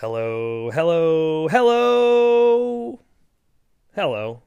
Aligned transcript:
Hello, 0.00 0.70
hello, 0.70 1.46
hello, 1.48 3.02
hello. 3.94 4.42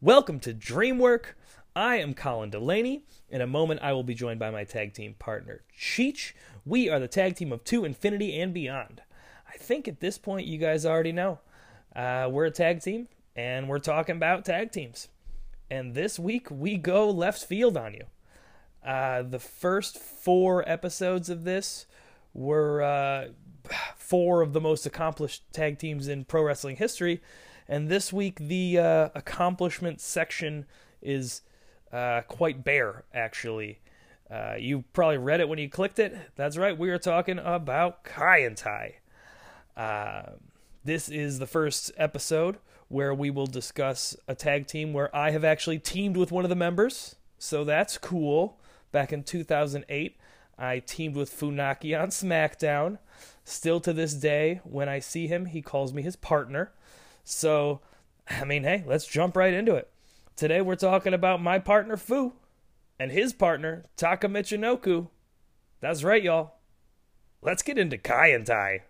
Welcome 0.00 0.38
to 0.38 0.54
Dreamwork. 0.54 1.34
I 1.74 1.96
am 1.96 2.14
Colin 2.14 2.50
Delaney. 2.50 3.02
In 3.28 3.40
a 3.40 3.46
moment, 3.48 3.80
I 3.82 3.92
will 3.92 4.04
be 4.04 4.14
joined 4.14 4.38
by 4.38 4.52
my 4.52 4.62
tag 4.62 4.94
team 4.94 5.16
partner, 5.18 5.64
Cheech. 5.76 6.32
We 6.64 6.88
are 6.88 7.00
the 7.00 7.08
tag 7.08 7.34
team 7.34 7.50
of 7.50 7.64
Two 7.64 7.84
Infinity 7.84 8.40
and 8.40 8.54
Beyond. 8.54 9.02
I 9.52 9.56
think 9.56 9.88
at 9.88 9.98
this 9.98 10.16
point, 10.16 10.46
you 10.46 10.58
guys 10.58 10.86
already 10.86 11.10
know. 11.10 11.40
Uh, 11.96 12.28
we're 12.30 12.44
a 12.44 12.52
tag 12.52 12.80
team, 12.80 13.08
and 13.34 13.68
we're 13.68 13.80
talking 13.80 14.14
about 14.14 14.44
tag 14.44 14.70
teams. 14.70 15.08
And 15.68 15.94
this 15.94 16.20
week, 16.20 16.46
we 16.52 16.76
go 16.76 17.10
left 17.10 17.44
field 17.44 17.76
on 17.76 17.94
you. 17.94 18.04
Uh, 18.86 19.22
the 19.22 19.40
first 19.40 19.98
four 19.98 20.62
episodes 20.68 21.28
of 21.28 21.42
this 21.42 21.86
were 22.32 22.80
uh, 22.80 23.28
four 23.96 24.42
of 24.42 24.52
the 24.52 24.60
most 24.60 24.86
accomplished 24.86 25.42
tag 25.52 25.78
teams 25.78 26.08
in 26.08 26.24
pro 26.24 26.42
wrestling 26.42 26.76
history. 26.76 27.20
And 27.68 27.88
this 27.88 28.12
week, 28.12 28.38
the 28.38 28.78
uh, 28.78 29.08
accomplishment 29.14 30.00
section 30.00 30.66
is 31.00 31.42
uh, 31.92 32.22
quite 32.22 32.64
bare, 32.64 33.04
actually. 33.14 33.78
Uh, 34.30 34.54
you 34.58 34.84
probably 34.92 35.18
read 35.18 35.40
it 35.40 35.48
when 35.48 35.58
you 35.58 35.68
clicked 35.68 35.98
it. 35.98 36.16
That's 36.36 36.56
right, 36.56 36.76
we 36.76 36.90
are 36.90 36.98
talking 36.98 37.38
about 37.38 38.04
Kaientai. 38.04 38.94
Uh, 39.76 40.22
this 40.84 41.08
is 41.08 41.38
the 41.38 41.46
first 41.46 41.92
episode 41.96 42.58
where 42.88 43.14
we 43.14 43.30
will 43.30 43.46
discuss 43.46 44.16
a 44.28 44.34
tag 44.34 44.66
team 44.66 44.92
where 44.92 45.14
I 45.14 45.30
have 45.30 45.44
actually 45.44 45.78
teamed 45.78 46.16
with 46.16 46.30
one 46.30 46.44
of 46.44 46.48
the 46.48 46.56
members. 46.56 47.16
So 47.38 47.64
that's 47.64 47.98
cool. 47.98 48.58
Back 48.92 49.12
in 49.12 49.24
2008, 49.24 50.16
I 50.58 50.78
teamed 50.80 51.16
with 51.16 51.30
Funaki 51.30 52.00
on 52.00 52.08
SmackDown. 52.08 52.98
Still 53.44 53.78
to 53.80 53.92
this 53.92 54.14
day, 54.14 54.60
when 54.64 54.88
I 54.88 54.98
see 55.00 55.26
him, 55.26 55.46
he 55.46 55.60
calls 55.60 55.92
me 55.92 56.00
his 56.00 56.16
partner. 56.16 56.72
So, 57.24 57.80
I 58.28 58.44
mean, 58.44 58.64
hey, 58.64 58.84
let's 58.86 59.06
jump 59.06 59.36
right 59.36 59.52
into 59.52 59.74
it. 59.74 59.90
Today 60.34 60.62
we're 60.62 60.76
talking 60.76 61.12
about 61.12 61.42
my 61.42 61.58
partner 61.58 61.98
Fu 61.98 62.32
and 62.98 63.12
his 63.12 63.34
partner 63.34 63.84
Taka 63.96 64.28
Michinoku. 64.28 65.08
That's 65.80 66.02
right, 66.02 66.22
y'all. 66.22 66.54
Let's 67.42 67.62
get 67.62 67.76
into 67.76 67.98
Kaientai. 67.98 68.80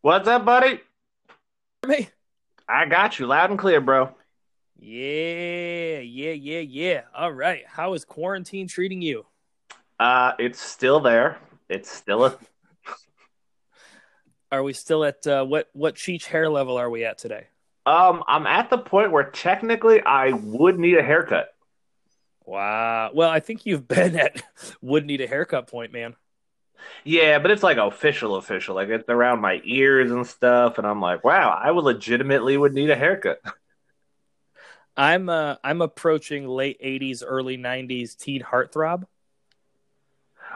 What's 0.00 0.28
up, 0.28 0.46
buddy? 0.46 0.80
Me. 1.86 2.08
I 2.66 2.86
got 2.86 3.18
you 3.18 3.26
loud 3.26 3.50
and 3.50 3.58
clear, 3.58 3.80
bro. 3.82 4.15
Yeah, 4.78 5.98
yeah, 6.00 6.32
yeah, 6.32 6.60
yeah. 6.60 7.00
All 7.14 7.32
right. 7.32 7.64
How 7.66 7.94
is 7.94 8.04
quarantine 8.04 8.68
treating 8.68 9.02
you? 9.02 9.26
Uh, 9.98 10.32
it's 10.38 10.60
still 10.60 11.00
there. 11.00 11.38
It's 11.68 11.90
still 11.90 12.24
a. 12.26 12.38
Are 14.52 14.62
we 14.62 14.72
still 14.72 15.04
at 15.04 15.26
uh, 15.26 15.44
what 15.44 15.68
what 15.72 15.96
Cheech 15.96 16.26
hair 16.26 16.48
level 16.48 16.76
are 16.76 16.90
we 16.90 17.04
at 17.04 17.18
today? 17.18 17.46
Um, 17.84 18.22
I'm 18.26 18.46
at 18.46 18.68
the 18.68 18.78
point 18.78 19.12
where 19.12 19.24
technically 19.24 20.02
I 20.02 20.32
would 20.32 20.78
need 20.78 20.98
a 20.98 21.02
haircut. 21.02 21.54
Wow. 22.44 23.10
Well, 23.14 23.30
I 23.30 23.40
think 23.40 23.66
you've 23.66 23.88
been 23.88 24.16
at 24.16 24.42
would 24.80 25.06
need 25.06 25.20
a 25.20 25.26
haircut 25.26 25.68
point, 25.68 25.92
man. 25.92 26.14
Yeah, 27.04 27.38
but 27.38 27.50
it's 27.50 27.62
like 27.62 27.78
official, 27.78 28.36
official. 28.36 28.74
Like 28.74 28.88
it's 28.88 29.08
around 29.08 29.40
my 29.40 29.60
ears 29.64 30.10
and 30.10 30.26
stuff, 30.26 30.78
and 30.78 30.86
I'm 30.86 31.00
like, 31.00 31.24
wow, 31.24 31.50
I 31.50 31.70
would 31.70 31.84
legitimately 31.84 32.56
would 32.56 32.74
need 32.74 32.90
a 32.90 32.96
haircut. 32.96 33.40
I'm 34.96 35.28
uh 35.28 35.56
I'm 35.62 35.82
approaching 35.82 36.46
late 36.46 36.80
'80s, 36.82 37.22
early 37.26 37.58
'90s 37.58 38.16
teen 38.16 38.42
heartthrob. 38.42 39.04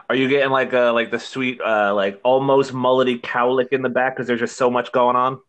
Are 0.09 0.15
you 0.15 0.27
getting 0.27 0.49
like 0.49 0.73
uh 0.73 0.93
like 0.93 1.11
the 1.11 1.19
sweet 1.19 1.61
uh 1.61 1.93
like 1.93 2.19
almost 2.23 2.73
mullety 2.73 3.21
cowlick 3.21 3.69
in 3.71 3.81
the 3.81 3.89
back 3.89 4.15
because 4.15 4.27
there's 4.27 4.39
just 4.39 4.57
so 4.57 4.69
much 4.69 4.91
going 4.91 5.15
on? 5.15 5.39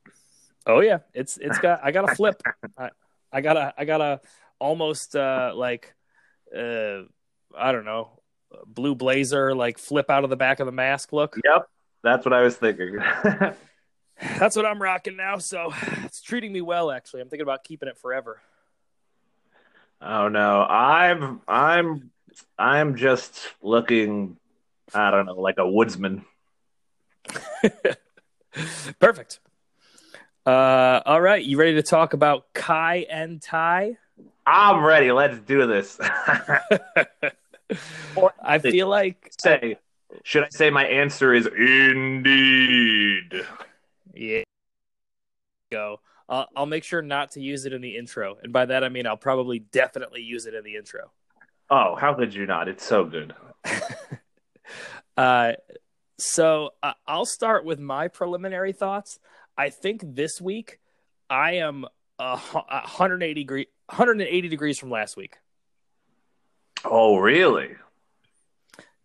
Oh 0.66 0.80
yeah, 0.80 0.98
it's 1.14 1.38
it's 1.38 1.58
got 1.58 1.80
I 1.82 1.90
got 1.90 2.10
a 2.10 2.14
flip. 2.14 2.42
I, 2.78 2.90
I 3.32 3.40
got 3.40 3.56
a 3.56 3.74
I 3.76 3.84
got 3.84 4.00
a 4.00 4.20
almost 4.58 5.16
uh 5.16 5.52
like 5.54 5.94
uh 6.54 7.02
I 7.56 7.72
don't 7.72 7.84
know 7.84 8.20
blue 8.66 8.94
blazer 8.94 9.54
like 9.54 9.78
flip 9.78 10.10
out 10.10 10.24
of 10.24 10.30
the 10.30 10.36
back 10.36 10.60
of 10.60 10.66
the 10.66 10.72
mask 10.72 11.12
look. 11.12 11.38
Yep, 11.44 11.68
that's 12.02 12.24
what 12.24 12.34
I 12.34 12.42
was 12.42 12.56
thinking. 12.56 12.98
That's 14.38 14.54
what 14.54 14.64
I'm 14.64 14.80
rocking 14.80 15.16
now, 15.16 15.38
so 15.38 15.72
it's 16.04 16.22
treating 16.22 16.52
me 16.52 16.60
well. 16.60 16.92
Actually, 16.92 17.22
I'm 17.22 17.28
thinking 17.28 17.42
about 17.42 17.64
keeping 17.64 17.88
it 17.88 17.98
forever. 17.98 18.40
Oh 20.04 20.28
no, 20.28 20.62
I'm 20.62 21.40
I'm 21.46 22.10
I'm 22.58 22.96
just 22.96 23.38
looking. 23.62 24.36
I 24.92 25.10
don't 25.12 25.26
know, 25.26 25.40
like 25.40 25.58
a 25.58 25.68
woodsman. 25.68 26.24
Perfect. 28.98 29.38
Uh, 30.44 31.00
all 31.06 31.20
right, 31.20 31.44
you 31.44 31.56
ready 31.56 31.74
to 31.74 31.82
talk 31.82 32.14
about 32.14 32.52
Kaientai? 32.52 33.96
I'm 34.44 34.84
ready. 34.84 35.12
Let's 35.12 35.38
do 35.38 35.68
this. 35.68 35.98
I 38.42 38.58
feel 38.58 38.88
like 38.88 39.32
say, 39.38 39.78
should 40.24 40.42
I 40.42 40.48
say 40.50 40.68
my 40.70 40.84
answer 40.84 41.32
is 41.32 41.46
indeed? 41.46 43.32
yeah. 44.12 44.42
Go. 45.70 46.00
I'll, 46.28 46.48
I'll 46.56 46.66
make 46.66 46.84
sure 46.84 47.02
not 47.02 47.32
to 47.32 47.40
use 47.40 47.64
it 47.66 47.72
in 47.72 47.80
the 47.80 47.96
intro, 47.96 48.36
and 48.42 48.52
by 48.52 48.66
that 48.66 48.84
I 48.84 48.88
mean 48.88 49.06
I'll 49.06 49.16
probably 49.16 49.58
definitely 49.58 50.22
use 50.22 50.46
it 50.46 50.54
in 50.54 50.64
the 50.64 50.76
intro. 50.76 51.10
Oh, 51.70 51.94
how 51.94 52.14
could 52.14 52.34
you 52.34 52.46
not? 52.46 52.68
It's 52.68 52.84
so 52.84 53.04
good. 53.04 53.34
Uh, 55.16 55.52
so 56.18 56.70
uh, 56.82 56.92
I'll 57.06 57.26
start 57.26 57.64
with 57.64 57.78
my 57.78 58.08
preliminary 58.08 58.72
thoughts. 58.72 59.18
I 59.56 59.70
think 59.70 60.02
this 60.02 60.40
week 60.40 60.78
I 61.28 61.56
am 61.56 61.86
a 62.18 62.36
180 62.36 63.34
degree 63.34 63.66
180 63.86 64.48
degrees 64.48 64.78
from 64.78 64.90
last 64.90 65.16
week. 65.16 65.36
Oh, 66.84 67.18
really? 67.18 67.70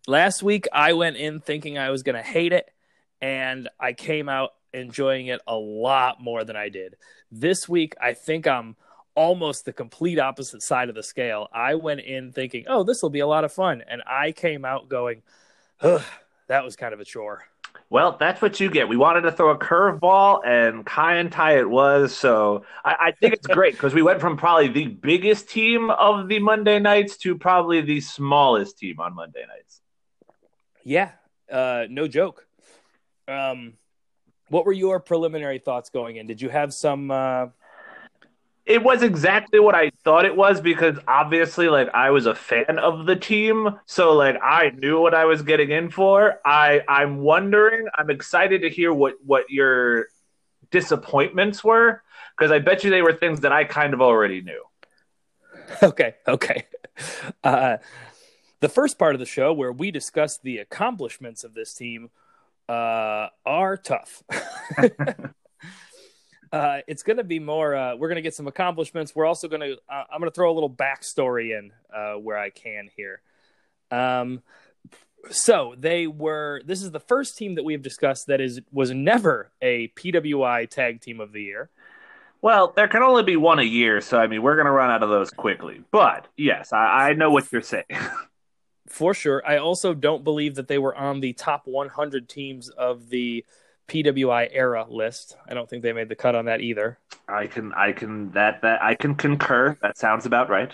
Last 0.06 0.42
week 0.42 0.66
I 0.72 0.94
went 0.94 1.16
in 1.16 1.40
thinking 1.40 1.76
I 1.78 1.90
was 1.90 2.02
going 2.02 2.16
to 2.16 2.22
hate 2.22 2.52
it 2.52 2.70
and 3.20 3.68
I 3.78 3.92
came 3.92 4.28
out 4.28 4.54
enjoying 4.72 5.26
it 5.26 5.40
a 5.46 5.56
lot 5.56 6.20
more 6.20 6.44
than 6.44 6.56
I 6.56 6.68
did. 6.68 6.96
This 7.30 7.68
week 7.68 7.94
I 8.00 8.14
think 8.14 8.46
I'm 8.46 8.76
almost 9.14 9.64
the 9.64 9.72
complete 9.72 10.18
opposite 10.18 10.62
side 10.62 10.88
of 10.88 10.94
the 10.94 11.02
scale. 11.02 11.48
I 11.52 11.74
went 11.74 12.00
in 12.00 12.32
thinking, 12.32 12.66
"Oh, 12.68 12.84
this 12.84 13.02
will 13.02 13.10
be 13.10 13.20
a 13.20 13.26
lot 13.26 13.44
of 13.44 13.52
fun." 13.52 13.82
And 13.88 14.02
I 14.06 14.32
came 14.32 14.64
out 14.64 14.88
going, 14.88 15.22
Ugh, 15.80 16.02
that 16.48 16.64
was 16.64 16.76
kind 16.76 16.92
of 16.92 17.00
a 17.00 17.04
chore. 17.04 17.44
Well, 17.90 18.16
that's 18.18 18.42
what 18.42 18.60
you 18.60 18.68
get. 18.68 18.88
We 18.88 18.96
wanted 18.96 19.22
to 19.22 19.32
throw 19.32 19.50
a 19.50 19.58
curveball, 19.58 20.46
and 20.46 20.84
Kaientai 20.84 21.58
it 21.58 21.70
was. 21.70 22.14
So 22.14 22.64
I, 22.84 22.96
I 23.00 23.12
think 23.12 23.32
it's 23.32 23.46
great 23.46 23.74
because 23.74 23.94
we 23.94 24.02
went 24.02 24.20
from 24.20 24.36
probably 24.36 24.68
the 24.68 24.88
biggest 24.88 25.48
team 25.48 25.90
of 25.90 26.28
the 26.28 26.38
Monday 26.38 26.78
nights 26.80 27.16
to 27.18 27.36
probably 27.36 27.80
the 27.80 28.00
smallest 28.00 28.78
team 28.78 29.00
on 29.00 29.14
Monday 29.14 29.44
nights. 29.48 29.80
Yeah, 30.84 31.12
uh, 31.50 31.84
no 31.88 32.08
joke. 32.08 32.46
Um, 33.26 33.74
what 34.48 34.66
were 34.66 34.72
your 34.72 35.00
preliminary 35.00 35.58
thoughts 35.58 35.90
going 35.90 36.16
in? 36.16 36.26
Did 36.26 36.40
you 36.42 36.48
have 36.48 36.72
some? 36.74 37.10
Uh, 37.10 37.46
It 38.66 38.82
was 38.82 39.02
exactly 39.02 39.58
what 39.60 39.74
I 39.74 39.90
thought 40.04 40.26
it 40.26 40.36
was 40.36 40.60
because 40.60 40.98
obviously, 41.08 41.68
like, 41.70 41.88
I 41.94 42.10
was 42.10 42.26
a 42.26 42.34
fan 42.34 42.78
of 42.78 43.06
the 43.06 43.16
team, 43.16 43.78
so 43.86 44.12
like 44.12 44.36
I 44.42 44.70
knew 44.70 45.00
what 45.00 45.14
I 45.14 45.24
was 45.24 45.40
getting 45.42 45.70
in 45.70 45.90
for. 45.90 46.38
I 46.44 46.82
I'm 46.86 47.18
wondering. 47.18 47.88
I'm 47.96 48.10
excited 48.10 48.62
to 48.62 48.68
hear 48.68 48.92
what 48.92 49.14
what 49.24 49.48
your 49.48 50.08
disappointments 50.70 51.64
were 51.64 52.02
because 52.36 52.52
I 52.52 52.58
bet 52.60 52.84
you 52.84 52.90
they 52.90 53.02
were 53.02 53.14
things 53.14 53.40
that 53.40 53.52
I 53.52 53.64
kind 53.64 53.94
of 53.94 54.02
already 54.02 54.42
knew. 54.42 54.62
okay, 55.82 56.14
okay. 56.26 56.64
Uh, 57.44 57.76
the 58.58 58.68
first 58.68 58.98
part 58.98 59.14
of 59.14 59.20
the 59.20 59.26
show 59.26 59.52
where 59.52 59.70
we 59.70 59.92
discuss 59.92 60.36
the 60.36 60.58
accomplishments 60.58 61.44
of 61.44 61.54
this 61.54 61.72
team 61.72 62.10
uh, 62.68 63.28
are 63.46 63.76
tough. 63.76 64.22
uh, 66.52 66.78
it's 66.86 67.02
going 67.02 67.16
to 67.16 67.24
be 67.24 67.38
more. 67.38 67.74
Uh, 67.74 67.96
we're 67.96 68.08
going 68.08 68.16
to 68.16 68.22
get 68.22 68.34
some 68.34 68.46
accomplishments. 68.46 69.14
We're 69.14 69.26
also 69.26 69.48
going 69.48 69.62
to. 69.62 69.72
Uh, 69.88 70.04
I'm 70.12 70.20
going 70.20 70.30
to 70.30 70.34
throw 70.34 70.52
a 70.52 70.54
little 70.54 70.70
backstory 70.70 71.58
in 71.58 71.72
uh, 71.94 72.14
where 72.14 72.38
I 72.38 72.50
can 72.50 72.88
here. 72.96 73.20
Um, 73.90 74.42
so 75.30 75.74
they 75.78 76.06
were. 76.06 76.62
This 76.64 76.82
is 76.82 76.90
the 76.90 77.00
first 77.00 77.36
team 77.36 77.54
that 77.56 77.64
we 77.64 77.72
have 77.72 77.82
discussed 77.82 78.26
that 78.28 78.40
is 78.40 78.60
was 78.70 78.90
never 78.90 79.50
a 79.62 79.88
PWI 79.88 80.68
Tag 80.68 81.00
Team 81.00 81.20
of 81.20 81.32
the 81.32 81.42
Year. 81.42 81.70
Well, 82.40 82.72
there 82.76 82.86
can 82.86 83.02
only 83.02 83.24
be 83.24 83.36
one 83.36 83.58
a 83.58 83.64
year, 83.64 84.00
so 84.00 84.16
I 84.16 84.28
mean, 84.28 84.42
we're 84.42 84.54
going 84.54 84.66
to 84.66 84.70
run 84.72 84.90
out 84.90 85.02
of 85.02 85.08
those 85.08 85.30
quickly. 85.30 85.82
But 85.90 86.28
yes, 86.36 86.72
I, 86.72 87.08
I 87.08 87.12
know 87.14 87.30
what 87.30 87.50
you're 87.50 87.62
saying. 87.62 87.84
For 88.88 89.14
sure. 89.14 89.42
I 89.46 89.58
also 89.58 89.94
don't 89.94 90.24
believe 90.24 90.54
that 90.56 90.68
they 90.68 90.78
were 90.78 90.96
on 90.96 91.20
the 91.20 91.32
top 91.34 91.66
100 91.66 92.28
teams 92.28 92.68
of 92.70 93.10
the 93.10 93.44
PWI 93.86 94.48
era 94.50 94.86
list. 94.88 95.36
I 95.48 95.54
don't 95.54 95.68
think 95.68 95.82
they 95.82 95.92
made 95.92 96.08
the 96.08 96.16
cut 96.16 96.34
on 96.34 96.46
that 96.46 96.60
either. 96.60 96.98
I 97.28 97.46
can, 97.46 97.72
I 97.74 97.92
can, 97.92 98.30
that, 98.32 98.62
that, 98.62 98.82
I 98.82 98.94
can 98.94 99.14
concur. 99.14 99.76
That 99.82 99.98
sounds 99.98 100.26
about 100.26 100.48
right. 100.48 100.72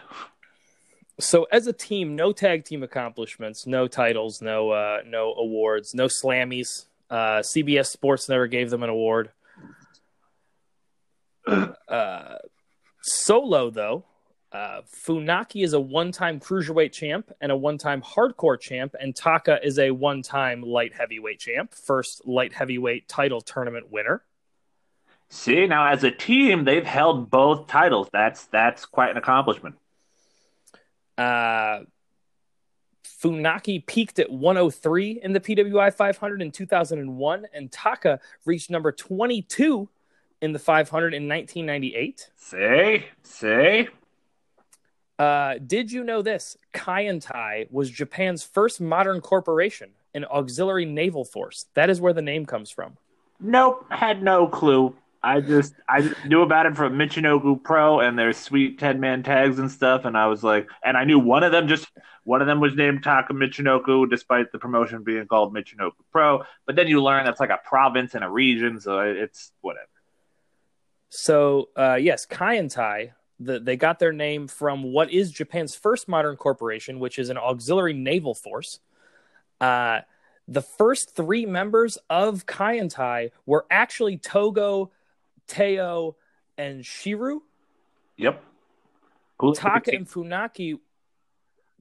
So 1.20 1.46
as 1.52 1.66
a 1.66 1.72
team, 1.72 2.16
no 2.16 2.32
tag 2.32 2.64
team 2.64 2.82
accomplishments, 2.82 3.66
no 3.66 3.86
titles, 3.86 4.42
no 4.42 4.70
uh, 4.70 4.98
no 5.06 5.32
awards, 5.34 5.94
no 5.94 6.06
Slammies. 6.06 6.86
Uh, 7.08 7.40
CBS 7.40 7.86
Sports 7.86 8.28
never 8.28 8.46
gave 8.48 8.70
them 8.70 8.82
an 8.82 8.90
award. 8.90 9.30
Uh, 11.86 12.38
solo 13.02 13.68
though, 13.68 14.02
uh, 14.54 14.82
Funaki 14.82 15.64
is 15.64 15.72
a 15.72 15.80
one-time 15.80 16.38
cruiserweight 16.38 16.92
champ 16.92 17.32
and 17.40 17.50
a 17.50 17.56
one-time 17.56 18.00
hardcore 18.00 18.58
champ, 18.58 18.94
and 19.00 19.14
Taka 19.14 19.58
is 19.64 19.80
a 19.80 19.90
one-time 19.90 20.62
light 20.62 20.94
heavyweight 20.94 21.40
champ, 21.40 21.74
first 21.74 22.24
light 22.24 22.52
heavyweight 22.52 23.08
title 23.08 23.40
tournament 23.40 23.90
winner. 23.90 24.22
See, 25.28 25.66
now 25.66 25.88
as 25.88 26.04
a 26.04 26.12
team, 26.12 26.62
they've 26.62 26.86
held 26.86 27.30
both 27.30 27.66
titles. 27.66 28.08
That's 28.12 28.44
that's 28.46 28.86
quite 28.86 29.10
an 29.10 29.16
accomplishment. 29.16 29.74
Uh, 31.18 31.80
Funaki 33.04 33.84
peaked 33.84 34.20
at 34.20 34.30
103 34.30 35.20
in 35.20 35.32
the 35.32 35.40
PWI 35.40 35.92
500 35.92 36.42
in 36.42 36.52
2001, 36.52 37.46
and 37.52 37.72
Taka 37.72 38.20
reached 38.44 38.70
number 38.70 38.92
22 38.92 39.88
in 40.40 40.52
the 40.52 40.60
500 40.60 41.12
in 41.12 41.26
1998. 41.28 42.30
See, 42.36 43.04
see. 43.24 43.88
Uh, 45.18 45.54
did 45.64 45.92
you 45.92 46.02
know 46.02 46.22
this? 46.22 46.56
Kaientai 46.72 47.70
was 47.70 47.90
Japan's 47.90 48.42
first 48.42 48.80
modern 48.80 49.20
corporation, 49.20 49.90
an 50.12 50.24
auxiliary 50.24 50.84
naval 50.84 51.24
force. 51.24 51.66
That 51.74 51.90
is 51.90 52.00
where 52.00 52.12
the 52.12 52.22
name 52.22 52.46
comes 52.46 52.70
from. 52.70 52.96
Nope, 53.40 53.86
had 53.90 54.22
no 54.22 54.48
clue. 54.48 54.94
I 55.22 55.40
just 55.40 55.74
I 55.88 56.12
knew 56.26 56.42
about 56.42 56.66
it 56.66 56.76
from 56.76 56.98
Michinoku 56.98 57.62
Pro 57.62 58.00
and 58.00 58.18
their 58.18 58.32
sweet 58.34 58.78
ten 58.78 59.00
man 59.00 59.22
tags 59.22 59.58
and 59.58 59.70
stuff, 59.70 60.04
and 60.04 60.18
I 60.18 60.26
was 60.26 60.44
like, 60.44 60.68
and 60.84 60.96
I 60.96 61.04
knew 61.04 61.18
one 61.18 61.42
of 61.42 61.50
them 61.50 61.66
just 61.66 61.86
one 62.24 62.40
of 62.42 62.46
them 62.46 62.60
was 62.60 62.74
named 62.74 63.02
Taka 63.02 63.32
Michinoku, 63.32 64.08
despite 64.08 64.52
the 64.52 64.58
promotion 64.58 65.02
being 65.02 65.26
called 65.26 65.54
Michinoku 65.54 65.92
Pro. 66.12 66.42
But 66.66 66.76
then 66.76 66.88
you 66.88 67.02
learn 67.02 67.24
that's 67.24 67.40
like 67.40 67.50
a 67.50 67.60
province 67.64 68.14
and 68.14 68.22
a 68.22 68.28
region, 68.28 68.80
so 68.80 68.98
it's 69.00 69.52
whatever. 69.62 69.88
So 71.08 71.70
uh, 71.74 71.98
yes, 72.00 72.26
Kaientai, 72.26 73.12
the, 73.40 73.58
they 73.58 73.76
got 73.76 73.98
their 73.98 74.12
name 74.12 74.46
from 74.48 74.82
what 74.82 75.10
is 75.10 75.30
Japan's 75.30 75.74
first 75.74 76.08
modern 76.08 76.36
corporation, 76.36 76.98
which 76.98 77.18
is 77.18 77.30
an 77.30 77.38
auxiliary 77.38 77.92
naval 77.92 78.34
force. 78.34 78.80
Uh, 79.60 80.00
the 80.46 80.62
first 80.62 81.16
three 81.16 81.46
members 81.46 81.98
of 82.10 82.46
Kaientai 82.46 83.30
were 83.46 83.66
actually 83.70 84.18
Togo, 84.18 84.90
Teioh, 85.48 86.14
and 86.58 86.82
Shiryu. 86.82 87.40
Yep. 88.16 88.42
Cool. 89.38 89.54
Taka 89.54 89.94
and 89.94 90.08
Funaki 90.08 90.78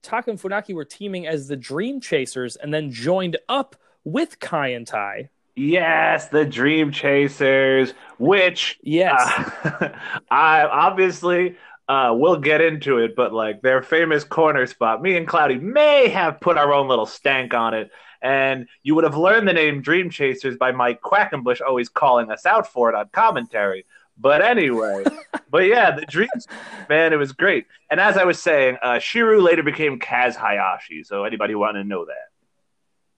Taka 0.01 0.31
and 0.31 0.39
Funaki 0.39 0.73
were 0.73 0.85
teaming 0.85 1.27
as 1.27 1.47
the 1.47 1.55
Dream 1.55 2.01
Chasers 2.01 2.55
and 2.57 2.73
then 2.73 2.91
joined 2.91 3.37
up 3.47 3.75
with 4.03 4.39
Kaientai. 4.39 5.29
Yes, 5.55 6.29
the 6.29 6.45
Dream 6.45 6.91
Chasers, 6.91 7.93
which 8.17 8.79
yes, 8.81 9.21
uh, 9.63 9.89
I 10.31 10.63
obviously 10.63 11.57
uh, 11.87 12.13
we'll 12.15 12.39
get 12.39 12.61
into 12.61 12.97
it, 12.97 13.15
but 13.15 13.33
like 13.33 13.61
their 13.61 13.83
famous 13.83 14.23
corner 14.23 14.65
spot, 14.65 15.01
me 15.01 15.15
and 15.15 15.27
Cloudy 15.27 15.59
may 15.59 16.09
have 16.09 16.39
put 16.39 16.57
our 16.57 16.73
own 16.73 16.87
little 16.87 17.05
stank 17.05 17.53
on 17.53 17.75
it, 17.75 17.91
and 18.21 18.67
you 18.81 18.95
would 18.95 19.03
have 19.03 19.17
learned 19.17 19.47
the 19.47 19.53
name 19.53 19.81
Dream 19.81 20.09
Chasers 20.09 20.57
by 20.57 20.71
Mike 20.71 21.01
Quackenbush 21.01 21.61
always 21.61 21.89
calling 21.89 22.31
us 22.31 22.47
out 22.47 22.65
for 22.65 22.89
it 22.89 22.95
on 22.95 23.09
commentary. 23.09 23.85
But 24.17 24.41
anyway, 24.41 25.03
but 25.51 25.67
yeah, 25.67 25.91
the 25.91 26.05
dreams, 26.05 26.47
man, 26.89 27.13
it 27.13 27.17
was 27.17 27.31
great. 27.31 27.67
And 27.91 27.99
as 27.99 28.17
I 28.17 28.23
was 28.23 28.41
saying, 28.41 28.77
uh, 28.81 28.93
Shiryu 28.93 29.43
later 29.43 29.63
became 29.63 29.99
Kaz 29.99 30.35
Hayashi. 30.35 31.03
So 31.03 31.25
anybody 31.25 31.53
want 31.53 31.75
to 31.75 31.83
know 31.83 32.05
that? 32.05 32.32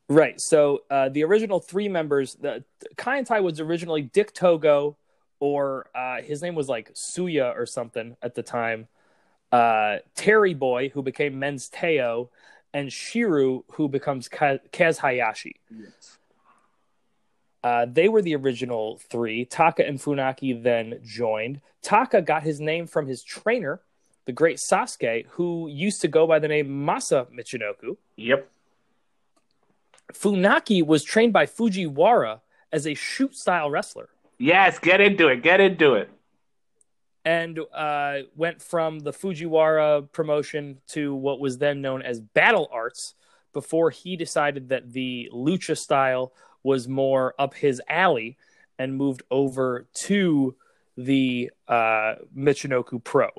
Right. 0.07 0.39
So 0.39 0.83
uh, 0.89 1.09
the 1.09 1.23
original 1.23 1.59
three 1.59 1.89
members, 1.89 2.35
the 2.35 2.63
Kai 2.95 3.17
and 3.17 3.27
Kaientai 3.27 3.43
was 3.43 3.59
originally 3.59 4.03
Dick 4.03 4.33
Togo, 4.33 4.97
or 5.39 5.87
uh, 5.95 6.21
his 6.21 6.41
name 6.41 6.55
was 6.55 6.69
like 6.69 6.93
Suya 6.93 7.57
or 7.57 7.65
something 7.65 8.15
at 8.21 8.35
the 8.35 8.43
time. 8.43 8.87
Uh, 9.51 9.97
Terry 10.15 10.53
Boy, 10.53 10.89
who 10.89 11.01
became 11.01 11.39
Men's 11.39 11.69
Teioh, 11.69 12.29
and 12.73 12.89
Shiryu, 12.89 13.63
who 13.71 13.87
becomes 13.87 14.27
Kaz 14.27 14.97
Hayashi. 14.97 15.55
Yes. 15.71 16.17
Uh, 17.63 17.87
they 17.91 18.07
were 18.07 18.21
the 18.21 18.35
original 18.35 18.99
three. 19.09 19.43
Taka 19.45 19.87
and 19.87 19.99
Funaki 19.99 20.61
then 20.61 20.99
joined. 21.03 21.61
Taka 21.81 22.21
got 22.21 22.43
his 22.43 22.59
name 22.59 22.85
from 22.85 23.07
his 23.07 23.23
trainer, 23.23 23.79
the 24.25 24.31
great 24.31 24.57
Sasuke, 24.57 25.25
who 25.29 25.67
used 25.67 26.01
to 26.01 26.07
go 26.07 26.27
by 26.27 26.37
the 26.37 26.47
name 26.47 26.67
Masa 26.67 27.25
Michinoku. 27.31 27.97
Yep. 28.17 28.47
Funaki 30.13 30.85
was 30.85 31.03
trained 31.03 31.33
by 31.33 31.45
Fujiwara 31.45 32.41
as 32.71 32.85
a 32.85 32.93
shoot 32.93 33.35
style 33.35 33.69
wrestler. 33.69 34.09
Yes, 34.37 34.79
get 34.79 35.01
into 35.01 35.27
it. 35.27 35.41
Get 35.41 35.59
into 35.59 35.95
it. 35.95 36.09
And 37.23 37.59
uh, 37.73 38.19
went 38.35 38.61
from 38.61 38.99
the 38.99 39.11
Fujiwara 39.11 40.11
promotion 40.11 40.79
to 40.89 41.15
what 41.15 41.39
was 41.39 41.57
then 41.57 41.81
known 41.81 42.01
as 42.01 42.19
Battle 42.19 42.69
Arts 42.71 43.15
before 43.53 43.89
he 43.89 44.15
decided 44.15 44.69
that 44.69 44.91
the 44.91 45.29
lucha 45.33 45.77
style 45.77 46.33
was 46.61 46.87
more 46.87 47.33
up 47.39 47.53
his 47.53 47.81
alley 47.87 48.37
and 48.77 48.95
moved 48.95 49.23
over 49.31 49.87
to 49.93 50.55
the 50.97 51.49
uh, 51.67 52.15
Michinoku 52.37 53.03
Pro. 53.03 53.29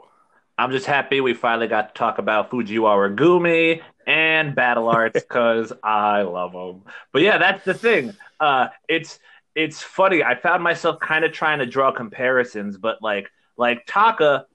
I'm 0.59 0.71
just 0.71 0.87
happy 0.87 1.21
we 1.21 1.35
finally 1.35 1.69
got 1.69 1.95
to 1.95 1.99
talk 1.99 2.19
about 2.19 2.51
Fujiwara 2.51 3.15
Gumi 3.15 3.83
and 4.07 4.55
Battle 4.55 4.89
Arts 4.89 5.15
because 5.29 5.73
I 5.83 6.23
love 6.23 6.53
them. 6.53 6.83
But 7.13 7.23
yeah, 7.23 7.39
that's 7.39 7.65
the 7.65 7.75
thing. 7.75 8.15
Uh, 8.41 8.69
it's 8.89 9.19
it's 9.55 9.83
funny. 9.83 10.23
I 10.23 10.35
found 10.35 10.63
myself 10.63 11.01
kind 11.01 11.25
of 11.25 11.33
trying 11.33 11.61
to 11.61 11.67
draw 11.67 11.91
comparisons, 11.91 12.77
but 12.77 13.03
like 13.03 13.31
like 13.57 13.85
Taka, 13.87 14.47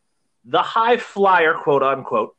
the 0.45 0.61
high 0.61 0.97
flyer, 0.97 1.53
quote 1.53 1.83
unquote, 1.83 2.35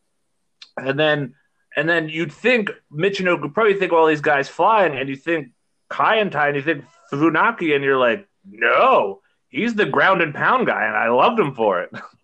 and 0.77 0.99
then 0.99 1.35
and 1.77 1.89
then 1.89 2.09
you'd 2.09 2.33
think 2.33 2.71
Michinoku 2.93 3.53
Pro, 3.53 3.67
you 3.67 3.79
think 3.79 3.93
all 3.93 4.07
these 4.07 4.21
guys 4.21 4.49
flying, 4.49 4.97
and 4.97 5.09
you 5.09 5.17
think 5.17 5.51
Kaientai, 5.91 6.49
and 6.49 6.57
you 6.57 6.63
think 6.63 6.85
Funaki, 7.13 7.75
and 7.75 7.85
you're 7.85 7.99
like, 7.99 8.29
no, 8.49 9.21
he's 9.49 9.75
the 9.75 9.87
ground 9.87 10.23
and 10.23 10.35
pound 10.35 10.67
guy, 10.67 10.85
and 10.85 10.97
I 10.97 11.09
loved 11.09 11.39
him 11.39 11.55
for 11.55 11.83
it. 11.83 11.91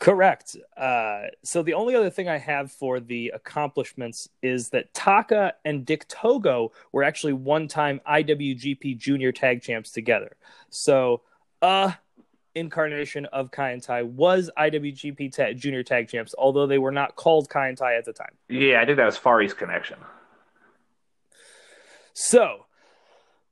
Correct. 0.00 0.56
Uh, 0.76 1.22
so 1.42 1.62
the 1.62 1.74
only 1.74 1.96
other 1.96 2.10
thing 2.10 2.28
I 2.28 2.38
have 2.38 2.70
for 2.70 3.00
the 3.00 3.32
accomplishments 3.34 4.28
is 4.42 4.70
that 4.70 4.94
Taka 4.94 5.54
and 5.64 5.84
Dick 5.84 6.06
Togo 6.06 6.72
were 6.92 7.02
actually 7.02 7.32
one-time 7.32 8.00
IWGP 8.08 8.96
Junior 8.96 9.32
Tag 9.32 9.62
Champs 9.62 9.90
together. 9.90 10.36
So, 10.70 11.22
uh 11.60 11.92
incarnation 12.54 13.26
of 13.26 13.50
Kaientai 13.50 14.04
was 14.04 14.50
IWGP 14.58 15.34
ta- 15.34 15.52
Junior 15.52 15.82
Tag 15.82 16.08
Champs, 16.08 16.34
although 16.36 16.66
they 16.66 16.78
were 16.78 16.92
not 16.92 17.16
called 17.16 17.48
Kaientai 17.48 17.96
at 17.96 18.04
the 18.04 18.12
time. 18.12 18.32
Yeah, 18.48 18.80
I 18.80 18.84
think 18.86 18.96
that 18.96 19.06
was 19.06 19.16
Far 19.16 19.40
East 19.42 19.56
Connection. 19.56 19.98
So, 22.12 22.66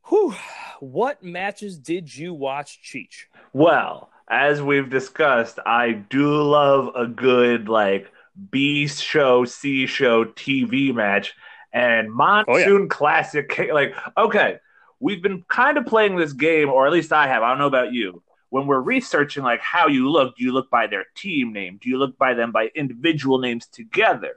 whew, 0.09 0.35
what 0.81 1.23
matches 1.23 1.79
did 1.79 2.15
you 2.17 2.35
watch, 2.35 2.81
Cheech? 2.83 3.27
Well, 3.53 4.11
as 4.29 4.61
we've 4.61 4.91
discussed, 4.91 5.59
I 5.65 5.93
do 5.93 6.43
love 6.43 6.91
a 6.95 7.07
good 7.07 7.69
like 7.69 8.11
B 8.51 8.87
show, 8.89 9.45
C 9.45 9.87
show 9.87 10.25
TV 10.25 10.95
match, 10.95 11.35
and 11.73 12.13
Monsoon 12.13 12.55
oh, 12.55 12.79
yeah. 12.83 12.87
Classic. 12.89 13.71
Like, 13.73 13.95
okay, 14.17 14.59
we've 15.01 15.23
been 15.23 15.45
kind 15.49 15.79
of 15.79 15.87
playing 15.87 16.17
this 16.17 16.33
game, 16.33 16.69
or 16.69 16.87
at 16.87 16.93
least 16.93 17.13
I 17.13 17.27
have. 17.29 17.43
I 17.43 17.51
don't 17.51 17.59
know 17.59 17.67
about 17.67 17.93
you. 17.93 18.23
When 18.51 18.67
we're 18.67 18.81
researching 18.81 19.43
like 19.43 19.61
how 19.61 19.89
you 19.89 20.11
look, 20.11 20.37
do 20.37 20.45
you 20.45 20.53
look 20.53 20.71
by 20.71 20.87
their 20.87 21.05
team 21.17 21.53
name? 21.53 21.79
Do 21.81 21.89
you 21.89 21.99
look 21.99 22.17
by 22.17 22.35
them 22.35 22.53
by 22.53 22.71
individual 22.75 23.39
names 23.39 23.67
together? 23.67 24.35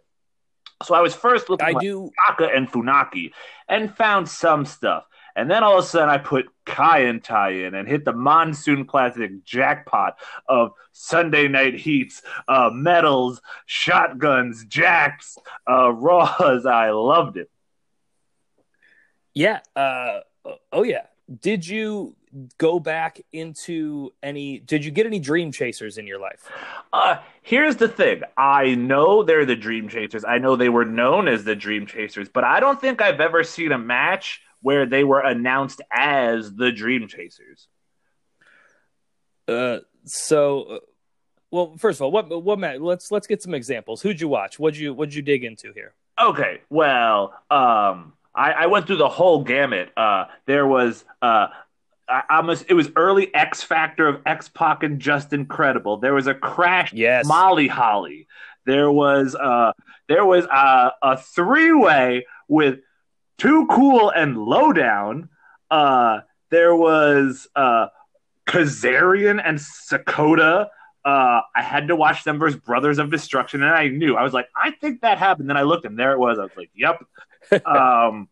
So 0.84 0.96
I 0.96 1.02
was 1.02 1.14
first 1.14 1.50
looking 1.50 1.68
I 1.68 1.72
like 1.72 1.82
do 1.82 2.10
Taka 2.28 2.48
and 2.48 2.70
Funaki 2.72 3.32
and 3.68 3.94
found 3.96 4.28
some 4.30 4.66
stuff. 4.66 5.04
And 5.40 5.50
then 5.50 5.64
all 5.64 5.78
of 5.80 5.86
a 5.86 5.88
sudden, 5.88 6.10
I 6.10 6.18
put 6.18 6.50
Kaientai 6.66 7.66
in 7.66 7.74
and 7.74 7.88
hit 7.88 8.04
the 8.04 8.12
Monsoon 8.12 8.86
Classic 8.86 9.42
jackpot 9.46 10.18
of 10.50 10.74
Sunday 10.92 11.48
Night 11.48 11.76
Heats, 11.76 12.22
uh, 12.50 12.70
medals, 12.74 13.40
shotguns, 13.66 14.66
jacks, 14.66 15.38
uh, 15.66 15.94
Raws. 15.94 16.66
I 16.66 16.90
loved 16.90 17.38
it. 17.38 17.50
Yeah. 19.34 19.62
Uh, 19.78 20.20
oh, 20.74 20.84
yeah. 20.84 21.06
Did 21.42 21.66
you 21.66 22.18
go 22.58 22.80
back 22.80 23.22
into 23.32 24.14
any 24.22 24.60
did 24.60 24.86
you 24.86 24.92
get 24.92 25.08
any 25.08 25.18
dream 25.18 25.52
chasers 25.52 25.98
in 25.98 26.06
your 26.06 26.20
life 26.20 26.48
uh 26.94 27.18
here's 27.42 27.78
the 27.78 27.88
thing 27.88 28.22
i 28.38 28.76
know 28.76 29.24
they're 29.24 29.48
the 29.48 29.56
dream 29.56 29.90
chasers 29.90 30.24
i 30.24 30.38
know 30.38 30.56
they 30.56 30.70
were 30.70 30.86
known 30.86 31.28
as 31.28 31.44
the 31.44 31.56
dream 31.56 31.88
chasers 31.88 32.30
but 32.30 32.44
i 32.44 32.60
don't 32.60 32.80
think 32.80 33.02
i've 33.02 33.20
ever 33.20 33.44
seen 33.44 33.72
a 33.72 33.80
match 33.80 34.44
where 34.62 34.86
they 34.86 35.04
were 35.04 35.22
announced 35.22 35.82
as 35.92 36.54
the 36.54 36.72
Dream 36.72 37.08
Chasers. 37.08 37.68
Uh, 39.48 39.80
so 40.06 40.62
uh, 40.64 40.80
Well, 41.52 41.76
first 41.78 41.98
of 42.00 42.04
all, 42.04 42.12
what 42.12 42.44
what 42.44 42.60
Matt? 42.60 42.82
Let's 42.82 43.12
let's 43.12 43.28
get 43.28 43.42
some 43.42 43.54
examples. 43.54 44.02
Who'd 44.02 44.22
you 44.22 44.28
watch? 44.28 44.60
What'd 44.60 44.80
you 44.80 44.94
what'd 44.94 45.14
you 45.14 45.22
dig 45.22 45.44
into 45.44 45.74
here? 45.74 45.94
Okay, 46.22 46.62
well, 46.70 47.34
um, 47.50 48.14
I, 48.36 48.52
I 48.52 48.66
went 48.68 48.86
through 48.88 48.98
the 48.98 49.10
whole 49.10 49.44
gamut. 49.44 49.90
Uh, 49.98 50.26
there 50.46 50.68
was 50.68 51.06
uh, 51.22 51.48
I, 52.08 52.24
I 52.30 52.64
it 52.68 52.74
was 52.74 52.92
early 52.96 53.34
X 53.34 53.64
Factor 53.64 54.08
of 54.08 54.22
X 54.26 54.50
Pac 54.50 54.84
and 54.84 55.00
Justin 55.00 55.46
Credible. 55.46 55.98
There 55.98 56.14
was 56.14 56.28
a 56.28 56.34
crash 56.36 56.94
Yes. 56.94 57.26
Molly 57.26 57.68
Holly. 57.68 58.28
There 58.66 58.92
was 58.92 59.34
uh, 59.36 59.72
there 60.08 60.26
was 60.26 60.46
uh, 60.46 60.92
a 61.02 61.18
three 61.18 61.72
way 61.74 62.28
with 62.48 62.80
Too 63.40 63.66
Cool 63.68 64.10
and 64.10 64.38
Lowdown. 64.38 65.30
Uh, 65.72 66.20
there 66.52 66.76
was 66.76 67.48
uh, 67.56 67.88
Kazarian 68.46 69.42
and 69.44 69.58
Sakoda. 69.58 70.68
Uh, 71.06 71.42
I 71.56 71.62
had 71.62 71.88
to 71.88 71.96
watch 71.96 72.24
them 72.26 72.38
versus 72.38 72.60
Brothers 72.60 73.00
of 73.00 73.10
Destruction, 73.10 73.64
and 73.64 73.74
I 73.74 73.88
knew 73.88 74.16
I 74.18 74.24
was 74.24 74.34
like, 74.34 74.48
I 74.56 74.72
think 74.72 75.02
that 75.02 75.18
happened. 75.18 75.50
Then 75.50 75.58
I 75.58 75.62
looked, 75.64 75.86
and 75.86 75.98
there 75.98 76.12
it 76.12 76.20
was. 76.20 76.38
I 76.38 76.44
was 76.44 76.52
like, 76.58 76.70
Yep. 76.76 77.06
um, 77.66 78.28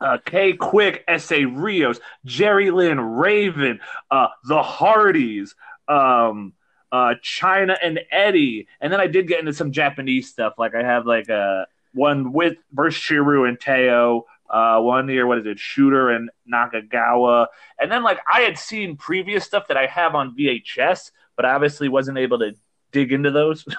uh, 0.00 0.18
K 0.24 0.54
Quick, 0.54 1.04
Essa 1.06 1.46
Rios, 1.46 2.00
Jerry 2.24 2.70
Lynn, 2.70 3.00
Raven, 3.00 3.80
uh, 4.10 4.28
the 4.44 4.62
Hardys, 4.62 5.54
um, 5.88 6.52
uh, 6.90 7.14
Chyna 7.22 7.76
and 7.82 8.00
Eddie, 8.10 8.66
and 8.80 8.92
then 8.92 9.00
I 9.00 9.06
did 9.06 9.28
get 9.28 9.40
into 9.40 9.52
some 9.52 9.72
Japanese 9.72 10.28
stuff. 10.28 10.54
Like 10.58 10.74
I 10.74 10.82
have 10.82 11.06
like 11.06 11.28
a 11.28 11.66
one 11.96 12.32
with 12.32 12.56
versus 12.72 13.02
Shiryu 13.02 13.48
and 13.48 13.58
Teioh. 13.58 14.22
Uh, 14.48 14.80
one 14.80 15.08
year, 15.08 15.26
what 15.26 15.38
is 15.38 15.46
it, 15.46 15.58
Shooter 15.58 16.10
and 16.10 16.30
Nakagawa, 16.52 17.48
and 17.80 17.90
then 17.90 18.04
like 18.04 18.20
I 18.32 18.42
had 18.42 18.56
seen 18.56 18.96
previous 18.96 19.44
stuff 19.44 19.66
that 19.66 19.76
I 19.76 19.86
have 19.86 20.14
on 20.14 20.36
VHS, 20.36 21.10
but 21.34 21.44
I 21.44 21.54
obviously 21.54 21.88
wasn't 21.88 22.18
able 22.18 22.38
to 22.38 22.54
dig 22.92 23.12
into 23.12 23.32
those. 23.32 23.64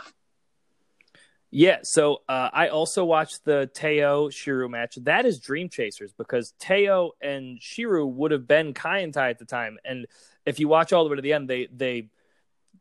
Yeah, 1.50 1.78
so 1.84 2.24
uh, 2.28 2.50
I 2.52 2.68
also 2.68 3.06
watched 3.06 3.46
the 3.46 3.70
Teioh 3.74 4.30
Shiryu 4.30 4.70
match. 4.70 4.96
That 5.04 5.26
is 5.26 5.40
Dream 5.40 5.70
Chasers 5.70 6.12
because 6.12 6.54
Teioh 6.60 7.12
and 7.22 7.60
Shiryu 7.62 8.12
would 8.12 8.32
have 8.32 8.46
been 8.46 8.74
Kaientai 8.74 9.30
at 9.30 9.40
the 9.40 9.46
time, 9.46 9.78
and 9.86 10.08
if 10.46 10.60
you 10.60 10.68
watch 10.68 10.92
all 10.92 11.06
the 11.06 11.10
way 11.10 11.16
to 11.16 11.22
the 11.22 11.32
end, 11.32 11.50
they 11.50 11.68
they 11.74 12.10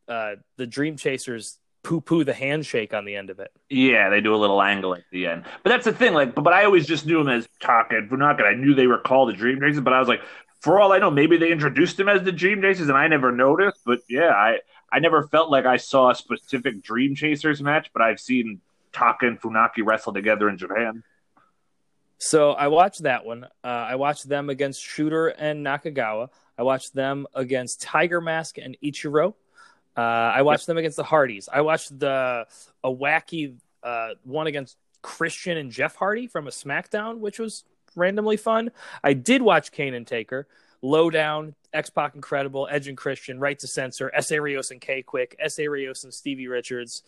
uh, 0.08 0.34
the 0.56 0.66
Dream 0.66 0.96
Chasers 0.96 1.58
poo 1.86 2.00
poo 2.00 2.24
the 2.24 2.34
handshake 2.34 2.92
on 2.92 3.04
the 3.04 3.14
end 3.14 3.30
of 3.30 3.38
it. 3.38 3.52
Yeah, 3.70 4.10
they 4.10 4.20
do 4.20 4.34
a 4.34 4.36
little 4.36 4.60
angle 4.60 4.96
at 4.96 5.04
the 5.12 5.28
end. 5.28 5.44
But 5.62 5.70
that's 5.70 5.84
the 5.84 5.92
thing, 5.92 6.14
like, 6.14 6.34
but, 6.34 6.42
but 6.42 6.52
I 6.52 6.64
always 6.64 6.84
just 6.84 7.06
knew 7.06 7.18
them 7.18 7.28
as 7.28 7.48
Taka 7.60 7.96
and 7.96 8.10
Funaki. 8.10 8.42
I 8.42 8.54
knew 8.54 8.74
they 8.74 8.88
were 8.88 8.98
called 8.98 9.28
the 9.28 9.34
Dream 9.34 9.60
Chasers, 9.60 9.82
but 9.82 9.92
I 9.92 10.00
was 10.00 10.08
like, 10.08 10.20
for 10.60 10.80
all 10.80 10.92
I 10.92 10.98
know, 10.98 11.12
maybe 11.12 11.36
they 11.36 11.52
introduced 11.52 11.96
them 11.96 12.08
as 12.08 12.24
the 12.24 12.32
Dream 12.32 12.60
Chasers, 12.60 12.88
and 12.88 12.98
I 12.98 13.06
never 13.06 13.30
noticed. 13.30 13.82
But 13.86 14.00
yeah, 14.08 14.30
I 14.30 14.58
I 14.90 14.98
never 14.98 15.28
felt 15.28 15.48
like 15.48 15.64
I 15.64 15.76
saw 15.76 16.10
a 16.10 16.14
specific 16.16 16.82
Dream 16.82 17.14
Chasers 17.14 17.62
match, 17.62 17.90
but 17.92 18.02
I've 18.02 18.18
seen 18.18 18.60
Taka 18.92 19.28
and 19.28 19.40
Funaki 19.40 19.84
wrestle 19.84 20.12
together 20.12 20.48
in 20.48 20.58
Japan. 20.58 21.04
So 22.18 22.50
I 22.50 22.66
watched 22.66 23.04
that 23.04 23.24
one. 23.24 23.44
Uh, 23.62 23.68
I 23.68 23.94
watched 23.94 24.28
them 24.28 24.50
against 24.50 24.82
Shooter 24.82 25.28
and 25.28 25.64
Nakagawa. 25.64 26.30
I 26.58 26.64
watched 26.64 26.94
them 26.94 27.28
against 27.32 27.80
Tiger 27.80 28.20
Mask 28.20 28.58
and 28.58 28.76
Ichiro. 28.82 29.34
Uh, 29.96 30.00
I 30.00 30.42
watched 30.42 30.66
them 30.66 30.76
against 30.76 30.96
the 30.96 31.04
Hardys. 31.04 31.48
I 31.50 31.62
watched 31.62 31.98
the 31.98 32.46
a 32.84 32.90
wacky 32.92 33.54
uh, 33.82 34.10
one 34.24 34.46
against 34.46 34.76
Christian 35.02 35.56
and 35.56 35.70
Jeff 35.70 35.96
Hardy 35.96 36.26
from 36.26 36.46
a 36.46 36.50
SmackDown, 36.50 37.18
which 37.18 37.38
was 37.38 37.64
randomly 37.94 38.36
fun. 38.36 38.70
I 39.02 39.14
did 39.14 39.40
watch 39.40 39.72
Kane 39.72 39.94
and 39.94 40.06
Taker, 40.06 40.46
Lowdown, 40.82 41.54
X 41.72 41.90
Pac 41.90 42.14
Incredible, 42.14 42.68
Edge 42.70 42.88
and 42.88 42.96
Christian, 42.96 43.40
Right 43.40 43.58
to 43.58 43.66
Censor, 43.66 44.10
Essa 44.14 44.40
Rios 44.40 44.70
and 44.70 44.80
K 44.80 45.02
Quick, 45.02 45.36
Essa 45.38 45.68
Rios 45.68 46.04
and 46.04 46.12
Stevie 46.12 46.48
Richards. 46.48 47.02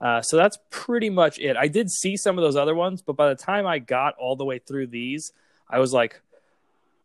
Uh, 0.00 0.22
so 0.22 0.36
that's 0.36 0.58
pretty 0.70 1.10
much 1.10 1.40
it. 1.40 1.56
I 1.56 1.66
did 1.66 1.90
see 1.90 2.16
some 2.16 2.38
of 2.38 2.44
those 2.44 2.54
other 2.54 2.74
ones, 2.74 3.02
but 3.02 3.16
by 3.16 3.28
the 3.28 3.34
time 3.34 3.66
I 3.66 3.80
got 3.80 4.14
all 4.16 4.36
the 4.36 4.44
way 4.44 4.60
through 4.60 4.86
these, 4.88 5.32
I 5.68 5.80
was 5.80 5.92
like, 5.92 6.20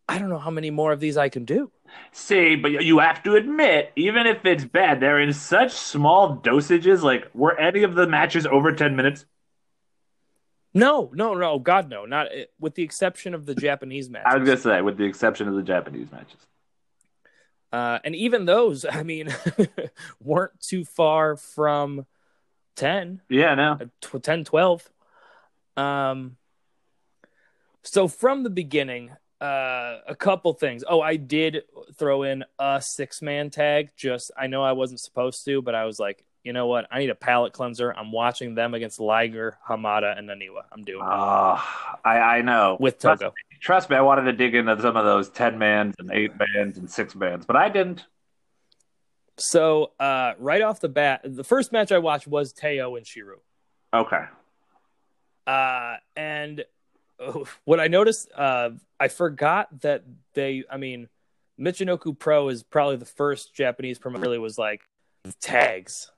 I 0.08 0.20
don't 0.20 0.30
know 0.30 0.40
how 0.40 0.52
many 0.52 0.70
more 0.70 0.92
of 0.92 1.00
these 1.00 1.18
I 1.18 1.30
can 1.30 1.46
do. 1.46 1.72
See, 2.12 2.56
but 2.56 2.84
you 2.84 3.00
have 3.00 3.24
to 3.24 3.36
admit, 3.36 3.92
even 3.96 4.28
if 4.28 4.46
it's 4.46 4.66
bad, 4.66 5.00
they're 5.00 5.20
in 5.20 5.34
such 5.34 5.72
small 5.72 6.38
dosages. 6.38 7.02
Like, 7.02 7.30
were 7.34 7.58
any 7.58 7.84
of 7.84 7.96
the 7.96 8.08
matches 8.08 8.46
over 8.46 8.74
10 8.74 8.96
minutes? 8.96 9.26
No, 10.74 11.12
no, 11.14 11.36
no, 11.36 11.60
God, 11.60 11.90
no, 11.90 12.06
not 12.06 12.28
with 12.60 12.76
the 12.76 12.84
exception 12.84 13.34
of 13.34 13.46
the 13.46 13.56
Japanese 13.56 14.10
matches. 14.10 14.28
I 14.32 14.38
was 14.38 14.46
going 14.46 14.58
to 14.58 14.64
say, 14.64 14.82
with 14.82 14.98
the 14.98 15.06
exception 15.06 15.48
of 15.48 15.56
the 15.56 15.62
Japanese 15.62 16.12
matches. 16.12 16.48
Uh, 17.72 18.00
and 18.04 18.16
even 18.16 18.46
those, 18.46 18.86
I 18.90 19.04
mean, 19.04 19.34
weren't 20.22 20.60
too 20.60 20.84
far 20.84 21.36
from 21.36 22.06
10. 22.76 23.22
Yeah, 23.30 23.56
no. 23.56 23.80
uh, 24.14 24.20
10, 24.20 24.46
12. 24.46 24.90
Um, 25.78 26.38
so 27.84 28.08
from 28.08 28.44
the 28.44 28.50
beginning, 28.50 29.12
uh, 29.44 30.00
a 30.08 30.16
couple 30.16 30.54
things. 30.54 30.86
Oh, 30.88 31.02
I 31.02 31.18
did 31.18 31.64
throw 31.96 32.24
in 32.24 32.46
a 32.58 32.82
six 32.82 33.22
man 33.22 33.50
tag. 33.50 33.90
Just, 33.98 34.32
I 34.38 34.48
know 34.48 34.64
I 34.64 34.72
wasn't 34.72 35.02
supposed 35.02 35.44
to, 35.46 35.62
but 35.62 35.76
I 35.76 35.84
was 35.84 36.00
like, 36.00 36.24
you 36.46 36.54
know 36.54 36.68
what? 36.68 36.88
I 36.90 37.00
need 37.00 37.10
a 37.10 37.16
palate 37.16 37.52
cleanser. 37.52 37.92
I'm 37.92 38.14
watching 38.14 38.56
them 38.56 38.74
against 38.74 39.02
Liger, 39.02 39.58
Hamada, 39.68 40.18
and 40.18 40.30
Naniwa. 40.30 40.64
I'm 40.72 40.84
doing 40.84 41.02
it. 41.02 41.10
Oh, 41.10 41.62
I, 42.06 42.20
I 42.20 42.42
know. 42.42 42.78
With 42.80 43.00
trust, 43.00 43.22
Togo. 43.22 43.34
Trust 43.60 43.90
me, 43.90 43.98
I 43.98 44.02
wanted 44.02 44.24
to 44.24 44.34
dig 44.34 44.56
into 44.56 44.82
some 44.82 44.96
of 44.96 45.04
those 45.04 45.30
10 45.30 45.58
mans 45.58 45.96
and 46.00 46.10
8 46.12 46.32
mans 46.38 46.78
and 46.78 46.90
6 46.90 47.16
mans, 47.16 47.46
but 47.46 47.58
I 47.58 47.68
didn't. 47.68 48.06
So, 49.38 49.92
uh, 50.00 50.34
right 50.38 50.62
off 50.62 50.80
the 50.80 50.90
bat, 50.90 51.22
the 51.26 51.44
first 51.44 51.74
match 51.74 51.92
I 51.92 51.98
watched 51.98 52.28
was 52.28 52.54
Teioh 52.54 52.98
and 52.98 53.06
Shiryu. 53.06 53.40
Okay. 53.94 54.24
Uh, 55.46 55.96
and 56.16 56.64
what 57.66 57.80
I 57.80 57.88
noticed, 57.88 58.30
uh, 58.36 58.72
I 59.00 59.08
forgot 59.08 59.82
that 59.82 60.04
they, 60.34 60.64
I 60.70 60.78
mean, 60.78 61.10
Michinoku 61.60 62.18
Pro 62.18 62.50
is 62.50 62.64
probably 62.64 62.98
the 62.98 63.06
first 63.06 63.54
Japanese 63.54 64.00
promoter 64.00 64.24
really 64.24 64.40
was 64.40 64.58
like 64.58 64.82
tags. 65.40 66.12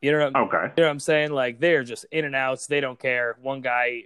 You 0.00 0.12
know 0.12 0.18
what 0.18 0.36
I'm, 0.36 0.42
Okay. 0.44 0.72
you 0.76 0.82
know 0.82 0.88
what 0.88 0.90
I'm 0.90 1.00
saying? 1.00 1.32
Like 1.32 1.58
they're 1.58 1.84
just 1.84 2.04
in 2.10 2.24
and 2.24 2.36
outs. 2.36 2.66
They 2.66 2.80
don't 2.80 2.98
care. 2.98 3.36
One 3.40 3.60
guy 3.60 4.04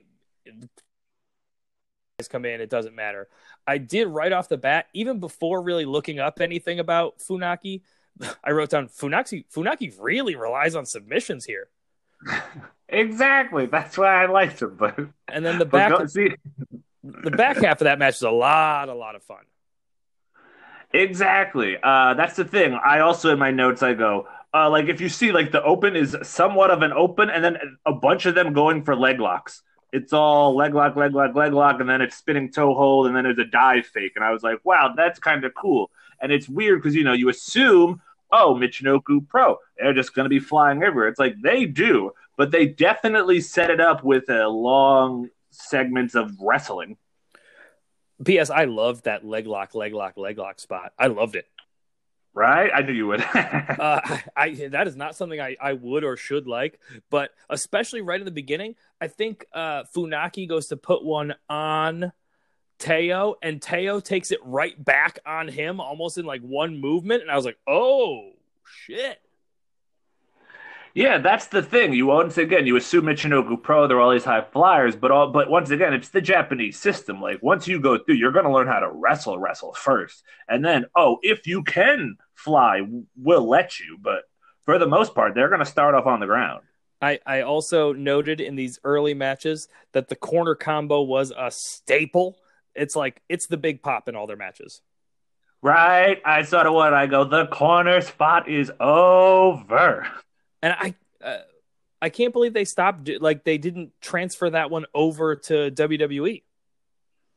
come 2.28 2.44
in, 2.44 2.60
it 2.60 2.70
doesn't 2.70 2.94
matter. 2.94 3.28
I 3.66 3.78
did 3.78 4.06
right 4.06 4.32
off 4.32 4.48
the 4.48 4.58
bat, 4.58 4.86
even 4.92 5.20
before 5.20 5.62
really 5.62 5.84
looking 5.84 6.18
up 6.18 6.40
anything 6.40 6.80
about 6.80 7.18
Funaki. 7.18 7.82
I 8.44 8.50
wrote 8.50 8.70
down 8.70 8.88
Funaki. 8.88 9.44
Funaki 9.54 9.94
really 9.98 10.36
relies 10.36 10.74
on 10.74 10.84
submissions 10.86 11.44
here. 11.44 11.68
Exactly. 12.88 13.66
That's 13.66 13.96
why 13.96 14.22
I 14.22 14.26
liked 14.26 14.60
him. 14.62 14.76
But, 14.76 14.98
And 15.28 15.44
then 15.44 15.58
the 15.58 15.64
back, 15.64 15.96
go, 15.96 16.06
see, 16.06 16.30
the 17.02 17.30
back 17.30 17.58
half 17.58 17.80
of 17.80 17.84
that 17.84 17.98
match 17.98 18.16
is 18.16 18.22
a 18.22 18.30
lot, 18.30 18.88
a 18.88 18.94
lot 18.94 19.14
of 19.14 19.22
fun. 19.22 19.44
exactly. 20.92 21.76
Uh, 21.82 22.14
that's 22.14 22.36
the 22.36 22.44
thing. 22.44 22.74
I 22.84 23.00
also, 23.00 23.32
in 23.32 23.38
my 23.38 23.50
notes, 23.50 23.82
I 23.82 23.94
go, 23.94 24.26
uh, 24.52 24.68
like, 24.70 24.86
if 24.86 25.00
you 25.00 25.08
see, 25.08 25.32
like, 25.32 25.52
the 25.52 25.62
open 25.62 25.94
is 25.96 26.16
somewhat 26.22 26.70
of 26.70 26.82
an 26.82 26.92
open, 26.92 27.30
and 27.30 27.44
then 27.44 27.56
a 27.86 27.92
bunch 27.92 28.26
of 28.26 28.34
them 28.34 28.52
going 28.52 28.82
for 28.84 28.96
leg 28.96 29.20
locks. 29.20 29.62
It's 29.92 30.12
all 30.12 30.56
leg 30.56 30.74
lock, 30.74 30.96
leg 30.96 31.14
lock, 31.14 31.34
leg 31.34 31.52
lock, 31.52 31.80
and 31.80 31.88
then 31.88 32.00
it's 32.00 32.16
spinning 32.16 32.50
toe 32.52 32.74
hold, 32.74 33.06
and 33.06 33.16
then 33.16 33.24
there's 33.24 33.38
a 33.38 33.44
dive 33.44 33.86
fake. 33.86 34.12
And 34.16 34.24
I 34.24 34.30
was 34.30 34.42
like, 34.42 34.58
wow, 34.64 34.94
that's 34.96 35.18
kind 35.18 35.44
of 35.44 35.54
cool. 35.54 35.90
And 36.20 36.32
it's 36.32 36.48
weird 36.48 36.80
because, 36.80 36.94
you 36.94 37.04
know, 37.04 37.12
you 37.12 37.28
assume, 37.28 38.00
oh, 38.32 38.54
Michinoku 38.54 39.26
Pro, 39.28 39.58
they're 39.78 39.94
just 39.94 40.14
going 40.14 40.24
to 40.24 40.30
be 40.30 40.38
flying 40.38 40.82
everywhere. 40.82 41.08
It's 41.08 41.18
like 41.18 41.40
they 41.40 41.66
do, 41.66 42.12
but 42.36 42.50
they 42.50 42.66
definitely 42.66 43.40
set 43.40 43.70
it 43.70 43.80
up 43.80 44.04
with 44.04 44.28
a 44.28 44.48
long 44.48 45.28
segments 45.50 46.14
of 46.14 46.32
wrestling. 46.40 46.96
P.S. 48.24 48.50
I 48.50 48.64
loved 48.64 49.04
that 49.04 49.24
leg 49.24 49.46
lock, 49.46 49.74
leg 49.74 49.94
lock, 49.94 50.16
leg 50.16 50.38
lock 50.38 50.60
spot. 50.60 50.92
I 50.98 51.06
loved 51.06 51.36
it. 51.36 51.46
Right? 52.32 52.70
I 52.72 52.82
knew 52.82 52.92
you 52.92 53.08
would. 53.08 53.24
Uh, 53.80 54.00
I, 54.04 54.22
I 54.36 54.68
that 54.72 54.88
is 54.88 54.96
not 54.96 55.16
something 55.16 55.40
I, 55.40 55.56
I 55.60 55.72
would 55.72 56.04
or 56.04 56.16
should 56.16 56.46
like, 56.46 56.78
but 57.08 57.30
especially 57.48 58.02
right 58.02 58.20
in 58.20 58.26
the 58.26 58.30
beginning, 58.30 58.74
I 59.00 59.08
think 59.08 59.46
uh, 59.54 59.84
Funaki 59.84 60.46
goes 60.46 60.66
to 60.66 60.76
put 60.76 61.02
one 61.02 61.34
on 61.48 62.12
Teioh, 62.80 63.34
and 63.42 63.60
Teioh 63.60 64.02
takes 64.02 64.30
it 64.32 64.40
right 64.42 64.82
back 64.82 65.18
on 65.26 65.48
him, 65.48 65.80
almost 65.80 66.18
in 66.18 66.24
like 66.24 66.42
one 66.42 66.80
movement, 66.80 67.22
and 67.22 67.30
I 67.30 67.36
was 67.36 67.44
like, 67.44 67.58
oh 67.68 68.32
shit. 68.64 69.20
yeah, 70.94 71.18
that's 71.18 71.46
the 71.46 71.62
thing. 71.62 71.92
You 71.92 72.06
once 72.06 72.38
again 72.38 72.66
you 72.66 72.76
assume 72.76 73.04
Michinoku 73.04 73.62
Pro, 73.62 73.86
they're 73.86 74.00
all 74.00 74.10
these 74.10 74.24
high 74.24 74.42
flyers, 74.42 74.96
but 74.96 75.10
all 75.10 75.30
but 75.30 75.50
once 75.50 75.70
again, 75.70 75.92
it's 75.92 76.08
the 76.08 76.20
Japanese 76.20 76.78
system. 76.78 77.20
Like 77.20 77.42
once 77.42 77.68
you 77.68 77.80
go 77.80 77.98
through, 77.98 78.16
you're 78.16 78.32
gonna 78.32 78.52
learn 78.52 78.66
how 78.66 78.80
to 78.80 78.90
wrestle, 78.90 79.38
wrestle 79.38 79.74
first. 79.74 80.22
And 80.48 80.64
then, 80.64 80.86
oh, 80.96 81.18
if 81.22 81.46
you 81.46 81.62
can 81.62 82.16
fly, 82.34 82.80
we'll 83.16 83.48
let 83.48 83.78
you. 83.78 83.98
But 84.00 84.22
for 84.64 84.78
the 84.78 84.86
most 84.86 85.14
part, 85.14 85.34
they're 85.34 85.50
gonna 85.50 85.64
start 85.64 85.94
off 85.94 86.06
on 86.06 86.20
the 86.20 86.26
ground. 86.26 86.62
I, 87.02 87.18
I 87.24 87.40
also 87.42 87.92
noted 87.92 88.40
in 88.40 88.56
these 88.56 88.78
early 88.84 89.14
matches 89.14 89.68
that 89.92 90.08
the 90.08 90.16
corner 90.16 90.54
combo 90.54 91.02
was 91.02 91.32
a 91.36 91.50
staple. 91.50 92.36
It's 92.80 92.96
like 92.96 93.20
it's 93.28 93.46
the 93.46 93.56
big 93.56 93.82
pop 93.82 94.08
in 94.08 94.16
all 94.16 94.26
their 94.26 94.36
matches. 94.36 94.82
Right? 95.62 96.20
I 96.24 96.42
saw 96.42 96.64
the 96.64 96.72
one. 96.72 96.94
I 96.94 97.06
go, 97.06 97.24
the 97.24 97.46
corner 97.46 98.00
spot 98.00 98.48
is 98.48 98.72
over. 98.80 100.06
And 100.62 100.72
I 100.72 100.94
uh, 101.22 101.38
I 102.02 102.08
can't 102.08 102.32
believe 102.32 102.54
they 102.54 102.64
stopped 102.64 103.10
like 103.20 103.44
they 103.44 103.58
didn't 103.58 103.92
transfer 104.00 104.48
that 104.50 104.70
one 104.70 104.86
over 104.94 105.36
to 105.36 105.70
WWE. 105.70 106.42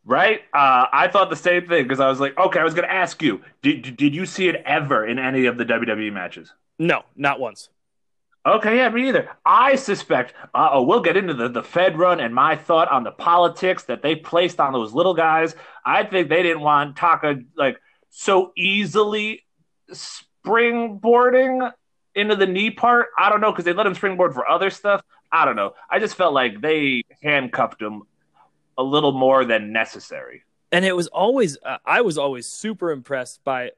Right? 0.05 0.41
Uh, 0.53 0.87
I 0.91 1.07
thought 1.07 1.29
the 1.29 1.35
same 1.35 1.67
thing 1.67 1.83
because 1.83 1.99
I 1.99 2.07
was 2.07 2.19
like, 2.19 2.37
okay, 2.37 2.59
I 2.59 2.63
was 2.63 2.73
going 2.73 2.87
to 2.87 2.93
ask 2.93 3.21
you, 3.21 3.41
did 3.61 3.95
did 3.97 4.15
you 4.15 4.25
see 4.25 4.47
it 4.47 4.61
ever 4.65 5.05
in 5.05 5.19
any 5.19 5.45
of 5.45 5.57
the 5.57 5.65
WWE 5.65 6.11
matches? 6.11 6.53
No, 6.79 7.03
not 7.15 7.39
once. 7.39 7.69
Okay, 8.45 8.75
yeah, 8.77 8.89
me 8.89 9.07
either. 9.07 9.29
I 9.45 9.75
suspect. 9.75 10.33
Uh 10.53 10.69
oh, 10.73 10.83
we'll 10.83 11.01
get 11.01 11.15
into 11.15 11.33
the 11.33 11.47
the 11.47 11.63
Fed 11.63 11.97
run 11.97 12.19
and 12.19 12.35
my 12.35 12.55
thought 12.57 12.89
on 12.89 13.03
the 13.03 13.11
politics 13.11 13.83
that 13.83 14.01
they 14.01 14.15
placed 14.15 14.59
on 14.59 14.73
those 14.73 14.93
little 14.93 15.13
guys. 15.13 15.55
I 15.85 16.03
think 16.03 16.27
they 16.27 16.43
didn't 16.43 16.61
want 16.61 16.97
Taka 16.97 17.41
like 17.55 17.77
so 18.09 18.51
easily 18.57 19.45
springboarding 19.91 21.71
into 22.15 22.35
the 22.35 22.45
knee 22.45 22.69
part. 22.69 23.07
I 23.17 23.29
don't 23.29 23.39
know 23.41 23.51
because 23.51 23.65
they 23.65 23.73
let 23.73 23.87
him 23.87 23.95
springboard 23.95 24.33
for 24.33 24.47
other 24.47 24.69
stuff. 24.69 25.03
I 25.31 25.45
don't 25.45 25.55
know. 25.55 25.73
I 25.89 25.99
just 25.99 26.15
felt 26.15 26.33
like 26.33 26.61
they 26.61 27.03
handcuffed 27.21 27.81
him 27.81 28.03
a 28.77 28.83
little 28.83 29.11
more 29.13 29.45
than 29.45 29.71
necessary. 29.71 30.43
And 30.71 30.85
it 30.85 30.95
was 30.95 31.07
always, 31.07 31.57
uh, 31.63 31.77
I 31.85 32.01
was 32.01 32.17
always 32.17 32.45
super 32.47 32.91
impressed 32.91 33.43
by 33.43 33.71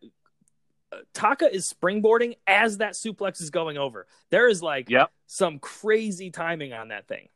Taka 1.13 1.53
is 1.53 1.71
springboarding 1.71 2.35
as 2.47 2.77
that 2.79 2.93
suplex 2.93 3.41
is 3.41 3.49
going 3.49 3.77
over. 3.77 4.07
There 4.29 4.47
is 4.47 4.61
like 4.61 4.89
yep. 4.89 5.11
some 5.27 5.59
crazy 5.59 6.31
timing 6.31 6.73
on 6.73 6.89
that 6.89 7.07
thing. 7.07 7.29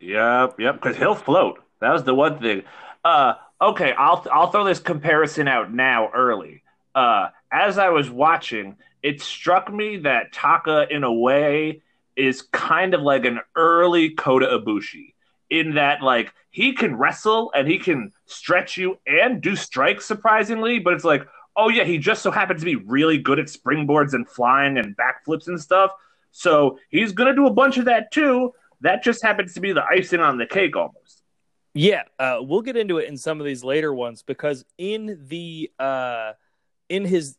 Yep, 0.00 0.58
yep, 0.58 0.74
because 0.74 0.96
he'll 0.96 1.14
float. 1.14 1.62
That 1.80 1.92
was 1.92 2.04
the 2.04 2.14
one 2.14 2.40
thing. 2.40 2.62
Uh, 3.04 3.34
okay, 3.60 3.92
I'll 3.92 4.26
I'll 4.32 4.50
throw 4.50 4.64
this 4.64 4.80
comparison 4.80 5.48
out 5.48 5.72
now 5.72 6.10
early. 6.12 6.62
Uh, 6.94 7.28
as 7.50 7.78
I 7.78 7.90
was 7.90 8.10
watching, 8.10 8.76
it 9.02 9.20
struck 9.20 9.72
me 9.72 9.98
that 9.98 10.32
Taka, 10.32 10.86
in 10.90 11.04
a 11.04 11.12
way, 11.12 11.82
is 12.16 12.42
kind 12.42 12.94
of 12.94 13.02
like 13.02 13.24
an 13.24 13.40
early 13.56 14.10
Kota 14.10 14.46
Ibushi 14.46 15.14
in 15.50 15.74
that 15.74 16.02
like 16.02 16.32
he 16.50 16.72
can 16.72 16.96
wrestle 16.96 17.50
and 17.54 17.68
he 17.68 17.78
can 17.78 18.12
stretch 18.26 18.76
you 18.76 18.98
and 19.06 19.40
do 19.40 19.56
strikes 19.56 20.04
surprisingly, 20.04 20.78
but 20.78 20.94
it's 20.94 21.04
like, 21.04 21.26
oh 21.56 21.68
yeah, 21.68 21.84
he 21.84 21.98
just 21.98 22.22
so 22.22 22.30
happens 22.30 22.60
to 22.60 22.64
be 22.64 22.76
really 22.76 23.18
good 23.18 23.38
at 23.38 23.46
springboards 23.46 24.14
and 24.14 24.28
flying 24.28 24.78
and 24.78 24.96
backflips 24.96 25.48
and 25.48 25.60
stuff. 25.60 25.90
So 26.30 26.78
he's 26.90 27.12
gonna 27.12 27.34
do 27.34 27.46
a 27.46 27.52
bunch 27.52 27.78
of 27.78 27.86
that 27.86 28.10
too. 28.10 28.52
That 28.80 29.04
just 29.04 29.22
happens 29.22 29.54
to 29.54 29.60
be 29.60 29.72
the 29.72 29.84
icing 29.84 30.20
on 30.20 30.38
the 30.38 30.46
cake 30.46 30.76
almost. 30.76 31.22
Yeah, 31.74 32.02
uh, 32.18 32.38
we'll 32.40 32.62
get 32.62 32.76
into 32.76 32.98
it 32.98 33.08
in 33.08 33.16
some 33.16 33.40
of 33.40 33.46
these 33.46 33.64
later 33.64 33.94
ones 33.94 34.22
because 34.22 34.64
in 34.76 35.26
the 35.28 35.70
uh, 35.78 36.32
in 36.88 37.04
his 37.04 37.36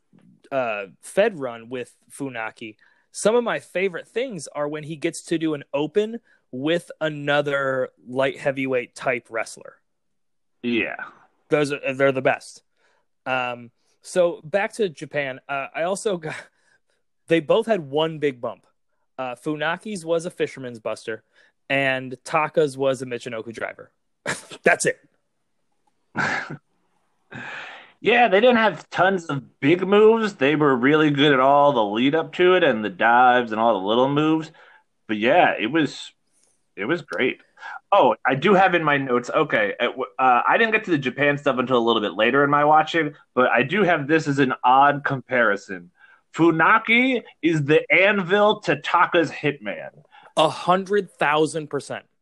uh, 0.52 0.86
Fed 1.02 1.40
run 1.40 1.70
with 1.70 1.96
Funaki, 2.12 2.78
some 3.12 3.36
of 3.36 3.44
my 3.44 3.60
favorite 3.60 4.08
things 4.08 4.48
are 4.48 4.68
when 4.68 4.84
he 4.84 4.96
gets 4.96 5.22
to 5.26 5.38
do 5.38 5.54
an 5.54 5.64
open 5.74 6.20
with 6.52 6.92
another 7.02 7.90
light 8.08 8.40
heavyweight 8.40 8.96
type 8.96 9.28
wrestler. 9.30 9.76
Yeah, 10.64 10.96
those 11.50 11.72
are 11.72 11.94
they're 11.94 12.12
the 12.12 12.22
best. 12.22 12.64
Um, 13.26 13.70
so 14.04 14.42
back 14.44 14.74
to 14.74 14.90
Japan, 14.90 15.40
uh, 15.50 15.68
I 15.74 15.84
also 15.84 16.18
got 16.18 16.36
they 17.28 17.40
both 17.40 17.66
had 17.66 17.80
one 17.80 18.20
big 18.20 18.40
bump. 18.40 18.68
Uh, 19.18 19.36
Funaki's 19.36 20.06
was 20.06 20.26
a 20.26 20.30
fisherman's 20.30 20.80
buster, 20.80 21.24
and 21.70 22.16
Taka's 22.24 22.78
was 22.78 23.02
a 23.02 23.06
Michinoku 23.06 23.54
driver. 23.54 23.92
That's 24.64 24.86
it. 24.86 25.00
yeah, 28.02 28.28
they 28.28 28.42
didn't 28.42 28.58
have 28.58 28.90
tons 28.90 29.26
of 29.26 29.60
big 29.60 29.88
moves. 29.88 30.36
They 30.36 30.56
were 30.56 30.76
really 30.76 31.10
good 31.10 31.32
at 31.32 31.40
all 31.40 31.74
the 31.74 31.84
lead 31.84 32.14
up 32.14 32.34
to 32.34 32.56
it 32.56 32.64
and 32.64 32.84
the 32.84 32.90
dives 32.90 33.52
and 33.52 33.62
all 33.62 33.80
the 33.80 33.88
little 33.88 34.10
moves. 34.10 34.52
But 35.08 35.18
yeah, 35.18 35.54
it 35.60 35.68
was 35.68 36.12
it 36.76 36.86
was 36.86 37.02
great. 37.02 37.40
Oh, 37.96 38.16
I 38.26 38.34
do 38.34 38.56
have 38.56 38.74
in 38.74 38.84
my 38.84 38.98
notes. 38.98 39.30
Okay, 39.30 39.76
uh, 39.80 39.92
I 40.18 40.58
didn't 40.58 40.74
get 40.74 40.84
to 40.86 40.92
the 40.92 40.98
Japan 40.98 41.38
stuff 41.38 41.60
until 41.60 41.78
a 41.78 41.86
little 41.86 42.02
bit 42.02 42.14
later 42.14 42.44
in 42.44 42.50
my 42.50 42.66
watching, 42.66 43.14
but 43.36 43.52
I 43.52 43.62
do 43.62 43.84
have 43.84 44.08
this 44.08 44.28
as 44.28 44.40
an 44.40 44.54
odd 44.64 45.04
comparison. 45.04 45.92
Funaki 46.36 47.22
is 47.44 47.66
the 47.66 47.90
anvil 47.92 48.62
to 48.62 48.82
Taka's 48.82 49.30
hitman. 49.30 49.92
A 50.36 50.50
hundred 50.50 51.12
thousand 51.12 51.70
percent. 51.70 52.06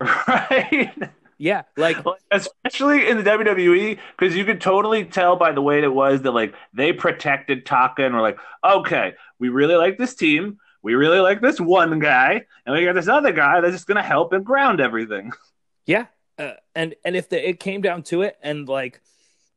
Right. 0.00 0.90
Yeah, 1.38 1.62
like 1.76 1.96
especially 2.30 3.08
in 3.08 3.18
the 3.18 3.24
WWE, 3.24 3.98
because 4.16 4.36
you 4.36 4.44
could 4.44 4.60
totally 4.60 5.04
tell 5.04 5.34
by 5.34 5.50
the 5.50 5.60
way 5.60 5.82
it 5.82 5.92
was 5.92 6.22
that 6.22 6.30
like 6.30 6.54
they 6.72 6.92
protected 6.92 7.66
Taka 7.66 8.04
and 8.04 8.14
were 8.14 8.20
like, 8.20 8.38
okay, 8.64 9.14
we 9.40 9.48
really 9.48 9.74
like 9.74 9.98
this 9.98 10.14
team 10.14 10.58
we 10.82 10.94
really 10.94 11.20
like 11.20 11.40
this 11.40 11.60
one 11.60 11.98
guy, 11.98 12.44
and 12.66 12.74
we 12.74 12.84
got 12.84 12.94
this 12.94 13.08
other 13.08 13.32
guy 13.32 13.60
that's 13.60 13.74
just 13.74 13.86
going 13.86 13.96
to 13.96 14.02
help 14.02 14.32
and 14.32 14.44
ground 14.44 14.80
everything. 14.80 15.32
Yeah, 15.84 16.06
uh, 16.38 16.52
and 16.76 16.94
and 17.04 17.16
if 17.16 17.28
the, 17.28 17.48
it 17.48 17.58
came 17.58 17.80
down 17.80 18.04
to 18.04 18.22
it, 18.22 18.36
and 18.40 18.68
like 18.68 19.00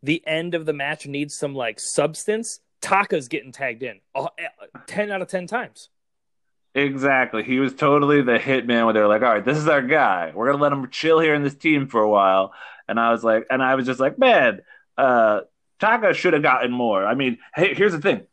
the 0.02 0.24
end 0.26 0.56
of 0.56 0.66
the 0.66 0.74
match 0.74 1.06
needs 1.06 1.36
some 1.36 1.54
like 1.54 1.80
substance, 1.80 2.62
Taka's 2.82 3.28
getting 3.28 3.52
tagged 3.52 3.84
in 3.84 4.00
uh, 4.16 4.30
ten 4.88 5.12
out 5.12 5.22
of 5.22 5.28
ten 5.28 5.46
times. 5.46 5.90
Exactly. 6.74 7.44
He 7.44 7.60
was 7.60 7.76
totally 7.76 8.24
the 8.24 8.40
hitman 8.40 8.86
where 8.86 8.94
they're 8.96 9.08
like, 9.08 9.22
all 9.22 9.30
right, 9.30 9.46
this 9.46 9.60
is 9.60 9.68
our 9.68 9.84
guy. 9.84 10.32
We're 10.34 10.48
gonna 10.52 10.64
let 10.64 10.74
him 10.74 10.90
chill 10.90 11.20
here 11.20 11.36
in 11.36 11.44
this 11.44 11.54
team 11.54 11.88
for 11.88 12.02
a 12.02 12.10
while. 12.10 12.54
And 12.88 13.00
I 13.00 13.12
was 13.12 13.24
like, 13.24 13.46
and 13.52 13.62
I 13.62 13.76
was 13.76 13.86
just 13.86 14.00
like, 14.00 14.18
man, 14.18 14.62
uh, 14.98 15.42
Taka 15.80 16.16
should 16.16 16.34
have 16.34 16.42
gotten 16.42 16.72
more. 16.72 17.06
I 17.06 17.14
mean, 17.14 17.38
hey, 17.54 17.76
here's 17.76 17.92
the 17.92 18.02
thing 18.02 18.26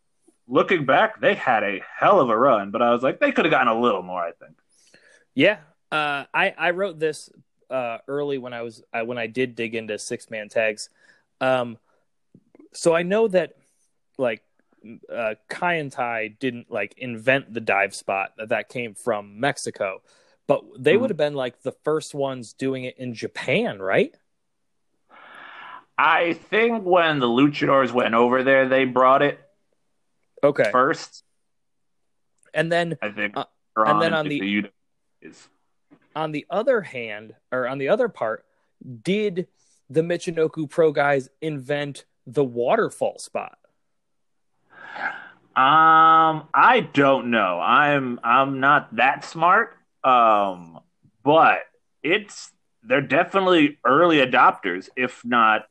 looking 0.53 0.85
back, 0.85 1.19
they 1.19 1.35
had 1.35 1.65
a 1.65 1.83
hell 1.99 2.21
of 2.21 2.29
a 2.29 2.37
run, 2.37 2.71
but 2.71 2.83
I 2.83 2.93
was 2.93 3.03
like, 3.03 3.19
they 3.19 3.33
could 3.33 3.47
have 3.47 3.51
gotten 3.51 3.69
a 3.69 3.81
little 3.81 4.03
more. 4.03 4.23
I 4.23 4.33
think. 4.33 4.53
Yeah, 5.35 5.59
uh, 5.91 6.25
I 6.33 6.55
I 6.57 6.71
wrote 6.71 7.01
this 7.01 7.31
uh, 7.71 7.99
early 8.07 8.39
when 8.39 8.53
I 8.53 8.63
was 8.63 8.83
I, 8.93 9.03
when 9.03 9.19
I 9.19 9.27
did 9.27 9.57
dig 9.57 9.75
into 9.75 9.99
six 9.99 10.31
man 10.31 10.49
tags. 10.49 10.91
Um, 11.41 11.79
so 12.73 12.95
I 12.95 13.03
know 13.03 13.29
that 13.29 13.55
like 14.19 14.43
uh, 15.11 15.35
Kaientai 15.51 16.39
didn't 16.39 16.71
like 16.71 16.95
invent 16.99 17.53
the 17.53 17.61
dive 17.61 17.95
spot 17.95 18.35
that 18.37 18.51
that 18.51 18.69
came 18.69 18.95
from 18.95 19.41
Mexico, 19.41 20.03
but 20.47 20.63
they 20.79 20.93
mm-hmm. 20.93 21.01
would 21.01 21.11
have 21.11 21.17
been 21.17 21.35
like 21.35 21.63
the 21.63 21.73
first 21.83 22.15
ones 22.15 22.53
doing 22.53 22.85
it 22.85 22.99
in 22.99 23.15
Japan, 23.15 23.81
right? 23.81 24.15
I 25.97 26.33
think 26.35 26.85
when 26.85 27.21
the 27.21 27.29
luchadors 27.29 27.93
went 27.93 28.15
over 28.15 28.43
there, 28.43 28.69
they 28.69 28.85
brought 28.85 29.23
it. 29.23 29.39
Okay. 30.43 30.71
First, 30.73 31.25
and 32.53 32.71
then 32.71 32.99
I 33.01 33.11
think, 33.11 33.37
uh, 33.37 33.45
and 33.77 34.03
then 34.03 34.15
on 34.15 34.29
the, 34.29 34.41
the 34.41 34.71
is 35.21 35.49
on 36.17 36.33
the 36.33 36.47
other 36.51 36.81
hand, 36.81 37.35
or 37.51 37.67
on 37.69 37.79
the 37.79 37.89
other 37.89 38.09
part, 38.09 38.45
did 39.03 39.47
the 39.89 40.03
Michinoku 40.03 40.69
Pro 40.69 40.93
guys 40.93 41.29
invent 41.41 42.05
the 42.27 42.45
waterfall 42.45 43.19
spot? 43.19 43.59
Um, 45.55 46.49
I 46.55 46.89
don't 46.93 47.31
know. 47.31 47.61
I'm 47.61 48.19
I'm 48.25 48.61
not 48.61 48.97
that 48.97 49.25
smart. 49.25 49.77
Um, 50.03 50.81
but 51.23 51.61
it's 52.03 52.51
they're 52.83 53.01
definitely 53.01 53.79
early 53.85 54.19
adopters, 54.19 54.89
if 54.97 55.25
not 55.25 55.67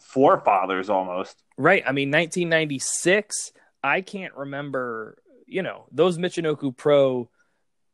forefathers 0.00 0.90
almost. 0.90 1.42
Right. 1.56 1.82
I 1.86 1.92
mean, 1.92 2.10
1996, 2.10 3.52
I 3.82 4.00
can't 4.00 4.34
remember, 4.34 5.18
you 5.46 5.62
know, 5.62 5.86
those 5.92 6.18
Michinoku 6.18 6.76
Pro 6.76 7.28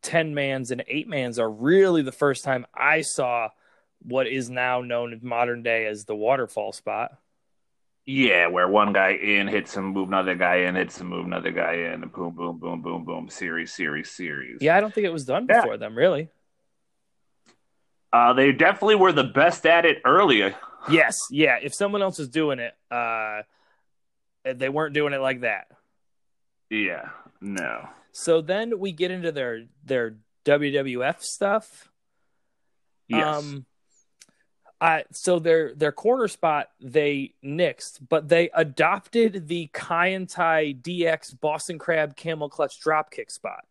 10 0.03 0.35
mans 0.35 0.71
and 0.71 0.85
8 0.87 1.09
mans 1.09 1.39
are 1.39 1.51
really 1.51 2.03
the 2.03 2.13
first 2.13 2.45
time 2.45 2.67
I 2.75 3.03
saw 3.03 3.51
what 4.03 4.27
is 4.27 4.49
now 4.49 4.83
known 4.83 5.13
in 5.13 5.21
modern 5.23 5.63
day 5.63 5.87
as 5.87 6.05
the 6.05 6.15
waterfall 6.15 6.73
spot. 6.73 7.13
Yeah, 8.05 8.47
where 8.47 8.69
one 8.69 8.93
guy 8.93 9.15
in 9.15 9.49
hits 9.49 9.77
him, 9.77 9.87
move 9.87 10.07
another 10.07 10.37
guy 10.37 10.57
in, 10.59 10.77
hits 10.77 11.01
him, 11.01 11.09
move 11.09 11.27
another 11.27 11.51
guy 11.51 11.73
in, 11.73 12.05
and 12.05 12.13
boom, 12.13 12.37
boom, 12.37 12.59
boom, 12.59 12.81
boom, 12.81 13.05
boom, 13.05 13.29
series, 13.29 13.73
series, 13.73 14.13
series. 14.13 14.59
Yeah, 14.61 14.77
I 14.77 14.81
don't 14.81 14.95
think 14.95 15.07
it 15.07 15.13
was 15.13 15.25
done 15.25 15.47
before 15.47 15.73
yeah. 15.73 15.77
them, 15.79 15.99
really. 15.99 16.29
Uh, 18.13 18.33
they 18.33 18.53
definitely 18.53 18.95
were 18.95 19.13
the 19.13 19.25
best 19.25 19.67
at 19.67 19.85
it 19.85 19.99
earlier. 20.05 20.55
Yes, 20.91 21.17
yeah. 21.31 21.59
If 21.63 21.75
someone 21.75 22.03
else 22.03 22.19
is 22.19 22.29
doing 22.29 22.59
it, 22.59 22.75
uh, 22.91 23.43
they 24.45 24.69
weren't 24.69 24.95
doing 24.95 25.13
it 25.13 25.21
like 25.21 25.41
that. 25.41 25.69
Yeah, 26.71 27.11
no. 27.41 27.89
So 28.13 28.41
then 28.41 28.79
we 28.79 28.93
get 28.93 29.11
into 29.11 29.33
their 29.33 29.65
their 29.85 30.17
WWF 30.45 31.21
stuff. 31.21 31.91
Yes. 33.09 33.39
Um, 33.39 33.67
I 34.81 35.05
so 35.11 35.39
their 35.39 35.75
their 35.75 35.93
corner 35.93 36.29
spot 36.29 36.69
they 36.81 37.33
nixed, 37.45 38.01
but 38.09 38.29
they 38.29 38.51
adopted 38.55 39.49
the 39.49 39.69
Kaientai 39.73 40.81
DX 40.81 41.41
Boston 41.41 41.79
Crab 41.79 42.17
Camel 42.17 42.49
Clutch 42.49 42.83
Dropkick 42.83 43.31
spot. 43.31 43.65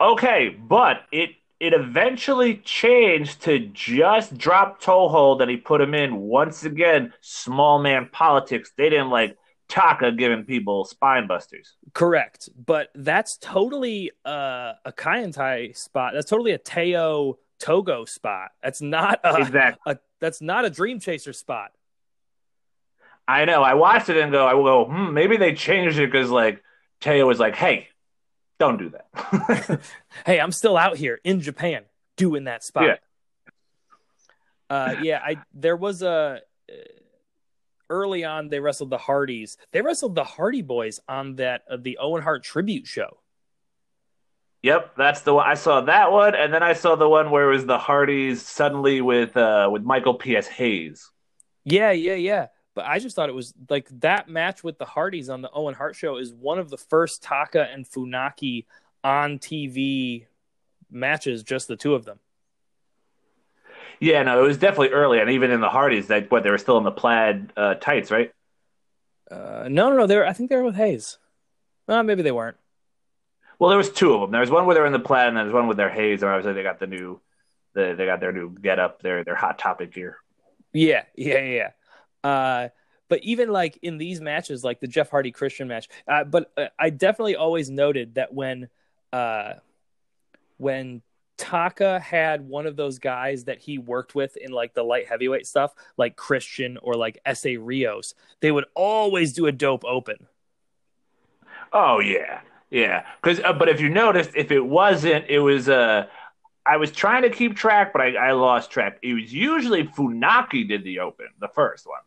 Okay, 0.00 0.50
but 0.50 0.98
it 1.10 1.30
it 1.58 1.72
eventually 1.72 2.58
changed 2.58 3.42
to 3.42 3.58
just 3.58 4.36
drop 4.36 4.82
Toehold 4.82 5.40
and 5.40 5.50
he 5.50 5.56
put 5.56 5.80
him 5.80 5.94
in 5.94 6.16
once 6.16 6.64
again. 6.64 7.12
Small 7.20 7.78
man 7.80 8.08
politics. 8.12 8.72
They 8.76 8.90
didn't 8.90 9.10
like 9.10 9.36
Taka 9.68 10.12
giving 10.12 10.44
people 10.44 10.84
spine 10.84 11.26
busters. 11.26 11.74
Correct, 11.94 12.48
but 12.54 12.88
that's 12.94 13.36
totally 13.38 14.12
uh, 14.24 14.74
a 14.84 14.92
Kaientai 14.92 15.76
spot. 15.76 16.12
That's 16.14 16.28
totally 16.30 16.52
a 16.52 16.58
Teioh 16.58 17.34
Togo 17.58 18.04
spot. 18.04 18.50
That's 18.62 18.82
not 18.82 19.20
a, 19.24 19.36
Exactly. 19.38 19.94
a 19.94 19.98
that's 20.20 20.40
not 20.40 20.64
a 20.64 20.70
Dream 20.70 21.00
Chaser 21.00 21.32
spot. 21.32 21.72
I 23.28 23.44
know. 23.44 23.62
I 23.62 23.74
watched 23.74 24.08
it 24.08 24.16
and 24.16 24.30
go, 24.30 24.46
I 24.46 24.54
will 24.54 24.64
go, 24.64 24.84
hmm, 24.84 25.12
maybe 25.12 25.36
they 25.36 25.54
changed 25.54 25.98
it 25.98 26.10
because 26.10 26.30
like 26.30 26.62
Teioh 27.00 27.26
was 27.26 27.40
like, 27.40 27.56
hey, 27.56 27.88
don't 28.58 28.78
do 28.78 28.90
that. 28.90 29.80
Hey, 30.24 30.40
I'm 30.40 30.52
still 30.52 30.76
out 30.76 30.96
here 30.96 31.20
in 31.24 31.40
Japan 31.40 31.84
doing 32.16 32.44
that 32.44 32.64
spot. 32.64 32.84
Yeah. 32.84 32.96
Uh, 34.68 34.96
yeah, 35.02 35.20
I 35.22 35.36
there 35.54 35.76
was 35.76 36.02
a 36.02 36.40
uh, 36.68 36.74
early 37.88 38.24
on 38.24 38.48
they 38.48 38.58
wrestled 38.58 38.90
the 38.90 38.98
Hardys. 38.98 39.56
They 39.72 39.82
wrestled 39.82 40.14
the 40.14 40.24
Hardy 40.24 40.62
Boys 40.62 40.98
on 41.08 41.36
that 41.36 41.62
uh, 41.70 41.76
the 41.80 41.98
Owen 41.98 42.22
Hart 42.22 42.42
tribute 42.42 42.86
show. 42.86 43.18
Yep, 44.62 44.96
that's 44.96 45.20
the 45.20 45.34
one. 45.34 45.46
I 45.46 45.54
saw 45.54 45.82
that 45.82 46.10
one, 46.10 46.34
and 46.34 46.52
then 46.52 46.62
I 46.62 46.72
saw 46.72 46.96
the 46.96 47.08
one 47.08 47.30
where 47.30 47.48
it 47.50 47.54
was 47.54 47.66
the 47.66 47.78
Hardys 47.78 48.42
suddenly 48.42 49.00
with 49.00 49.36
uh 49.36 49.68
with 49.70 49.82
Michael 49.82 50.14
P.S. 50.14 50.48
Hayes. 50.48 51.10
Yeah, 51.64 51.92
yeah, 51.92 52.14
yeah. 52.14 52.46
But 52.76 52.84
I 52.84 52.98
just 52.98 53.16
thought 53.16 53.30
it 53.30 53.34
was 53.34 53.54
like 53.70 53.88
that 54.00 54.28
match 54.28 54.62
with 54.62 54.76
the 54.76 54.84
Hardys 54.84 55.30
on 55.30 55.40
the 55.40 55.50
Owen 55.50 55.74
Hart 55.74 55.96
show 55.96 56.18
is 56.18 56.34
one 56.34 56.58
of 56.58 56.68
the 56.68 56.76
first 56.76 57.22
Taka 57.22 57.66
and 57.72 57.88
Funaki 57.88 58.66
on 59.02 59.38
TV 59.38 60.26
matches, 60.90 61.42
just 61.42 61.68
the 61.68 61.76
two 61.76 61.94
of 61.94 62.04
them. 62.04 62.20
Yeah, 63.98 64.22
no, 64.24 64.44
it 64.44 64.46
was 64.46 64.58
definitely 64.58 64.90
early, 64.90 65.20
and 65.20 65.30
even 65.30 65.50
in 65.50 65.62
the 65.62 65.70
Hardys, 65.70 66.08
that 66.08 66.30
what 66.30 66.42
they 66.42 66.50
were 66.50 66.58
still 66.58 66.76
in 66.76 66.84
the 66.84 66.90
plaid 66.90 67.50
uh, 67.56 67.76
tights, 67.76 68.10
right? 68.10 68.30
Uh, 69.30 69.68
no, 69.70 69.88
no, 69.88 69.96
no. 69.96 70.06
They 70.06 70.16
were, 70.16 70.26
I 70.26 70.34
think 70.34 70.50
they 70.50 70.56
were 70.56 70.64
with 70.64 70.76
Hayes. 70.76 71.16
Uh, 71.88 72.02
maybe 72.02 72.22
they 72.22 72.30
weren't. 72.30 72.58
Well, 73.58 73.70
there 73.70 73.78
was 73.78 73.90
two 73.90 74.12
of 74.12 74.20
them. 74.20 74.32
There 74.32 74.42
was 74.42 74.50
one 74.50 74.66
where 74.66 74.74
they're 74.74 74.84
in 74.84 74.92
the 74.92 74.98
plaid, 74.98 75.28
and 75.28 75.36
there 75.38 75.44
was 75.44 75.54
one 75.54 75.66
with 75.66 75.78
their 75.78 75.88
Hayes. 75.88 76.22
and 76.22 76.30
obviously 76.30 76.52
they 76.52 76.62
got 76.62 76.78
the 76.78 76.86
new, 76.86 77.22
the, 77.72 77.94
they 77.96 78.04
got 78.04 78.20
their 78.20 78.32
new 78.32 78.50
get 78.50 78.78
up, 78.78 79.00
their 79.00 79.24
their 79.24 79.34
hot 79.34 79.58
topic 79.58 79.94
gear. 79.94 80.18
Yeah, 80.74 81.04
yeah, 81.16 81.40
yeah. 81.40 81.70
Uh, 82.24 82.68
but 83.08 83.22
even 83.22 83.50
like 83.50 83.78
in 83.82 83.98
these 83.98 84.20
matches, 84.20 84.64
like 84.64 84.80
the 84.80 84.88
Jeff 84.88 85.10
Hardy 85.10 85.30
Christian 85.30 85.68
match, 85.68 85.88
uh, 86.08 86.24
but 86.24 86.50
uh, 86.56 86.66
I 86.78 86.90
definitely 86.90 87.36
always 87.36 87.70
noted 87.70 88.16
that 88.16 88.34
when, 88.34 88.68
uh, 89.12 89.54
when 90.56 91.02
Taka 91.36 92.00
had 92.00 92.48
one 92.48 92.66
of 92.66 92.76
those 92.76 92.98
guys 92.98 93.44
that 93.44 93.58
he 93.58 93.78
worked 93.78 94.14
with 94.14 94.36
in 94.36 94.52
like 94.52 94.74
the 94.74 94.82
light 94.82 95.06
heavyweight 95.06 95.46
stuff, 95.46 95.74
like 95.96 96.16
Christian 96.16 96.78
or 96.82 96.94
like 96.94 97.20
Essa 97.24 97.58
Rios, 97.58 98.14
they 98.40 98.50
would 98.50 98.64
always 98.74 99.32
do 99.32 99.46
a 99.46 99.52
dope 99.52 99.84
open. 99.84 100.26
Oh 101.72 102.00
yeah, 102.00 102.40
yeah. 102.70 103.04
Because 103.22 103.40
uh, 103.40 103.52
but 103.52 103.68
if 103.68 103.80
you 103.80 103.88
noticed, 103.88 104.30
if 104.34 104.50
it 104.50 104.64
wasn't, 104.64 105.26
it 105.28 105.40
was 105.40 105.68
uh, 105.68 106.06
I 106.66 106.76
was 106.76 106.90
trying 106.90 107.22
to 107.22 107.30
keep 107.30 107.56
track, 107.56 107.92
but 107.92 108.02
I, 108.02 108.14
I 108.14 108.32
lost 108.32 108.70
track. 108.70 108.98
It 109.02 109.14
was 109.14 109.32
usually 109.32 109.84
Funaki 109.84 110.66
did 110.66 110.84
the 110.84 111.00
open, 111.00 111.26
the 111.40 111.48
first 111.48 111.86
one. 111.86 112.00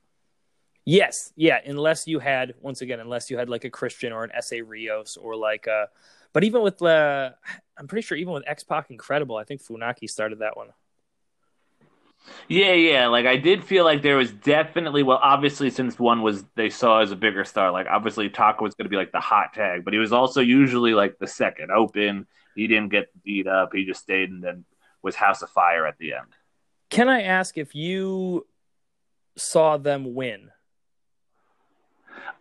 Yes, 0.86 1.32
yeah, 1.36 1.60
unless 1.65 2.08
you 2.08 2.19
had 2.19 2.56
once 2.62 2.82
again, 2.82 3.00
unless 3.00 3.30
you 3.30 3.38
had 3.38 3.50
like 3.50 3.63
a 3.63 3.69
Christian 3.69 4.12
or 4.12 4.24
an 4.24 4.32
Essa 4.34 4.63
Rios 4.63 5.17
or 5.17 5.36
like 5.36 5.67
uh 5.67 5.86
but 6.34 6.43
even 6.43 6.62
with 6.62 6.82
uh 6.82 7.32
I'm 7.78 7.88
pretty 7.88 8.06
sure 8.06 8.17
even 8.17 8.34
with 8.34 8.43
X 8.48 8.63
Pac 8.63 8.89
Incredible, 8.89 9.36
I 9.36 9.43
think 9.43 9.62
Funaki 9.62 10.10
started 10.10 10.39
that 10.39 10.58
one. 10.58 10.69
Yeah, 12.48 12.74
yeah. 12.74 13.08
Like 13.08 13.26
I 13.26 13.38
did 13.38 13.63
feel 13.63 13.86
like 13.86 14.02
there 14.02 14.17
was 14.17 14.32
definitely 14.32 15.04
well, 15.04 15.19
obviously 15.22 15.69
since 15.69 16.00
one 16.00 16.22
was 16.22 16.43
they 16.56 16.69
saw 16.69 17.00
as 17.00 17.12
a 17.12 17.15
bigger 17.15 17.45
star, 17.45 17.72
like 17.72 17.88
obviously 17.88 18.30
Taka 18.30 18.63
was 18.63 18.76
going 18.76 18.86
to 18.86 18.89
be 18.89 18.98
like 18.98 19.12
the 19.12 19.19
hot 19.19 19.54
tag, 19.54 19.86
but 19.86 19.93
he 19.93 20.00
was 20.00 20.12
also 20.12 20.41
usually 20.41 20.93
like 20.93 21.17
the 21.19 21.28
second 21.28 21.72
open. 21.72 22.28
He 22.60 22.67
didn't 22.67 22.89
get 22.89 23.08
beat 23.24 23.48
up. 23.48 23.72
He 23.74 23.86
just 23.86 24.02
stayed 24.02 24.30
and 24.30 24.43
then 24.43 24.65
was 25.02 25.15
House 25.15 25.41
of 25.41 25.50
Fire 25.50 25.88
at 25.88 25.98
the 25.98 26.13
end. 26.13 26.28
Can 26.89 27.08
I 27.08 27.22
ask 27.22 27.58
if 27.58 27.74
you 27.74 28.45
saw 29.38 29.78
them 29.78 30.13
win? 30.13 30.52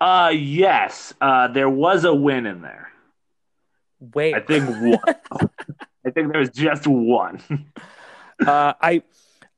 Uh 0.00 0.32
yes. 0.34 1.14
Uh 1.20 1.48
there 1.48 1.68
was 1.68 2.04
a 2.04 2.14
win 2.14 2.46
in 2.46 2.62
there. 2.62 2.90
Wait, 4.00 4.34
I 4.34 4.40
think 4.40 4.68
one. 4.68 5.16
I 6.06 6.10
think 6.10 6.32
there 6.32 6.40
was 6.40 6.50
just 6.50 6.86
one. 6.86 7.40
uh, 8.46 8.72
I, 8.80 9.02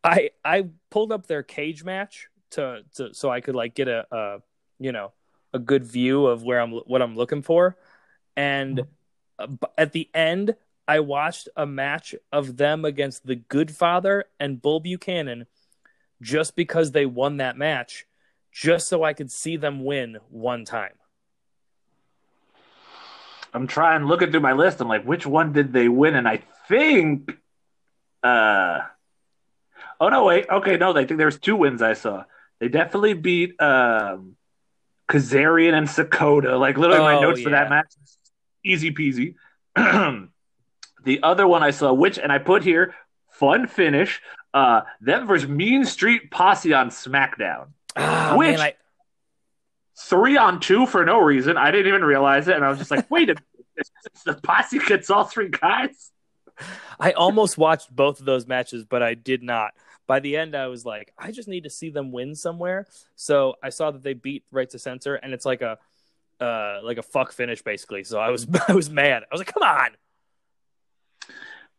I, 0.02 0.30
I 0.44 0.66
pulled 0.90 1.12
up 1.12 1.26
their 1.26 1.42
cage 1.42 1.84
match 1.84 2.28
to, 2.52 2.82
to 2.96 3.14
so 3.14 3.30
I 3.30 3.40
could 3.40 3.54
like 3.54 3.74
get 3.74 3.88
a, 3.88 4.06
a, 4.10 4.38
you 4.78 4.92
know, 4.92 5.12
a 5.52 5.58
good 5.58 5.84
view 5.84 6.26
of 6.26 6.42
where 6.42 6.60
I'm 6.60 6.72
what 6.72 7.02
I'm 7.02 7.16
looking 7.16 7.42
for, 7.42 7.76
and 8.36 8.76
b- 8.76 8.82
at 9.78 9.92
the 9.92 10.08
end, 10.14 10.56
I 10.88 11.00
watched 11.00 11.48
a 11.56 11.66
match 11.66 12.14
of 12.32 12.56
them 12.56 12.84
against 12.84 13.26
the 13.26 13.36
Goodfather 13.36 14.22
and 14.38 14.60
Bull 14.60 14.80
Buchanan, 14.80 15.46
just 16.20 16.56
because 16.56 16.92
they 16.92 17.06
won 17.06 17.36
that 17.38 17.56
match, 17.56 18.06
just 18.52 18.88
so 18.88 19.02
I 19.04 19.12
could 19.12 19.30
see 19.30 19.56
them 19.56 19.84
win 19.84 20.18
one 20.28 20.64
time. 20.64 20.94
I'm 23.52 23.66
trying 23.66 24.04
looking 24.04 24.30
through 24.30 24.40
my 24.40 24.52
list. 24.52 24.80
I'm 24.80 24.88
like, 24.88 25.04
which 25.04 25.26
one 25.26 25.52
did 25.52 25.72
they 25.72 25.88
win? 25.88 26.14
And 26.14 26.28
I 26.28 26.42
think, 26.68 27.36
uh, 28.22 28.80
oh 30.00 30.08
no, 30.08 30.24
wait, 30.24 30.46
okay, 30.48 30.76
no, 30.76 30.90
I 30.96 31.04
think 31.04 31.18
there's 31.18 31.38
two 31.38 31.56
wins 31.56 31.82
I 31.82 31.94
saw. 31.94 32.24
They 32.60 32.68
definitely 32.68 33.14
beat 33.14 33.60
um, 33.60 34.36
Kazarian 35.08 35.72
and 35.74 35.88
Sakoda. 35.88 36.58
Like 36.58 36.76
literally, 36.78 37.00
my 37.00 37.14
Oh, 37.14 37.20
notes 37.20 37.40
for 37.40 37.50
that 37.50 37.64
yeah. 37.64 37.70
match, 37.70 37.86
easy 38.64 38.92
peasy. 38.92 39.34
the 41.04 41.20
other 41.22 41.46
one 41.46 41.62
I 41.62 41.70
saw, 41.70 41.92
which 41.92 42.18
and 42.18 42.32
I 42.32 42.38
put 42.38 42.62
here, 42.62 42.94
fun 43.30 43.66
finish. 43.66 44.20
Uh, 44.52 44.82
them 45.00 45.26
versus 45.26 45.48
Mean 45.48 45.84
Street 45.84 46.30
Posse 46.30 46.72
on 46.72 46.90
SmackDown. 46.90 47.68
Ah, 47.96 48.34
Which- 48.36 48.56
man, 48.56 48.60
I, 48.60 48.74
Three 50.02 50.38
on 50.38 50.60
two 50.60 50.86
for 50.86 51.04
no 51.04 51.18
reason. 51.20 51.58
I 51.58 51.70
didn't 51.70 51.88
even 51.88 52.02
realize 52.02 52.48
it, 52.48 52.56
and 52.56 52.64
I 52.64 52.70
was 52.70 52.78
just 52.78 52.90
like, 52.90 53.10
wait 53.10 53.28
a 53.28 53.34
minute, 53.34 53.90
the 54.24 54.34
Posse 54.34 54.78
gets 54.78 55.10
all 55.10 55.24
three 55.24 55.50
guys. 55.50 56.10
I 56.98 57.12
almost 57.12 57.58
watched 57.58 57.94
both 57.94 58.18
of 58.18 58.24
those 58.24 58.46
matches, 58.46 58.84
but 58.84 59.02
I 59.02 59.12
did 59.12 59.42
not. 59.42 59.72
By 60.06 60.20
the 60.20 60.36
end, 60.36 60.56
I 60.56 60.68
was 60.68 60.84
like, 60.86 61.12
I 61.18 61.32
just 61.32 61.48
need 61.48 61.64
to 61.64 61.70
see 61.70 61.90
them 61.90 62.12
win 62.12 62.34
somewhere. 62.34 62.86
So 63.14 63.56
I 63.62 63.68
saw 63.68 63.90
that 63.90 64.02
they 64.02 64.14
beat 64.14 64.44
Right 64.50 64.68
to 64.70 64.78
Censor, 64.78 65.16
and 65.16 65.34
it's 65.34 65.44
like 65.44 65.60
a 65.60 65.78
uh, 66.40 66.80
like 66.82 66.98
a 66.98 67.02
fuck 67.02 67.32
finish 67.32 67.62
basically. 67.62 68.04
So 68.04 68.18
I 68.18 68.30
was 68.30 68.46
I 68.68 68.72
was 68.72 68.90
mad. 68.90 69.22
I 69.22 69.26
was 69.32 69.40
like, 69.40 69.52
come 69.52 69.62
on. 69.62 69.90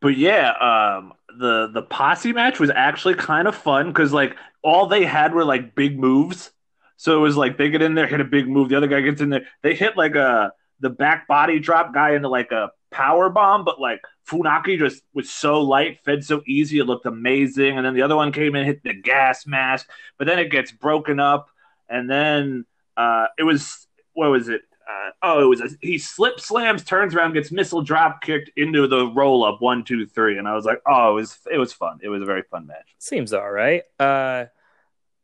But 0.02 0.18
yeah, 0.18 0.52
um, 0.52 1.14
the 1.40 1.70
the 1.74 1.82
posse 1.82 2.34
match 2.34 2.60
was 2.60 2.70
actually 2.70 3.16
kind 3.16 3.48
of 3.48 3.56
fun 3.56 3.88
because 3.88 4.12
like 4.12 4.36
all 4.64 4.88
they 4.88 5.06
had 5.06 5.34
were 5.34 5.46
like 5.46 5.76
big 5.76 6.00
moves. 6.00 6.52
So 6.98 7.18
it 7.18 7.22
was 7.22 7.36
like 7.38 7.58
they 7.58 7.70
get 7.70 7.82
in 7.82 7.96
there, 7.96 8.08
hit 8.08 8.20
a 8.20 8.26
big 8.26 8.48
move. 8.48 8.70
The 8.70 8.78
other 8.78 8.88
guy 8.88 9.02
gets 9.02 9.22
in 9.22 9.30
there. 9.30 9.48
They 9.64 9.76
hit 9.76 9.98
like 9.98 10.16
a 10.16 10.54
the 10.80 10.90
back 10.90 11.28
body 11.28 11.60
drop 11.60 11.94
guy 11.94 12.16
into 12.16 12.30
like 12.30 12.52
a 12.52 12.72
power 12.92 13.30
bomb, 13.30 13.64
but 13.64 13.80
like 13.80 14.02
Funaki 14.30 14.78
just 14.78 15.04
was 15.14 15.30
so 15.30 15.62
light, 15.62 16.00
fed 16.04 16.24
so 16.24 16.42
easy, 16.46 16.80
it 16.80 16.86
looked 16.86 17.06
amazing. 17.06 17.78
And 17.78 17.86
then 17.86 17.94
the 17.94 18.02
other 18.02 18.16
one 18.16 18.32
came 18.32 18.56
in, 18.56 18.66
hit 18.66 18.84
the 18.84 18.94
gas 18.94 19.48
mask, 19.48 19.90
but 20.18 20.28
then 20.28 20.40
it 20.40 20.52
gets 20.52 20.72
broken 20.72 21.20
up, 21.20 21.50
and 21.90 22.10
then 22.10 22.66
uh, 22.98 23.28
it 23.38 23.44
was 23.44 23.88
what 24.14 24.30
was 24.30 24.50
it? 24.50 24.62
Uh, 24.90 25.12
oh, 25.24 25.44
it 25.44 25.46
was 25.46 25.62
a, 25.62 25.70
he 25.80 25.98
slip 25.98 26.40
slams, 26.40 26.84
turns 26.84 27.16
around, 27.16 27.34
gets 27.34 27.52
missile 27.52 27.82
drop 27.82 28.22
kicked 28.22 28.52
into 28.58 28.88
the 28.88 29.08
roll 29.08 29.44
up 29.44 29.62
one, 29.62 29.84
two, 29.84 30.06
three, 30.06 30.38
and 30.38 30.48
I 30.48 30.56
was 30.56 30.66
like, 30.66 30.82
oh, 30.86 31.12
it 31.12 31.14
was 31.14 31.38
it 31.52 31.58
was 31.58 31.72
fun. 31.72 32.00
It 32.02 32.10
was 32.10 32.22
a 32.22 32.26
very 32.26 32.42
fun 32.44 32.68
match. 32.68 32.96
Seems 32.98 33.32
all 33.32 33.50
right. 33.50 33.84
Uh, 34.00 34.46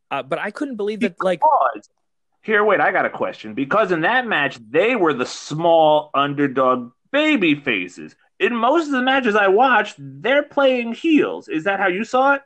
uh, 0.10 0.24
but 0.24 0.40
I 0.40 0.52
couldn't 0.52 0.78
believe 0.78 1.02
that. 1.02 1.22
Like, 1.22 1.42
here, 2.42 2.64
wait, 2.64 2.80
I 2.80 2.92
got 2.92 3.06
a 3.06 3.10
question. 3.10 3.54
Because 3.56 3.92
in 3.92 4.02
that 4.02 4.26
match, 4.26 4.58
they 4.70 4.96
were 4.96 5.14
the 5.14 5.26
small 5.26 6.12
underdog 6.14 6.92
baby 7.12 7.56
faces. 7.56 8.16
In 8.40 8.56
most 8.56 8.86
of 8.86 8.92
the 8.92 9.02
matches 9.02 9.36
I 9.36 9.48
watched, 9.48 9.96
they're 9.98 10.44
playing 10.44 10.94
heels. 10.94 11.50
Is 11.50 11.66
that 11.66 11.80
how 11.80 11.88
you 11.88 12.04
saw 12.06 12.36
it? 12.36 12.44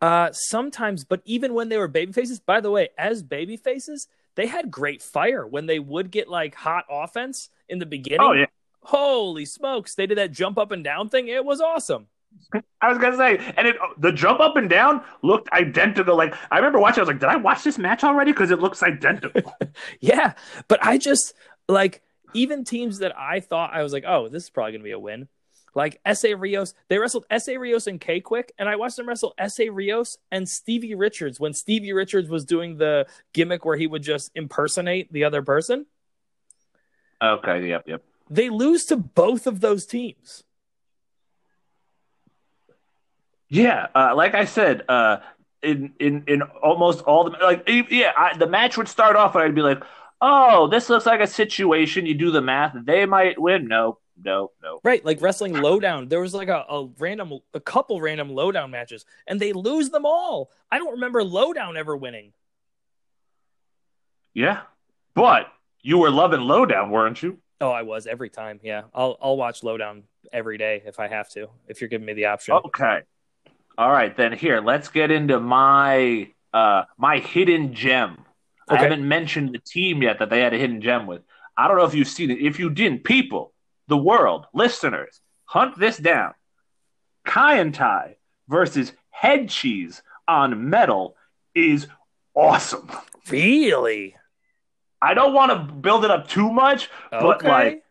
uh, 0.00 0.30
sometimes, 0.32 1.04
but 1.04 1.20
even 1.24 1.54
when 1.54 1.68
they 1.68 1.76
were 1.76 1.88
baby 1.88 2.12
faces, 2.12 2.40
by 2.40 2.60
the 2.60 2.70
way, 2.70 2.88
as 2.96 3.22
baby 3.22 3.56
faces, 3.56 4.08
they 4.34 4.46
had 4.46 4.70
great 4.70 5.02
fire 5.02 5.46
when 5.46 5.66
they 5.66 5.78
would 5.78 6.10
get 6.10 6.28
like 6.28 6.54
hot 6.54 6.84
offense 6.90 7.48
in 7.68 7.78
the 7.78 7.86
beginning. 7.86 8.20
Oh 8.20 8.32
yeah. 8.32 8.46
Holy 8.82 9.44
smokes! 9.44 9.94
They 9.94 10.06
did 10.06 10.18
that 10.18 10.32
jump 10.32 10.58
up 10.58 10.70
and 10.70 10.82
down 10.82 11.08
thing. 11.08 11.28
It 11.28 11.44
was 11.44 11.60
awesome. 11.60 12.06
I 12.80 12.88
was 12.88 12.98
gonna 12.98 13.16
say, 13.16 13.36
and 13.56 13.66
it 13.66 13.76
the 13.98 14.12
jump 14.12 14.40
up 14.40 14.56
and 14.56 14.70
down 14.70 15.02
looked 15.22 15.50
identical. 15.52 16.16
Like 16.16 16.34
I 16.50 16.56
remember 16.56 16.78
watching, 16.78 17.00
I 17.00 17.02
was 17.02 17.08
like, 17.08 17.20
did 17.20 17.28
I 17.28 17.36
watch 17.36 17.64
this 17.64 17.78
match 17.78 18.04
already? 18.04 18.32
Because 18.32 18.50
it 18.50 18.60
looks 18.60 18.82
identical. 18.82 19.54
Yeah, 20.00 20.34
but 20.68 20.84
I 20.84 20.98
just 20.98 21.34
like 21.68 22.02
even 22.34 22.64
teams 22.64 22.98
that 22.98 23.16
I 23.18 23.40
thought 23.40 23.72
I 23.72 23.82
was 23.82 23.92
like, 23.92 24.04
oh, 24.06 24.28
this 24.28 24.44
is 24.44 24.50
probably 24.50 24.72
gonna 24.72 24.84
be 24.84 24.90
a 24.92 24.98
win. 24.98 25.28
Like 25.74 26.00
Essa 26.04 26.36
Rios, 26.36 26.74
they 26.88 26.98
wrestled 26.98 27.26
Essa 27.30 27.58
Rios 27.58 27.86
and 27.86 28.00
K-Kwik, 28.00 28.50
and 28.58 28.68
I 28.68 28.76
watched 28.76 28.96
them 28.96 29.08
wrestle 29.08 29.34
Essa 29.38 29.70
Rios 29.70 30.18
and 30.30 30.48
Stevie 30.48 30.94
Richards 30.94 31.38
when 31.38 31.52
Stevie 31.52 31.92
Richards 31.92 32.28
was 32.28 32.44
doing 32.44 32.76
the 32.76 33.06
gimmick 33.32 33.64
where 33.64 33.76
he 33.76 33.86
would 33.86 34.02
just 34.02 34.30
impersonate 34.34 35.12
the 35.12 35.24
other 35.24 35.42
person. 35.42 35.86
Okay, 37.22 37.68
yep, 37.68 37.84
yep. 37.86 38.02
They 38.28 38.48
lose 38.48 38.86
to 38.86 38.96
both 38.96 39.46
of 39.46 39.60
those 39.60 39.86
teams. 39.86 40.44
Yeah, 43.48 43.88
uh, 43.94 44.14
like 44.14 44.34
I 44.34 44.44
said, 44.44 44.84
uh, 44.88 45.18
in 45.62 45.92
in 45.98 46.24
in 46.26 46.42
almost 46.42 47.02
all 47.02 47.24
the 47.24 47.36
like, 47.42 47.68
yeah, 47.90 48.12
I, 48.16 48.36
the 48.36 48.46
match 48.46 48.76
would 48.78 48.88
start 48.88 49.16
off 49.16 49.34
and 49.34 49.44
I'd 49.44 49.54
be 49.54 49.62
like, 49.62 49.82
"Oh, 50.20 50.68
this 50.68 50.88
looks 50.88 51.04
like 51.04 51.20
a 51.20 51.26
situation." 51.26 52.06
You 52.06 52.14
do 52.14 52.30
the 52.30 52.40
math; 52.40 52.74
they 52.84 53.06
might 53.06 53.40
win. 53.40 53.66
No, 53.66 53.98
no, 54.22 54.50
no. 54.62 54.80
Right, 54.84 55.04
like 55.04 55.20
wrestling 55.20 55.54
lowdown. 55.54 56.08
There 56.08 56.20
was 56.20 56.34
like 56.34 56.48
a, 56.48 56.64
a 56.68 56.88
random, 56.98 57.40
a 57.54 57.60
couple 57.60 58.00
random 58.00 58.30
lowdown 58.30 58.70
matches, 58.70 59.04
and 59.26 59.40
they 59.40 59.52
lose 59.52 59.90
them 59.90 60.04
all. 60.04 60.50
I 60.70 60.78
don't 60.78 60.92
remember 60.92 61.22
lowdown 61.24 61.76
ever 61.76 61.96
winning. 61.96 62.32
Yeah, 64.34 64.62
but 65.14 65.52
you 65.82 65.98
were 65.98 66.10
loving 66.10 66.40
lowdown, 66.40 66.90
weren't 66.90 67.22
you? 67.22 67.38
Oh, 67.60 67.70
I 67.70 67.82
was 67.82 68.06
every 68.06 68.30
time. 68.30 68.60
Yeah, 68.62 68.82
I'll 68.94 69.18
I'll 69.20 69.36
watch 69.36 69.62
lowdown 69.62 70.04
every 70.32 70.58
day 70.58 70.82
if 70.84 71.00
I 71.00 71.08
have 71.08 71.28
to. 71.30 71.48
If 71.68 71.80
you're 71.80 71.88
giving 71.88 72.06
me 72.06 72.12
the 72.12 72.26
option. 72.26 72.54
Okay. 72.54 73.02
All 73.76 73.90
right, 73.90 74.14
then 74.16 74.32
here, 74.32 74.60
let's 74.60 74.88
get 74.88 75.10
into 75.10 75.40
my 75.40 76.30
uh 76.52 76.84
my 76.96 77.18
hidden 77.18 77.74
gem. 77.74 78.24
I 78.68 78.76
haven't 78.76 79.06
mentioned 79.06 79.52
the 79.52 79.58
team 79.58 80.00
yet 80.02 80.20
that 80.20 80.30
they 80.30 80.40
had 80.40 80.54
a 80.54 80.58
hidden 80.58 80.80
gem 80.80 81.06
with. 81.06 81.22
I 81.56 81.66
don't 81.66 81.76
know 81.76 81.84
if 81.84 81.94
you've 81.94 82.08
seen 82.08 82.30
it. 82.30 82.38
If 82.38 82.58
you 82.58 82.70
didn't, 82.70 83.02
people, 83.02 83.52
the 83.90 83.98
world, 83.98 84.46
listeners, 84.54 85.20
hunt 85.44 85.78
this 85.78 85.98
down. 85.98 86.32
Kaientai 87.26 88.14
versus 88.48 88.92
Head 89.10 89.50
Cheese 89.50 90.02
on 90.26 90.70
Metal 90.70 91.16
is 91.54 91.88
awesome. 92.34 92.90
Really? 93.30 94.16
I 95.02 95.14
don't 95.14 95.34
want 95.34 95.52
to 95.52 95.74
build 95.74 96.04
it 96.04 96.10
up 96.10 96.28
too 96.28 96.50
much, 96.50 96.88
but 97.10 97.42
like 97.42 97.82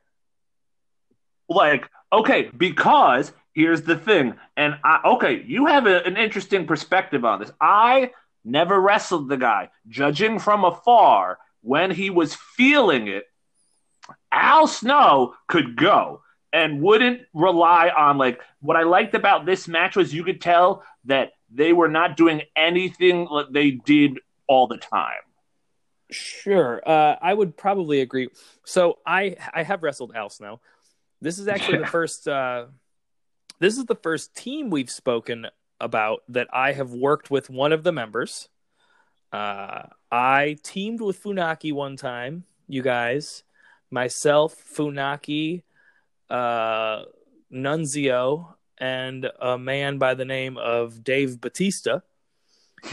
like 1.49 1.89
okay 2.13 2.49
because 2.55 3.31
here's 3.53 3.81
the 3.81 3.95
thing 3.95 4.35
and 4.55 4.75
I, 4.83 5.01
okay 5.13 5.43
you 5.47 5.65
have 5.65 5.87
a, 5.87 6.03
an 6.05 6.15
interesting 6.15 6.67
perspective 6.67 7.25
on 7.25 7.39
this 7.39 7.51
i 7.59 8.11
never 8.45 8.79
wrestled 8.79 9.29
the 9.29 9.37
guy 9.37 9.69
judging 9.87 10.37
from 10.37 10.63
afar 10.63 11.39
when 11.61 11.89
he 11.89 12.11
was 12.11 12.35
feeling 12.35 13.07
it 13.07 13.25
al 14.31 14.67
snow 14.67 15.33
could 15.47 15.75
go 15.75 16.21
and 16.51 16.81
wouldn't 16.81 17.21
rely 17.33 17.89
on 17.89 18.17
like 18.17 18.41
what 18.61 18.77
i 18.77 18.83
liked 18.83 19.15
about 19.15 19.45
this 19.45 19.67
match 19.67 19.95
was 19.95 20.13
you 20.13 20.23
could 20.23 20.41
tell 20.41 20.83
that 21.05 21.31
they 21.51 21.73
were 21.73 21.87
not 21.87 22.17
doing 22.17 22.41
anything 22.55 23.25
like 23.25 23.47
they 23.51 23.71
did 23.71 24.19
all 24.47 24.67
the 24.67 24.77
time 24.77 25.21
Sure. 26.11 26.81
Uh, 26.85 27.15
I 27.21 27.33
would 27.33 27.55
probably 27.55 28.01
agree. 28.01 28.29
So 28.65 28.97
I 29.05 29.35
I 29.53 29.63
have 29.63 29.83
wrestled 29.83 30.13
Al 30.15 30.29
Snow. 30.29 30.59
This 31.21 31.37
is 31.37 31.47
actually 31.47 31.79
the 31.79 31.87
first. 31.87 32.27
Uh, 32.27 32.65
this 33.59 33.77
is 33.77 33.85
the 33.85 33.95
first 33.95 34.35
team 34.35 34.69
we've 34.69 34.89
spoken 34.89 35.47
about 35.79 36.23
that 36.29 36.47
I 36.51 36.73
have 36.73 36.91
worked 36.91 37.29
with 37.29 37.49
one 37.49 37.73
of 37.73 37.83
the 37.83 37.91
members. 37.91 38.49
Uh, 39.31 39.83
I 40.11 40.57
teamed 40.63 41.01
with 41.01 41.21
Funaki 41.21 41.71
one 41.71 41.95
time. 41.95 42.45
You 42.67 42.81
guys, 42.81 43.43
myself, 43.91 44.55
Funaki, 44.75 45.63
uh, 46.29 47.03
Nunzio, 47.51 48.53
and 48.77 49.29
a 49.39 49.57
man 49.57 49.97
by 49.97 50.13
the 50.13 50.25
name 50.25 50.57
of 50.57 51.03
Dave 51.03 51.41
Batista 51.41 51.99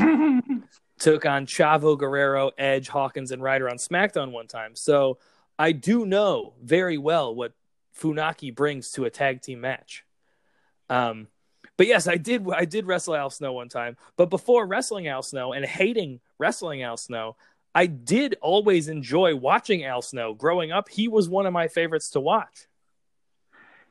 took 0.99 1.27
on 1.27 1.47
Chavo 1.47 1.97
Guerrero, 1.97 2.51
Edge, 2.59 2.89
Hawkins, 2.89 3.31
and 3.31 3.43
Ryder 3.43 3.69
on 3.69 3.77
SmackDown 3.77 4.33
one 4.33 4.49
time. 4.49 4.75
So 4.75 5.19
I 5.59 5.73
do 5.73 6.05
know 6.05 6.55
very 6.63 6.99
well 6.99 7.35
what 7.35 7.53
Funaki 7.99 8.55
brings 8.55 8.91
to 8.93 9.05
a 9.05 9.11
tag 9.11 9.43
team 9.43 9.61
match. 9.61 10.05
Um, 10.89 11.29
but 11.77 11.87
yes, 11.87 12.09
I 12.09 12.17
did. 12.17 12.47
I 12.51 12.65
did 12.65 12.87
wrestle 12.87 13.15
Al 13.15 13.31
Snow 13.31 13.53
one 13.53 13.69
time. 13.69 13.97
But 14.17 14.31
before 14.31 14.67
wrestling 14.67 15.09
Al 15.09 15.23
Snow 15.23 15.53
and 15.53 15.65
hating 15.65 16.21
wrestling 16.39 16.83
Al 16.83 16.97
Snow, 16.97 17.37
I 17.77 17.85
did 17.85 18.37
always 18.41 18.89
enjoy 18.89 19.37
watching 19.37 19.85
Al 19.85 20.01
Snow. 20.01 20.33
Growing 20.33 20.73
up, 20.73 20.89
he 20.89 21.09
was 21.09 21.29
one 21.29 21.45
of 21.45 21.53
my 21.53 21.69
favorites 21.69 22.09
to 22.13 22.21
watch. 22.21 22.69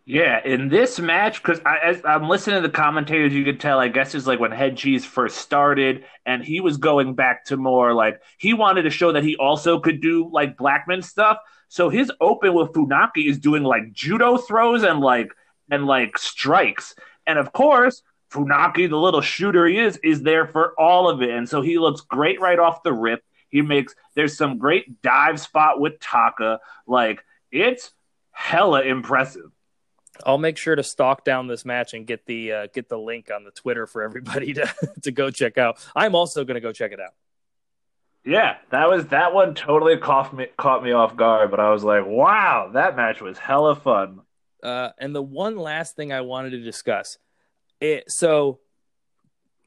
Yeah, 0.06 0.42
in 0.44 0.70
this 0.70 1.00
match, 1.00 1.44
because 1.44 1.62
I'm 1.64 2.28
listening 2.28 2.64
to 2.64 2.68
the 2.68 2.74
commentators, 2.74 3.32
you 3.32 3.44
could 3.44 3.60
tell. 3.60 3.80
I 3.80 3.90
guess 3.90 4.16
it's 4.16 4.26
like 4.26 4.40
when 4.40 4.50
Head 4.50 4.76
Cheese 4.76 5.06
first 5.06 5.38
started, 5.38 6.04
and 6.26 6.44
he 6.44 6.62
was 6.62 6.78
going 6.78 7.14
back 7.14 7.46
to 7.46 7.58
more 7.58 7.94
like 7.94 8.20
he 8.40 8.56
wanted 8.56 8.84
to 8.84 8.90
show 8.90 9.12
that 9.12 9.24
he 9.24 9.36
also 9.36 9.80
could 9.80 10.02
do 10.02 10.32
like 10.34 10.58
Blackman 10.58 11.04
stuff. 11.04 11.38
So 11.68 11.90
his 11.90 12.12
open 12.20 12.56
with 12.56 12.72
Funaki 12.72 13.30
is 13.30 13.38
doing 13.38 13.62
like 13.62 13.94
judo 13.94 14.38
throws 14.38 14.82
and 14.82 15.00
like 15.00 15.30
and 15.70 15.86
like 15.86 16.18
strikes, 16.18 16.96
and 17.28 17.38
of 17.38 17.54
course 17.54 18.02
Funaki, 18.32 18.90
the 18.90 18.98
little 18.98 19.22
shooter 19.22 19.68
he 19.68 19.78
is, 19.78 19.98
is 20.04 20.24
there 20.24 20.48
for 20.48 20.74
all 20.80 21.08
of 21.08 21.22
it, 21.22 21.30
and 21.30 21.48
so 21.48 21.62
he 21.62 21.78
looks 21.78 22.02
great 22.02 22.42
right 22.42 22.58
off 22.58 22.82
the 22.82 22.94
rip. 22.94 23.24
He 23.56 23.62
makes 23.62 23.96
there's 24.16 24.36
some 24.36 24.58
great 24.58 25.02
dive 25.02 25.40
spot 25.40 25.80
with 25.80 25.98
Taka, 26.02 26.60
like 26.86 27.24
it's 27.54 27.92
hella 28.32 28.82
impressive. 28.82 29.50
I'll 30.26 30.38
make 30.38 30.58
sure 30.58 30.76
to 30.76 30.84
stalk 30.84 31.24
down 31.24 31.48
this 31.48 31.64
match 31.64 31.94
and 31.94 32.06
get 32.06 32.26
the 32.26 32.52
uh, 32.52 32.68
get 32.74 32.90
the 32.90 32.98
link 32.98 33.32
on 33.34 33.46
the 33.46 33.52
Twitter 33.52 33.88
for 33.88 34.04
everybody 34.04 34.52
to 34.56 34.70
to 35.04 35.12
go 35.12 35.32
check 35.32 35.58
out. 35.58 35.78
I'm 35.96 36.16
also 36.16 36.44
going 36.44 36.56
to 36.56 36.60
go 36.60 36.74
check 36.74 36.92
it 36.92 37.00
out. 37.00 37.14
Yeah, 38.26 38.58
that 38.72 38.90
was 38.90 39.08
that 39.08 39.34
one 39.34 39.56
totally 39.56 39.96
caught 39.96 40.36
me 40.36 40.48
caught 40.58 40.84
me 40.84 40.92
off 40.92 41.16
guard, 41.16 41.50
but 41.50 41.62
I 41.62 41.70
was 41.70 41.86
like, 41.86 42.06
wow, 42.06 42.72
that 42.74 42.98
match 42.98 43.22
was 43.22 43.38
hella 43.38 43.78
fun. 43.78 44.20
Uh, 44.62 44.90
and 44.98 45.16
the 45.16 45.24
one 45.24 45.56
last 45.56 45.96
thing 45.96 46.12
I 46.12 46.20
wanted 46.20 46.50
to 46.50 46.60
discuss, 46.60 47.20
it 47.80 48.12
so 48.12 48.60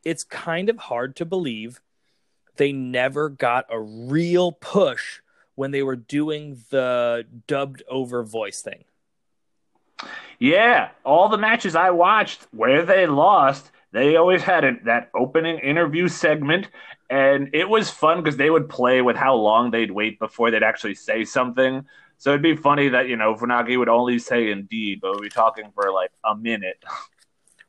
it's 0.04 0.24
kind 0.24 0.68
of 0.68 0.76
hard 0.76 1.16
to 1.16 1.24
believe 1.24 1.80
they 2.58 2.72
never 2.72 3.28
got 3.28 3.66
a 3.70 3.80
real 3.80 4.52
push 4.52 5.20
when 5.54 5.70
they 5.70 5.82
were 5.82 5.96
doing 5.96 6.62
the 6.70 7.26
dubbed 7.46 7.82
over 7.88 8.22
voice 8.22 8.60
thing. 8.60 8.84
Yeah, 10.38 10.90
all 11.04 11.28
the 11.28 11.38
matches 11.38 11.74
I 11.74 11.90
watched 11.90 12.46
where 12.52 12.84
they 12.84 13.06
lost, 13.06 13.72
they 13.90 14.14
always 14.16 14.42
had 14.42 14.64
a, 14.64 14.76
that 14.84 15.10
opening 15.14 15.58
interview 15.58 16.06
segment, 16.06 16.68
and 17.10 17.50
it 17.52 17.68
was 17.68 17.90
fun 17.90 18.22
because 18.22 18.36
they 18.36 18.50
would 18.50 18.68
play 18.68 19.02
with 19.02 19.16
how 19.16 19.34
long 19.34 19.70
they'd 19.72 19.90
wait 19.90 20.20
before 20.20 20.50
they'd 20.52 20.62
actually 20.62 20.94
say 20.94 21.24
something. 21.24 21.84
So 22.18 22.30
it'd 22.30 22.42
be 22.42 22.54
funny 22.54 22.88
that 22.90 23.08
you 23.08 23.16
know 23.16 23.34
Funaki 23.34 23.76
would 23.78 23.88
only 23.88 24.18
say 24.20 24.50
"indeed," 24.50 25.00
but 25.00 25.14
we'd 25.14 25.22
be 25.22 25.28
talking 25.28 25.72
for 25.74 25.90
like 25.90 26.12
a 26.24 26.36
minute. 26.36 26.84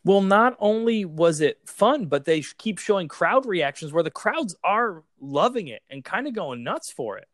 Well, 0.05 0.21
not 0.21 0.55
only 0.59 1.03
was 1.05 1.41
it 1.41 1.59
fun, 1.65 2.05
but 2.05 2.25
they 2.25 2.41
keep 2.57 2.79
showing 2.79 3.07
crowd 3.07 3.45
reactions 3.45 3.91
where 3.91 4.03
the 4.03 4.09
crowds 4.09 4.55
are 4.63 5.03
loving 5.19 5.67
it 5.67 5.81
and 5.89 6.03
kind 6.03 6.25
of 6.27 6.33
going 6.33 6.63
nuts 6.63 6.91
for 6.91 7.17
it. 7.17 7.27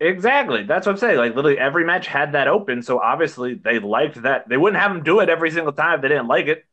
Exactly. 0.00 0.64
That's 0.64 0.86
what 0.86 0.92
I'm 0.94 0.98
saying. 0.98 1.18
Like 1.18 1.36
literally 1.36 1.58
every 1.58 1.84
match 1.84 2.06
had 2.06 2.32
that 2.32 2.48
open, 2.48 2.82
so 2.82 2.98
obviously 2.98 3.54
they 3.54 3.78
liked 3.78 4.22
that. 4.22 4.48
They 4.48 4.56
wouldn't 4.56 4.80
have 4.82 4.92
them 4.92 5.04
do 5.04 5.20
it 5.20 5.28
every 5.28 5.50
single 5.50 5.72
time 5.72 5.96
if 5.96 6.02
they 6.02 6.08
didn't 6.08 6.26
like 6.26 6.46
it. 6.46 6.64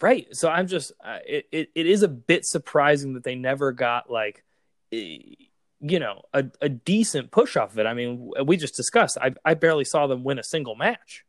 Right. 0.00 0.28
So 0.36 0.48
I'm 0.48 0.66
just, 0.66 0.92
uh, 1.04 1.18
it, 1.26 1.46
it, 1.50 1.70
it 1.74 1.86
is 1.86 2.02
a 2.02 2.08
bit 2.08 2.44
surprising 2.44 3.14
that 3.14 3.24
they 3.24 3.34
never 3.34 3.72
got 3.72 4.10
like, 4.10 4.44
eh, 4.92 5.18
you 5.80 5.98
know, 5.98 6.22
a, 6.32 6.44
a 6.60 6.68
decent 6.68 7.30
push 7.30 7.56
off 7.56 7.72
of 7.72 7.78
it. 7.78 7.86
I 7.86 7.94
mean, 7.94 8.30
we 8.44 8.56
just 8.56 8.76
discussed, 8.76 9.18
I, 9.20 9.32
I 9.44 9.54
barely 9.54 9.84
saw 9.84 10.06
them 10.06 10.22
win 10.22 10.38
a 10.38 10.44
single 10.44 10.76
match. 10.76 11.24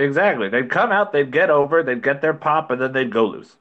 Exactly. 0.00 0.48
They'd 0.48 0.70
come 0.70 0.90
out, 0.90 1.12
they'd 1.12 1.30
get 1.30 1.50
over, 1.50 1.82
they'd 1.82 2.02
get 2.02 2.22
their 2.22 2.34
pop, 2.34 2.70
and 2.70 2.80
then 2.80 2.92
they'd 2.92 3.12
go 3.12 3.26
lose. 3.26 3.54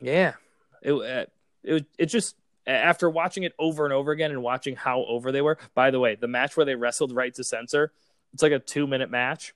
Yeah. 0.00 0.34
It, 0.82 0.92
uh, 0.92 1.26
it, 1.62 1.86
it 1.98 2.06
just, 2.06 2.36
after 2.66 3.08
watching 3.08 3.44
it 3.44 3.54
over 3.58 3.84
and 3.84 3.94
over 3.94 4.12
again 4.12 4.30
and 4.30 4.42
watching 4.42 4.76
how 4.76 5.04
over 5.04 5.32
they 5.32 5.42
were, 5.42 5.58
by 5.74 5.90
the 5.90 5.98
way, 5.98 6.14
the 6.14 6.28
match 6.28 6.56
where 6.56 6.66
they 6.66 6.74
wrestled 6.74 7.12
right 7.12 7.34
to 7.34 7.44
censor, 7.44 7.92
it's 8.32 8.42
like 8.42 8.52
a 8.52 8.58
two 8.58 8.86
minute 8.86 9.10
match. 9.10 9.54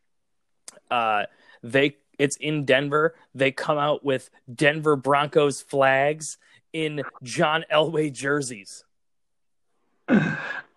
Uh, 0.91 1.25
they, 1.63 1.97
it's 2.19 2.37
in 2.37 2.65
Denver. 2.65 3.15
They 3.35 3.53
come 3.53 3.79
out 3.79 4.05
with 4.05 4.31
Denver 4.53 4.97
Broncos 4.97 5.63
flags 5.63 6.39
in 6.73 7.03
John 7.23 7.65
Elway 7.73 8.13
jerseys. 8.13 8.85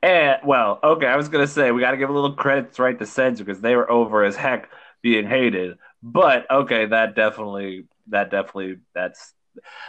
And 0.01 0.37
well, 0.45 0.79
okay, 0.83 1.07
I 1.07 1.15
was 1.15 1.27
gonna 1.27 1.47
say 1.47 1.71
we 1.71 1.81
got 1.81 1.91
to 1.91 1.97
give 1.97 2.09
a 2.09 2.13
little 2.13 2.33
credit 2.33 2.73
to 2.73 2.83
right 2.83 2.97
to 2.97 3.05
censor 3.05 3.43
because 3.43 3.61
they 3.61 3.75
were 3.75 3.89
over 3.89 4.23
as 4.23 4.35
heck 4.35 4.69
being 5.07 5.25
hated. 5.25 5.77
But 6.03 6.49
okay, 6.51 6.85
that 6.87 7.15
definitely, 7.15 7.85
that 8.07 8.29
definitely, 8.29 8.79
that's 8.93 9.33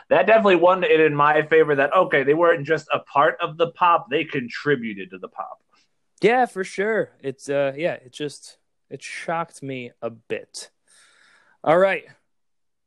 that 0.09 0.27
definitely 0.27 0.57
won 0.57 0.85
it 0.85 1.01
in 1.01 1.15
my 1.15 1.43
favor. 1.43 1.75
That 1.75 1.95
okay, 1.95 2.23
they 2.23 2.35
weren't 2.35 2.67
just 2.67 2.87
a 2.93 3.01
part 3.01 3.37
of 3.41 3.57
the 3.57 3.73
pop; 3.73 4.09
they 4.11 4.25
contributed 4.25 5.11
to 5.11 5.19
the 5.19 5.29
pop. 5.29 5.61
Yeah, 6.21 6.47
for 6.47 6.63
sure. 6.63 7.11
It's 7.21 7.49
uh 7.49 7.73
yeah, 7.77 7.95
it 7.95 8.13
just 8.13 8.59
it 8.91 9.03
shocked 9.03 9.61
me 9.61 9.91
a 10.01 10.11
bit. 10.11 10.71
All 11.65 11.79
right, 11.79 12.05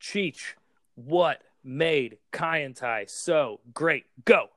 Cheech, 0.02 0.54
what 0.96 1.42
made 1.66 2.18
Kaientai 2.32 3.10
so 3.10 3.60
great? 3.74 4.06
Go. 4.24 4.48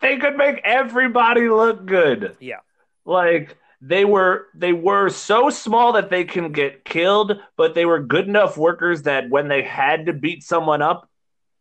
They 0.00 0.16
could 0.16 0.36
make 0.36 0.60
everybody 0.64 1.48
look 1.48 1.84
good. 1.84 2.36
Yeah. 2.40 2.60
Like 3.04 3.56
they 3.80 4.04
were 4.04 4.46
they 4.54 4.72
were 4.72 5.08
so 5.08 5.50
small 5.50 5.92
that 5.92 6.10
they 6.10 6.24
can 6.24 6.52
get 6.52 6.84
killed, 6.84 7.38
but 7.56 7.74
they 7.74 7.84
were 7.84 8.00
good 8.00 8.26
enough 8.26 8.56
workers 8.56 9.02
that 9.02 9.28
when 9.28 9.48
they 9.48 9.62
had 9.62 10.06
to 10.06 10.12
beat 10.12 10.42
someone 10.42 10.82
up, 10.82 11.08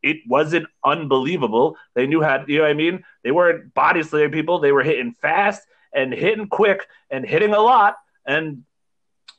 it 0.01 0.17
wasn't 0.27 0.67
unbelievable. 0.83 1.77
They 1.93 2.07
knew 2.07 2.21
how 2.21 2.45
you 2.47 2.57
know 2.57 2.63
what 2.63 2.71
I 2.71 2.75
mean? 2.75 3.03
They 3.23 3.31
weren't 3.31 3.73
body 3.73 4.03
slamming 4.03 4.31
people, 4.31 4.59
they 4.59 4.71
were 4.71 4.83
hitting 4.83 5.13
fast 5.13 5.61
and 5.93 6.13
hitting 6.13 6.47
quick 6.47 6.87
and 7.09 7.25
hitting 7.25 7.53
a 7.53 7.59
lot 7.59 7.95
and 8.25 8.63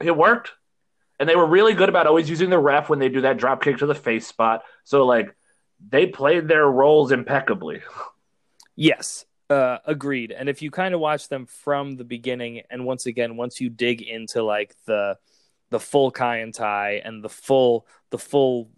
it 0.02 0.16
worked. 0.16 0.52
And 1.18 1.28
they 1.28 1.36
were 1.36 1.46
really 1.46 1.72
good 1.72 1.88
about 1.88 2.06
always 2.06 2.28
using 2.28 2.50
the 2.50 2.58
ref 2.58 2.90
when 2.90 2.98
they 2.98 3.08
do 3.08 3.22
that 3.22 3.38
drop 3.38 3.62
kick 3.62 3.78
to 3.78 3.86
the 3.86 3.94
face 3.94 4.26
spot. 4.26 4.62
So 4.84 5.06
like 5.06 5.34
they 5.88 6.06
played 6.06 6.48
their 6.48 6.66
roles 6.66 7.12
impeccably. 7.12 7.80
Yes, 8.78 9.24
uh, 9.50 9.78
agreed. 9.84 10.32
And 10.32 10.48
if 10.48 10.62
you 10.62 10.70
kind 10.70 10.94
of 10.94 11.00
watch 11.00 11.28
them 11.28 11.46
from 11.46 11.96
the 11.96 12.04
beginning, 12.04 12.62
and 12.70 12.84
once 12.84 13.06
again, 13.06 13.36
once 13.36 13.60
you 13.60 13.70
dig 13.70 14.02
into 14.02 14.42
like 14.42 14.74
the 14.86 15.18
the 15.70 15.80
full 15.80 16.12
Kaientai 16.12 17.00
and 17.04 17.22
the 17.22 17.28
full 17.28 17.86
the 18.10 18.18
full 18.18 18.70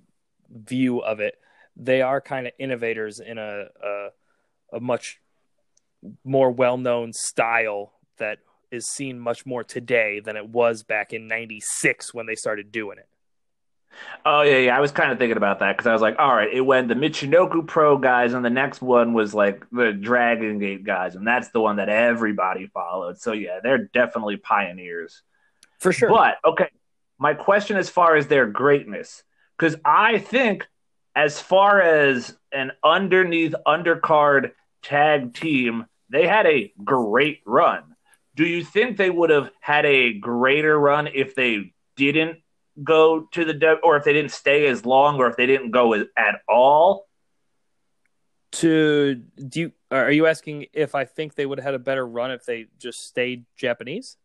view 0.51 1.01
of 1.01 1.21
it, 1.21 1.35
they 1.77 2.03
are 2.03 2.21
kind 2.21 2.47
of 2.47 2.53
innovators 2.59 3.21
in 3.21 3.39
a 3.39 3.67
a, 3.83 4.09
a 4.75 4.81
much 4.81 5.21
more 6.25 6.51
well 6.51 6.77
known 6.77 7.13
style 7.13 7.93
that 8.19 8.39
is 8.71 8.87
seen 8.87 9.19
much 9.19 9.47
more 9.47 9.65
today 9.65 10.21
than 10.21 10.37
it 10.37 10.49
was 10.49 10.83
back 10.83 11.13
in 11.13 11.27
'96 11.27 12.13
when 12.13 12.27
they 12.27 12.35
started 12.35 12.71
doing 12.71 12.99
it. 12.99 13.08
Oh 14.25 14.43
yeah, 14.43 14.59
yeah. 14.59 14.77
I 14.77 14.81
was 14.81 14.93
kind 14.93 15.11
of 15.11 15.19
thinking 15.19 15.37
about 15.37 15.61
that 15.61 15.77
because 15.77 15.87
I 15.87 15.93
was 15.93 16.03
like, 16.03 16.17
all 16.19 16.35
right, 16.35 16.53
it 16.53 16.61
went 16.61 16.89
the 16.89 16.95
Michinoku 16.95 17.67
Pro 17.67 17.97
guys, 17.97 18.35
and 18.35 18.45
the 18.45 18.51
next 18.51 18.83
one 18.83 19.15
was 19.15 19.33
like 19.33 19.65
the 19.71 19.93
Dragon 19.93 20.59
Gate 20.59 20.85
guys, 20.85 21.15
and 21.15 21.27
that's 21.27 21.49
the 21.51 21.61
one 21.61 21.77
that 21.77 21.89
everybody 21.89 22.67
followed. 22.67 23.19
So 23.19 23.33
yeah, 23.33 23.61
they're 23.63 23.87
definitely 23.87 24.37
pioneers 24.37 25.23
for 25.79 25.93
sure. 25.93 26.11
But 26.11 26.37
okay, 26.45 26.69
my 27.19 27.35
question 27.35 27.77
as 27.77 27.89
far 27.89 28.17
as 28.17 28.27
their 28.27 28.47
greatness, 28.47 29.23
because 29.57 29.77
I 29.85 30.19
think 30.19 30.67
as 31.15 31.41
far 31.41 31.81
as 31.81 32.37
an 32.53 32.73
underneath 32.85 33.55
undercard 33.67 34.53
tag 34.83 35.35
team, 35.35 35.87
they 36.11 36.27
had 36.27 36.47
a 36.47 36.73
great 36.85 37.41
run. 37.45 37.83
Do 38.35 38.45
you 38.47 38.63
think 38.63 38.97
they 38.97 39.11
would 39.11 39.31
have 39.31 39.51
had 39.61 39.85
a 39.85 40.13
greater 40.13 40.79
run 40.79 41.09
if 41.13 41.35
they 41.35 41.73
didn't 41.97 42.39
go 42.85 43.29
to 43.33 43.45
the 43.45 43.79
or 43.83 43.97
if 43.97 44.05
they 44.05 44.13
didn't 44.13 44.31
stay 44.31 44.67
as 44.67 44.85
long 44.85 45.17
or 45.17 45.29
if 45.29 45.37
they 45.37 45.47
didn't 45.47 45.71
go 45.71 45.95
at 45.95 46.41
all 46.49 47.07
to 48.51 49.15
do 49.15 49.61
you 49.61 49.73
are 49.91 50.11
you 50.11 50.27
asking 50.27 50.67
if 50.73 50.95
i 50.95 51.05
think 51.05 51.35
they 51.35 51.45
would 51.45 51.59
have 51.59 51.65
had 51.65 51.75
a 51.75 51.79
better 51.79 52.07
run 52.07 52.31
if 52.31 52.45
they 52.45 52.67
just 52.79 53.07
stayed 53.07 53.45
japanese 53.57 54.17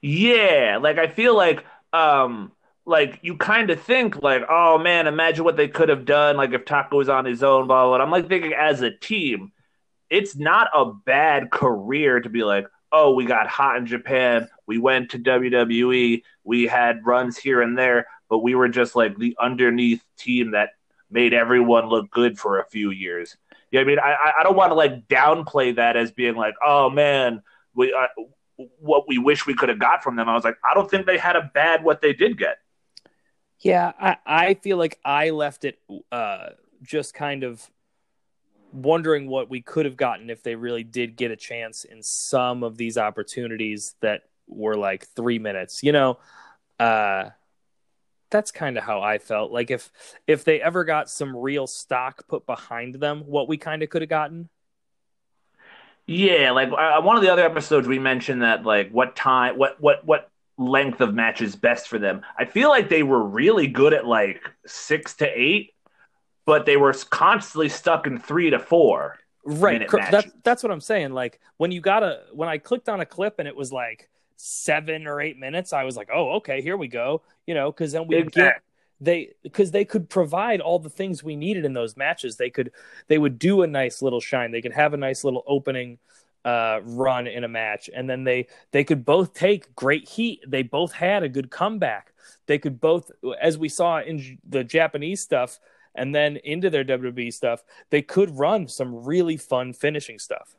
yeah 0.00 0.78
like 0.80 0.98
i 0.98 1.06
feel 1.06 1.36
like 1.36 1.64
um 1.92 2.52
like 2.86 3.18
you 3.22 3.36
kind 3.36 3.70
of 3.70 3.80
think 3.82 4.22
like 4.22 4.42
oh 4.48 4.78
man 4.78 5.06
imagine 5.06 5.44
what 5.44 5.56
they 5.56 5.68
could 5.68 5.90
have 5.90 6.04
done 6.04 6.36
like 6.36 6.52
if 6.52 6.64
Taka 6.64 6.96
was 6.96 7.08
on 7.08 7.24
his 7.24 7.42
own 7.42 7.66
blah, 7.66 7.84
blah, 7.84 7.96
blah. 7.96 8.04
i'm 8.04 8.10
like 8.10 8.28
thinking 8.28 8.54
as 8.54 8.80
a 8.80 8.90
team 8.90 9.52
it's 10.08 10.36
not 10.36 10.68
a 10.74 10.86
bad 10.86 11.50
career 11.50 12.20
to 12.20 12.30
be 12.30 12.44
like 12.44 12.66
oh, 12.92 13.14
we 13.14 13.24
got 13.24 13.48
hot 13.48 13.76
in 13.76 13.86
Japan. 13.86 14.48
We 14.68 14.76
went 14.78 15.10
to 15.12 15.18
WWE. 15.18 16.22
We 16.44 16.66
had 16.66 17.04
runs 17.04 17.38
here 17.38 17.62
and 17.62 17.76
there, 17.76 18.06
but 18.28 18.40
we 18.40 18.54
were 18.54 18.68
just 18.68 18.94
like 18.94 19.16
the 19.16 19.34
underneath 19.40 20.04
team 20.18 20.50
that 20.50 20.74
made 21.10 21.32
everyone 21.32 21.88
look 21.88 22.10
good 22.10 22.38
for 22.38 22.60
a 22.60 22.66
few 22.66 22.90
years. 22.90 23.34
You 23.70 23.78
know 23.78 23.82
I 23.82 23.86
mean, 23.86 23.98
I 23.98 24.14
I 24.38 24.42
don't 24.42 24.56
want 24.56 24.70
to 24.70 24.74
like 24.74 25.08
downplay 25.08 25.74
that 25.76 25.96
as 25.96 26.12
being 26.12 26.36
like, 26.36 26.54
oh 26.64 26.90
man, 26.90 27.42
we 27.74 27.94
uh, 27.94 28.22
what 28.78 29.08
we 29.08 29.16
wish 29.16 29.46
we 29.46 29.54
could 29.54 29.70
have 29.70 29.78
got 29.78 30.02
from 30.02 30.16
them. 30.16 30.28
I 30.28 30.34
was 30.34 30.44
like, 30.44 30.58
I 30.62 30.74
don't 30.74 30.90
think 30.90 31.06
they 31.06 31.16
had 31.16 31.34
a 31.34 31.50
bad 31.54 31.82
what 31.82 32.02
they 32.02 32.12
did 32.12 32.36
get. 32.36 32.58
Yeah, 33.60 33.92
I 33.98 34.16
I 34.26 34.54
feel 34.54 34.76
like 34.76 34.98
I 35.02 35.30
left 35.30 35.64
it 35.64 35.78
uh, 36.12 36.50
just 36.82 37.14
kind 37.14 37.42
of 37.42 37.70
wondering 38.70 39.28
what 39.28 39.48
we 39.48 39.62
could 39.62 39.86
have 39.86 39.96
gotten 39.96 40.28
if 40.28 40.42
they 40.42 40.54
really 40.54 40.84
did 40.84 41.16
get 41.16 41.30
a 41.30 41.36
chance 41.36 41.84
in 41.84 42.02
some 42.02 42.62
of 42.62 42.76
these 42.76 42.98
opportunities 42.98 43.94
that 44.02 44.24
were 44.48 44.76
like 44.76 45.06
three 45.08 45.38
minutes. 45.38 45.82
You 45.82 45.92
know, 45.92 46.18
uh, 46.78 47.30
that's 48.30 48.50
kind 48.50 48.76
of 48.76 48.84
how 48.84 49.00
I 49.00 49.18
felt. 49.18 49.52
Like 49.52 49.70
if 49.70 49.90
if 50.26 50.44
they 50.44 50.60
ever 50.60 50.84
got 50.84 51.10
some 51.10 51.36
real 51.36 51.66
stock 51.66 52.26
put 52.28 52.46
behind 52.46 52.96
them, 52.96 53.22
what 53.26 53.48
we 53.48 53.56
kind 53.56 53.82
of 53.82 53.90
could 53.90 54.02
have 54.02 54.10
gotten. 54.10 54.48
Yeah, 56.06 56.52
like 56.52 56.70
uh, 56.70 57.02
one 57.02 57.16
of 57.16 57.22
the 57.22 57.30
other 57.30 57.44
episodes 57.44 57.86
we 57.86 57.98
mentioned 57.98 58.42
that 58.42 58.64
like 58.64 58.90
what 58.90 59.14
time, 59.14 59.58
what 59.58 59.80
what 59.80 60.04
what 60.04 60.30
length 60.56 61.00
of 61.00 61.14
match 61.14 61.40
is 61.40 61.54
best 61.54 61.88
for 61.88 61.98
them. 61.98 62.22
I 62.36 62.44
feel 62.44 62.68
like 62.68 62.88
they 62.88 63.02
were 63.02 63.22
really 63.22 63.66
good 63.66 63.92
at 63.92 64.06
like 64.06 64.42
six 64.66 65.14
to 65.16 65.26
eight 65.26 65.74
but 66.48 66.64
they 66.64 66.78
were 66.78 66.94
constantly 67.10 67.68
stuck 67.68 68.06
in 68.06 68.18
three 68.18 68.48
to 68.48 68.58
four. 68.58 69.18
Right. 69.44 69.86
That's 69.90 70.32
that's 70.42 70.62
what 70.62 70.72
I'm 70.72 70.80
saying. 70.80 71.12
Like 71.12 71.40
when 71.58 71.72
you 71.72 71.82
got 71.82 72.02
a 72.02 72.22
when 72.32 72.48
I 72.48 72.56
clicked 72.56 72.88
on 72.88 73.02
a 73.02 73.06
clip 73.06 73.38
and 73.38 73.46
it 73.46 73.54
was 73.54 73.70
like 73.70 74.08
seven 74.38 75.06
or 75.06 75.20
eight 75.20 75.38
minutes, 75.38 75.72
I 75.72 75.84
was 75.84 75.96
like, 75.96 76.08
oh, 76.12 76.36
okay, 76.36 76.62
here 76.62 76.76
we 76.76 76.88
go. 76.88 77.22
You 77.46 77.54
know, 77.54 77.70
because 77.70 77.92
then 77.92 78.06
we 78.06 78.16
exactly. 78.16 78.42
get 78.42 78.62
they 79.00 79.34
because 79.42 79.70
they 79.70 79.84
could 79.84 80.08
provide 80.08 80.60
all 80.60 80.78
the 80.78 80.90
things 80.90 81.22
we 81.22 81.36
needed 81.36 81.64
in 81.64 81.72
those 81.72 81.96
matches. 81.96 82.36
They 82.36 82.50
could 82.50 82.72
they 83.08 83.18
would 83.18 83.38
do 83.38 83.62
a 83.62 83.66
nice 83.66 84.02
little 84.02 84.20
shine. 84.20 84.50
They 84.50 84.62
could 84.62 84.72
have 84.72 84.94
a 84.94 84.96
nice 84.96 85.24
little 85.24 85.44
opening 85.46 85.98
uh, 86.44 86.80
run 86.82 87.26
in 87.26 87.44
a 87.44 87.48
match, 87.48 87.90
and 87.94 88.08
then 88.08 88.24
they 88.24 88.48
they 88.72 88.84
could 88.84 89.04
both 89.04 89.34
take 89.34 89.74
great 89.74 90.08
heat. 90.08 90.42
They 90.46 90.62
both 90.62 90.92
had 90.92 91.22
a 91.22 91.28
good 91.28 91.50
comeback. 91.50 92.12
They 92.46 92.58
could 92.58 92.80
both, 92.80 93.10
as 93.40 93.58
we 93.58 93.68
saw 93.68 94.00
in 94.00 94.38
the 94.48 94.64
Japanese 94.64 95.20
stuff, 95.20 95.60
and 95.94 96.14
then 96.14 96.36
into 96.38 96.70
their 96.70 96.84
WWE 96.84 97.32
stuff, 97.32 97.62
they 97.90 98.02
could 98.02 98.38
run 98.38 98.68
some 98.68 99.04
really 99.04 99.36
fun 99.36 99.72
finishing 99.72 100.18
stuff. 100.18 100.56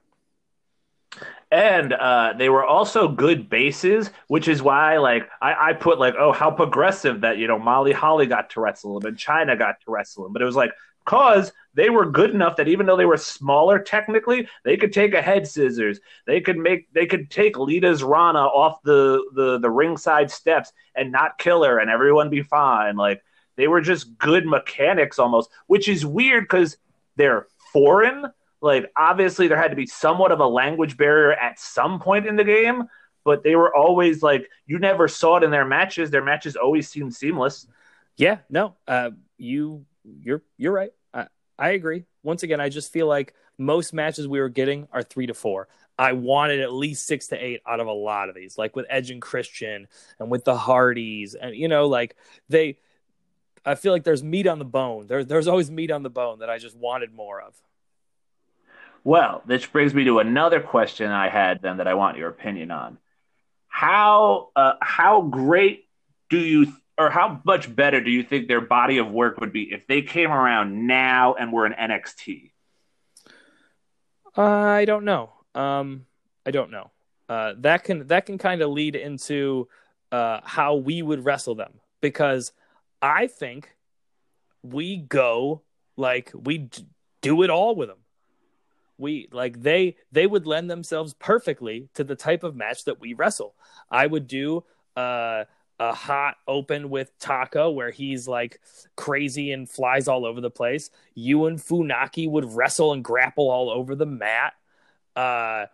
And 1.51 1.93
uh, 1.93 2.33
they 2.37 2.49
were 2.49 2.63
also 2.63 3.07
good 3.07 3.49
bases, 3.49 4.11
which 4.27 4.47
is 4.47 4.61
why, 4.61 4.97
like, 4.97 5.27
I, 5.41 5.69
I, 5.69 5.73
put 5.73 5.97
like, 5.97 6.13
oh, 6.19 6.31
how 6.31 6.51
progressive 6.51 7.21
that 7.21 7.39
you 7.39 7.47
know 7.47 7.57
Molly 7.57 7.91
Holly 7.91 8.27
got 8.27 8.51
to 8.51 8.61
wrestle 8.61 8.97
him 8.97 9.07
and 9.07 9.17
Chyna 9.17 9.57
got 9.57 9.81
to 9.81 9.91
wrestle 9.91 10.27
him, 10.27 10.33
but 10.33 10.43
it 10.43 10.45
was 10.45 10.55
like 10.55 10.71
cause 11.09 11.51
they 11.73 11.89
were 11.89 12.05
good 12.05 12.29
enough 12.29 12.55
that 12.57 12.67
even 12.67 12.85
though 12.85 12.95
they 12.95 13.05
were 13.05 13.17
smaller 13.17 13.79
technically, 13.79 14.47
they 14.63 14.77
could 14.77 14.93
take 14.93 15.15
a 15.15 15.21
head 15.21 15.47
scissors. 15.47 15.99
They 16.27 16.39
could 16.39 16.57
make 16.57 16.91
they 16.93 17.07
could 17.07 17.31
take 17.31 17.57
Lita's 17.57 18.03
Rana 18.03 18.39
off 18.39 18.81
the 18.83 19.23
the 19.33 19.57
the 19.57 19.71
ringside 19.71 20.29
steps 20.29 20.71
and 20.95 21.11
not 21.11 21.39
kill 21.39 21.63
her, 21.63 21.79
and 21.79 21.89
everyone 21.89 22.29
be 22.29 22.43
fine. 22.43 22.95
Like 22.95 23.23
they 23.55 23.67
were 23.67 23.81
just 23.81 24.17
good 24.19 24.45
mechanics 24.45 25.17
almost, 25.17 25.49
which 25.65 25.87
is 25.87 26.05
weird 26.05 26.43
because 26.43 26.77
they're 27.15 27.47
foreign. 27.73 28.25
Like, 28.61 28.91
obviously, 28.97 29.47
there 29.47 29.57
had 29.57 29.71
to 29.71 29.75
be 29.75 29.85
somewhat 29.85 30.31
of 30.31 30.39
a 30.39 30.47
language 30.47 30.97
barrier 30.97 31.33
at 31.33 31.59
some 31.59 31.99
point 31.99 32.25
in 32.25 32.35
the 32.35 32.43
game, 32.43 32.83
but 33.23 33.43
they 33.43 33.55
were 33.55 33.73
always 33.75 34.21
like, 34.21 34.49
you 34.65 34.79
never 34.79 35.07
saw 35.07 35.37
it 35.37 35.43
in 35.43 35.51
their 35.51 35.65
matches. 35.65 36.11
Their 36.11 36.23
matches 36.23 36.55
always 36.55 36.89
seemed 36.89 37.13
seamless. 37.13 37.67
Yeah, 38.17 38.39
no, 38.49 38.75
uh, 38.87 39.11
you, 39.37 39.85
you're, 40.21 40.43
you're 40.57 40.73
right. 40.73 40.91
I, 41.13 41.27
I 41.57 41.69
agree. 41.69 42.03
Once 42.23 42.43
again, 42.43 42.59
I 42.59 42.69
just 42.69 42.91
feel 42.91 43.07
like 43.07 43.33
most 43.57 43.93
matches 43.93 44.27
we 44.27 44.39
were 44.39 44.49
getting 44.49 44.87
are 44.91 45.03
three 45.03 45.27
to 45.27 45.33
four. 45.33 45.67
I 45.97 46.13
wanted 46.13 46.61
at 46.61 46.71
least 46.71 47.05
six 47.05 47.27
to 47.27 47.37
eight 47.37 47.61
out 47.67 47.81
of 47.81 47.87
a 47.87 47.91
lot 47.91 48.29
of 48.29 48.35
these, 48.35 48.57
like 48.57 48.73
with 48.75 48.85
Edge 48.89 49.11
and 49.11 49.21
Christian 49.21 49.87
and 50.17 50.31
with 50.31 50.45
the 50.45 50.55
Hardys, 50.55 51.35
and 51.35 51.53
you 51.53 51.67
know, 51.67 51.87
like 51.87 52.15
they 52.47 52.77
I 53.65 53.75
feel 53.75 53.91
like 53.91 54.03
there's 54.03 54.23
meat 54.23 54.47
on 54.47 54.59
the 54.59 54.65
bone. 54.65 55.07
There, 55.07 55.23
there's 55.23 55.47
always 55.47 55.69
meat 55.69 55.91
on 55.91 56.03
the 56.03 56.09
bone 56.09 56.39
that 56.39 56.49
I 56.49 56.57
just 56.57 56.75
wanted 56.75 57.13
more 57.13 57.41
of. 57.41 57.62
Well, 59.10 59.41
this 59.47 59.65
brings 59.65 59.95
me 59.95 60.03
to 60.03 60.19
another 60.19 60.60
question 60.60 61.10
I 61.10 61.29
had 61.29 61.63
then 61.63 61.77
that 61.77 61.87
I 61.87 61.95
want 61.95 62.17
your 62.17 62.29
opinion 62.29 62.69
on. 62.69 62.99
How 63.67 64.49
uh, 64.55 64.73
how 64.83 65.23
great 65.23 65.89
do 66.29 66.37
you 66.37 66.71
or 66.95 67.10
how 67.10 67.41
much 67.43 67.75
better 67.75 68.01
do 68.01 68.12
you 68.12 68.21
think 68.21 68.47
their 68.47 68.62
body 68.62 68.99
of 68.99 69.10
work 69.10 69.39
would 69.39 69.51
be 69.51 69.63
if 69.63 69.87
they 69.87 70.03
came 70.03 70.29
around 70.31 70.85
now 70.85 71.33
and 71.33 71.51
were 71.51 71.65
in 71.65 71.73
NXT? 71.73 72.51
I 74.37 74.85
don't 74.85 75.05
know. 75.05 75.33
Um, 75.55 76.05
I 76.45 76.51
don't 76.51 76.69
know. 76.69 76.91
Uh, 77.27 77.55
that 77.62 77.85
can 77.85 78.05
that 78.10 78.27
can 78.27 78.37
kind 78.37 78.62
of 78.62 78.69
lead 78.69 78.95
into 78.95 79.69
uh, 80.12 80.41
how 80.43 80.75
we 80.75 81.01
would 81.01 81.25
wrestle 81.25 81.55
them 81.55 81.79
because 81.99 82.51
I 83.01 83.25
think 83.25 83.75
we 84.62 84.97
go 84.97 85.63
like 85.97 86.31
we 86.35 86.69
do 87.23 87.41
it 87.41 87.49
all 87.49 87.73
with 87.75 87.89
them. 87.89 87.97
We 89.00 89.29
like 89.31 89.62
they 89.62 89.95
they 90.12 90.27
would 90.27 90.45
lend 90.45 90.69
themselves 90.69 91.13
perfectly 91.13 91.89
to 91.95 92.04
the 92.04 92.15
type 92.15 92.43
of 92.43 92.56
match 92.56 92.83
that 92.85 93.00
we 93.00 93.13
wrestle. 93.13 93.56
I 93.89 94.06
would 94.06 94.27
do 94.27 94.65
uh 94.95 95.45
a 95.79 95.93
hot 95.93 96.35
open 96.45 96.89
with 96.89 97.17
Taka 97.19 97.71
where 97.71 97.89
he's 97.89 98.27
like 98.27 98.60
crazy 98.97 99.54
and 99.54 99.69
flies 99.69 100.10
all 100.10 100.25
over 100.25 100.41
the 100.41 100.50
place. 100.50 100.89
You 101.15 101.45
and 101.45 101.58
Funaki 101.58 102.29
would 102.29 102.54
wrestle 102.54 102.91
and 102.91 103.04
grapple 103.04 103.50
all 103.50 103.69
over 103.69 103.95
the 103.95 104.06
mat. 104.06 104.54
Uh, 105.15 105.67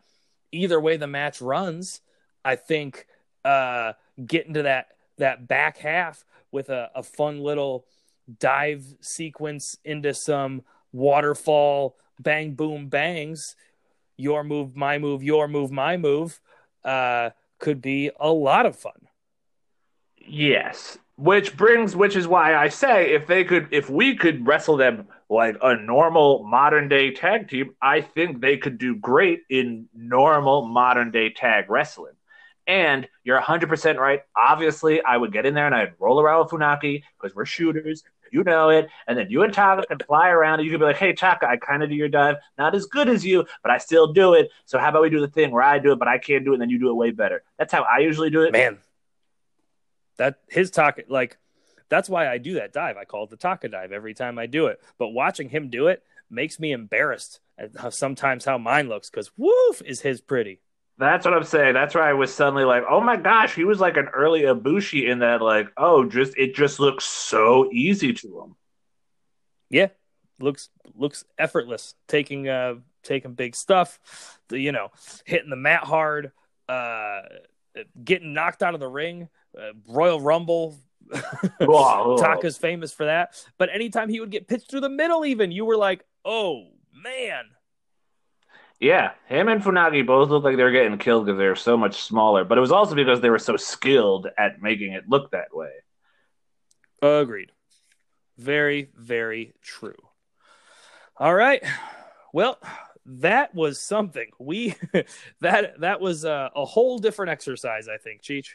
either 0.52 0.80
way 0.80 0.98
the 0.98 1.08
match 1.08 1.42
runs, 1.42 2.02
I 2.44 2.56
think 2.56 3.08
uh, 3.44 3.94
getting 4.24 4.54
to 4.54 4.64
that 4.64 4.90
that 5.18 5.48
back 5.48 5.78
half 5.78 6.24
with 6.52 6.70
a, 6.70 6.92
a 6.94 7.02
fun 7.02 7.40
little 7.40 7.86
dive 8.40 8.86
sequence 9.02 9.78
into 9.84 10.14
some 10.14 10.62
waterfall 10.92 11.98
bang 12.20 12.54
boom 12.54 12.88
bangs 12.88 13.56
your 14.18 14.44
move 14.44 14.76
my 14.76 14.98
move 14.98 15.24
your 15.24 15.48
move 15.48 15.72
my 15.72 15.98
move 15.98 16.40
uh, 16.84 17.30
could 17.60 17.82
be 17.82 18.12
a 18.20 18.32
lot 18.32 18.66
of 18.66 18.76
fun 18.76 19.06
Yes. 20.28 20.98
Which 21.18 21.56
brings, 21.56 21.96
which 21.96 22.16
is 22.16 22.28
why 22.28 22.56
I 22.56 22.70
say 22.70 23.14
if 23.14 23.26
they 23.26 23.44
could, 23.46 23.70
if 23.72 23.90
we 23.90 24.16
could 24.16 24.46
wrestle 24.46 24.76
them 24.76 25.08
like 25.30 25.56
a 25.62 25.76
normal 25.76 26.44
modern 26.44 26.90
day 26.90 27.12
tag 27.12 27.48
team, 27.48 27.76
I 27.82 28.02
think 28.02 28.42
they 28.42 28.58
could 28.58 28.78
do 28.78 28.96
great 28.96 29.42
in 29.50 29.88
normal 29.94 30.68
modern 30.68 31.12
day 31.12 31.30
tag 31.30 31.70
wrestling. 31.70 32.14
And 32.68 33.08
you're 33.24 33.40
100% 33.40 33.98
right. 33.98 34.22
Obviously, 34.36 35.02
I 35.04 35.16
would 35.16 35.32
get 35.32 35.46
in 35.46 35.54
there 35.54 35.68
and 35.68 35.76
I'd 35.76 35.94
roll 36.00 36.20
around 36.20 36.40
with 36.40 36.52
Funaki 36.52 37.04
because 37.22 37.36
we're 37.36 37.46
shooters. 37.46 38.04
You 38.32 38.44
know 38.44 38.70
it. 38.70 38.88
And 39.08 39.18
then 39.18 39.30
you 39.30 39.44
and 39.44 39.54
Taka 39.54 39.86
can 39.88 40.00
fly 40.00 40.30
around 40.30 40.60
and 40.60 40.66
you 40.66 40.72
can 40.72 40.80
be 40.80 40.86
like, 40.86 40.98
hey, 40.98 41.14
Taka, 41.14 41.48
I 41.48 41.58
kind 41.58 41.84
of 41.84 41.90
do 41.90 41.96
your 41.96 42.10
dive. 42.10 42.36
Not 42.58 42.76
as 42.76 42.86
good 42.86 43.10
as 43.10 43.26
you, 43.26 43.46
but 43.62 43.72
I 43.72 43.78
still 43.78 44.14
do 44.14 44.34
it. 44.34 44.50
So 44.66 44.78
how 44.78 44.90
about 44.90 45.02
we 45.02 45.10
do 45.10 45.20
the 45.20 45.28
thing 45.28 45.52
where 45.52 45.64
I 45.64 45.80
do 45.80 45.92
it, 45.92 46.00
but 46.00 46.08
I 46.08 46.18
can't 46.18 46.44
do 46.44 46.52
it 46.52 46.56
and 46.56 46.62
then 46.62 46.70
you 46.70 46.80
do 46.80 46.90
it 46.90 46.96
way 46.96 47.12
better? 47.12 47.44
That's 47.58 47.74
how 47.74 47.84
I 47.84 48.00
usually 48.00 48.30
do 48.30 48.42
it. 48.44 48.52
Man, 48.52 48.80
that 50.18 50.40
his 50.50 50.72
Taka 50.72 51.04
like 51.10 51.38
that's 51.90 52.10
why 52.10 52.28
I 52.28 52.38
do 52.38 52.56
that 52.56 52.74
dive. 52.74 52.98
I 52.98 53.06
call 53.06 53.26
it 53.26 53.30
the 53.30 53.38
Taka 53.38 53.70
dive 53.70 53.92
every 53.92 54.14
time 54.14 54.40
I 54.40 54.48
do 54.48 54.68
it. 54.68 54.82
But 54.98 55.10
watching 55.10 55.50
him 55.50 55.70
do 55.70 55.88
it 55.88 56.04
makes 56.30 56.60
me 56.60 56.72
embarrassed 56.72 57.40
at 57.58 57.94
sometimes 57.94 58.46
how 58.46 58.58
mine 58.58 58.90
looks 58.90 59.10
because 59.10 59.32
woof 59.38 59.82
is 59.86 60.02
his 60.02 60.22
pretty. 60.22 60.62
That's 60.98 61.26
what 61.26 61.34
I'm 61.34 61.44
saying. 61.44 61.74
That's 61.74 61.94
why 61.94 62.10
I 62.10 62.14
was 62.14 62.34
suddenly 62.34 62.64
like, 62.64 62.84
oh 62.90 63.02
my 63.02 63.18
gosh, 63.18 63.54
he 63.54 63.66
was 63.66 63.80
like 63.80 63.98
an 63.98 64.08
early 64.08 64.42
Ibushi 64.42 65.10
in 65.10 65.20
that, 65.20 65.42
like, 65.42 65.68
oh, 65.76 66.06
just 66.06 66.38
it 66.38 66.56
just 66.56 66.80
looks 66.80 67.04
so 67.04 67.70
easy 67.72 68.14
to 68.14 68.40
him. 68.42 68.56
Yeah, 69.70 69.90
looks 70.40 70.70
looks 70.96 71.26
effortless. 71.38 71.96
Taking 72.08 72.48
uh 72.48 72.76
taking 73.04 73.34
big 73.34 73.56
stuff, 73.56 74.40
the, 74.50 74.60
you 74.60 74.72
know, 74.72 74.90
hitting 75.26 75.50
the 75.50 75.56
mat 75.56 75.84
hard, 75.84 76.32
uh, 76.68 77.22
getting 78.04 78.34
knocked 78.34 78.64
out 78.64 78.74
of 78.74 78.80
the 78.80 78.88
ring, 78.88 79.30
uh, 79.58 79.72
Royal 79.88 80.20
Rumble. 80.20 80.78
Whoa. 81.60 82.18
Taka's 82.18 82.58
famous 82.58 82.92
for 82.92 83.06
that. 83.06 83.36
But 83.58 83.70
anytime 83.72 84.10
he 84.10 84.20
would 84.20 84.32
get 84.32 84.48
pitched 84.48 84.72
through 84.72 84.82
the 84.82 84.90
middle, 84.90 85.26
even 85.26 85.52
you 85.52 85.66
were 85.66 85.78
like, 85.78 86.04
oh 86.24 86.68
man. 86.94 87.46
Yeah, 88.80 89.12
him 89.28 89.48
and 89.48 89.62
Funaki 89.62 90.06
both 90.06 90.30
look 90.30 90.44
like 90.44 90.58
they're 90.58 90.72
getting 90.72 90.98
killed 90.98 91.26
because 91.26 91.38
they're 91.38 91.56
so 91.56 91.78
much 91.78 92.04
smaller. 92.04 92.44
But 92.44 92.58
it 92.58 92.62
was 92.62 92.72
also 92.72 92.94
because 92.94 93.22
they 93.22 93.30
were 93.30 93.40
so 93.40 93.56
skilled 93.58 94.28
at 94.38 94.62
making 94.62 94.94
it 94.94 95.08
look 95.08 95.32
that 95.32 95.56
way. 95.56 95.72
Agreed. 97.02 97.52
Very, 98.38 98.90
very 98.96 99.54
true. 99.62 99.96
All 101.18 101.34
right. 101.34 101.64
Well, 102.34 102.60
that 103.06 103.56
was 103.56 103.80
something. 103.80 104.30
We 104.40 104.76
that 105.42 105.80
that 105.80 106.02
was 106.02 106.26
a, 106.26 106.52
a 106.54 106.66
whole 106.66 107.00
different 107.00 107.32
exercise, 107.32 107.88
I 107.88 107.98
think, 107.98 108.22
Cheech. 108.22 108.50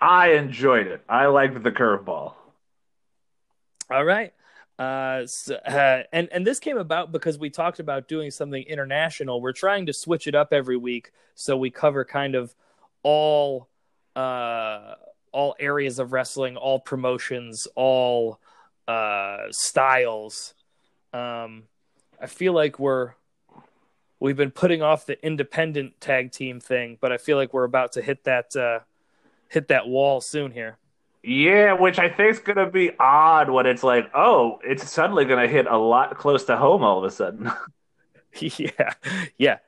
I 0.00 0.32
enjoyed 0.32 0.88
it. 0.88 1.02
I 1.08 1.26
liked 1.26 1.62
the 1.62 1.70
curveball. 1.70 2.34
All 3.90 4.04
right. 4.04 4.34
Uh, 4.82 5.26
so, 5.26 5.54
uh, 5.54 6.02
and 6.12 6.28
and 6.32 6.44
this 6.44 6.58
came 6.58 6.76
about 6.76 7.12
because 7.12 7.38
we 7.38 7.50
talked 7.50 7.78
about 7.78 8.08
doing 8.08 8.32
something 8.32 8.64
international. 8.64 9.40
We're 9.40 9.52
trying 9.52 9.86
to 9.86 9.92
switch 9.92 10.26
it 10.26 10.34
up 10.34 10.52
every 10.52 10.76
week, 10.76 11.12
so 11.36 11.56
we 11.56 11.70
cover 11.70 12.04
kind 12.04 12.34
of 12.34 12.52
all 13.04 13.68
uh, 14.16 14.94
all 15.30 15.54
areas 15.60 16.00
of 16.00 16.12
wrestling, 16.12 16.56
all 16.56 16.80
promotions, 16.80 17.68
all 17.76 18.40
uh, 18.88 19.44
styles. 19.50 20.54
Um, 21.12 21.64
I 22.20 22.26
feel 22.26 22.52
like 22.52 22.80
we're 22.80 23.12
we've 24.18 24.36
been 24.36 24.50
putting 24.50 24.82
off 24.82 25.06
the 25.06 25.24
independent 25.24 26.00
tag 26.00 26.32
team 26.32 26.58
thing, 26.58 26.98
but 27.00 27.12
I 27.12 27.18
feel 27.18 27.36
like 27.36 27.54
we're 27.54 27.62
about 27.62 27.92
to 27.92 28.02
hit 28.02 28.24
that 28.24 28.56
uh, 28.56 28.80
hit 29.48 29.68
that 29.68 29.86
wall 29.86 30.20
soon 30.20 30.50
here. 30.50 30.76
Yeah, 31.22 31.74
which 31.74 31.98
I 31.98 32.08
think 32.08 32.30
is 32.32 32.38
going 32.40 32.58
to 32.58 32.66
be 32.66 32.90
odd 32.98 33.48
when 33.48 33.66
it's 33.66 33.84
like, 33.84 34.10
oh, 34.12 34.58
it's 34.64 34.90
suddenly 34.90 35.24
going 35.24 35.46
to 35.46 35.52
hit 35.52 35.66
a 35.66 35.76
lot 35.76 36.16
close 36.18 36.44
to 36.46 36.56
home 36.56 36.82
all 36.82 36.98
of 36.98 37.04
a 37.04 37.10
sudden. 37.10 37.50
yeah, 38.40 38.94
yeah, 39.36 39.58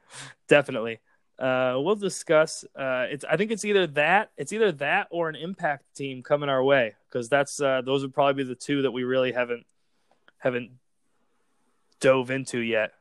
definitely. 0.48 1.00
Uh, 1.38 1.74
we'll 1.78 1.96
discuss. 1.96 2.64
Uh, 2.76 3.06
it's. 3.10 3.24
I 3.24 3.36
think 3.36 3.50
it's 3.50 3.64
either 3.64 3.86
that. 3.88 4.30
It's 4.36 4.52
either 4.52 4.72
that 4.72 5.08
or 5.10 5.28
an 5.28 5.36
impact 5.36 5.84
team 5.94 6.22
coming 6.22 6.48
our 6.48 6.62
way 6.62 6.94
because 7.08 7.28
that's 7.28 7.60
uh, 7.60 7.82
those 7.84 8.02
would 8.02 8.14
probably 8.14 8.44
be 8.44 8.48
the 8.48 8.54
two 8.54 8.82
that 8.82 8.92
we 8.92 9.04
really 9.04 9.32
haven't 9.32 9.66
haven't 10.38 10.70
dove 12.00 12.30
into 12.30 12.58
yet. 12.58 12.92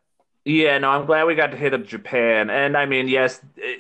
Yeah, 0.46 0.78
no, 0.78 0.90
I'm 0.90 1.06
glad 1.06 1.24
we 1.24 1.36
got 1.36 1.52
to 1.52 1.58
hit 1.58 1.74
up 1.74 1.86
Japan. 1.86 2.50
And 2.50 2.76
I 2.76 2.86
mean, 2.86 3.08
yes, 3.08 3.40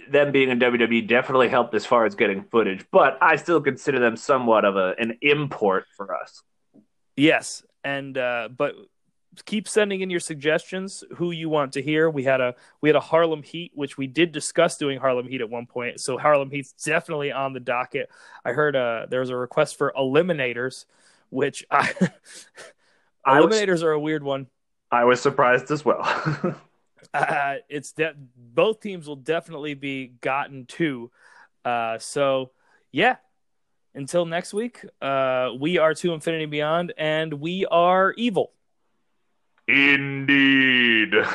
them 0.09 0.31
being 0.31 0.49
in 0.49 0.59
WWE 0.59 1.05
definitely 1.07 1.49
helped 1.49 1.73
as 1.73 1.85
far 1.85 2.05
as 2.05 2.15
getting 2.15 2.43
footage, 2.43 2.85
but 2.89 3.17
I 3.21 3.35
still 3.35 3.59
consider 3.59 3.99
them 3.99 4.15
somewhat 4.15 4.63
of 4.63 4.77
a 4.77 4.95
an 4.97 5.17
import 5.21 5.85
for 5.97 6.15
us. 6.15 6.41
Yes, 7.17 7.63
and 7.83 8.17
uh, 8.17 8.47
but 8.55 8.75
keep 9.45 9.67
sending 9.67 10.01
in 10.01 10.09
your 10.09 10.21
suggestions 10.21 11.03
who 11.17 11.31
you 11.31 11.49
want 11.49 11.73
to 11.73 11.81
hear. 11.81 12.09
We 12.09 12.23
had 12.23 12.39
a 12.39 12.55
we 12.79 12.87
had 12.87 12.95
a 12.95 13.01
Harlem 13.01 13.43
Heat, 13.43 13.73
which 13.75 13.97
we 13.97 14.07
did 14.07 14.31
discuss 14.31 14.77
doing 14.77 14.99
Harlem 14.99 15.27
Heat 15.27 15.41
at 15.41 15.49
one 15.49 15.65
point. 15.65 15.99
So 15.99 16.17
Harlem 16.17 16.49
Heat's 16.49 16.71
definitely 16.71 17.33
on 17.33 17.51
the 17.51 17.59
docket. 17.59 18.09
I 18.45 18.53
heard 18.53 18.77
uh, 18.77 19.07
there 19.09 19.19
was 19.19 19.31
a 19.31 19.35
request 19.35 19.77
for 19.77 19.93
eliminators, 19.97 20.85
which 21.29 21.65
I 21.69 21.93
eliminators 23.27 23.71
was... 23.71 23.83
are 23.83 23.91
a 23.91 23.99
weird 23.99 24.23
one 24.23 24.47
I 24.93 25.05
was 25.05 25.19
surprised 25.19 25.71
as 25.71 25.83
well. 25.83 26.01
uh, 27.15 27.55
it's 27.67 27.93
de- 27.93 28.13
both 28.37 28.79
teams 28.79 29.07
will 29.07 29.15
definitely 29.15 29.73
be 29.73 30.13
gotten 30.21 30.67
to. 30.67 31.09
Uh, 31.65 31.97
so, 31.97 32.51
yeah. 32.91 33.15
Until 33.95 34.27
next 34.27 34.53
week, 34.53 34.85
uh, 35.01 35.49
we 35.59 35.79
are 35.79 35.95
to 35.95 36.13
Infinity 36.13 36.45
Beyond, 36.45 36.93
and 36.95 37.33
we 37.33 37.65
are 37.65 38.13
evil. 38.17 38.51
Indeed. 39.67 41.13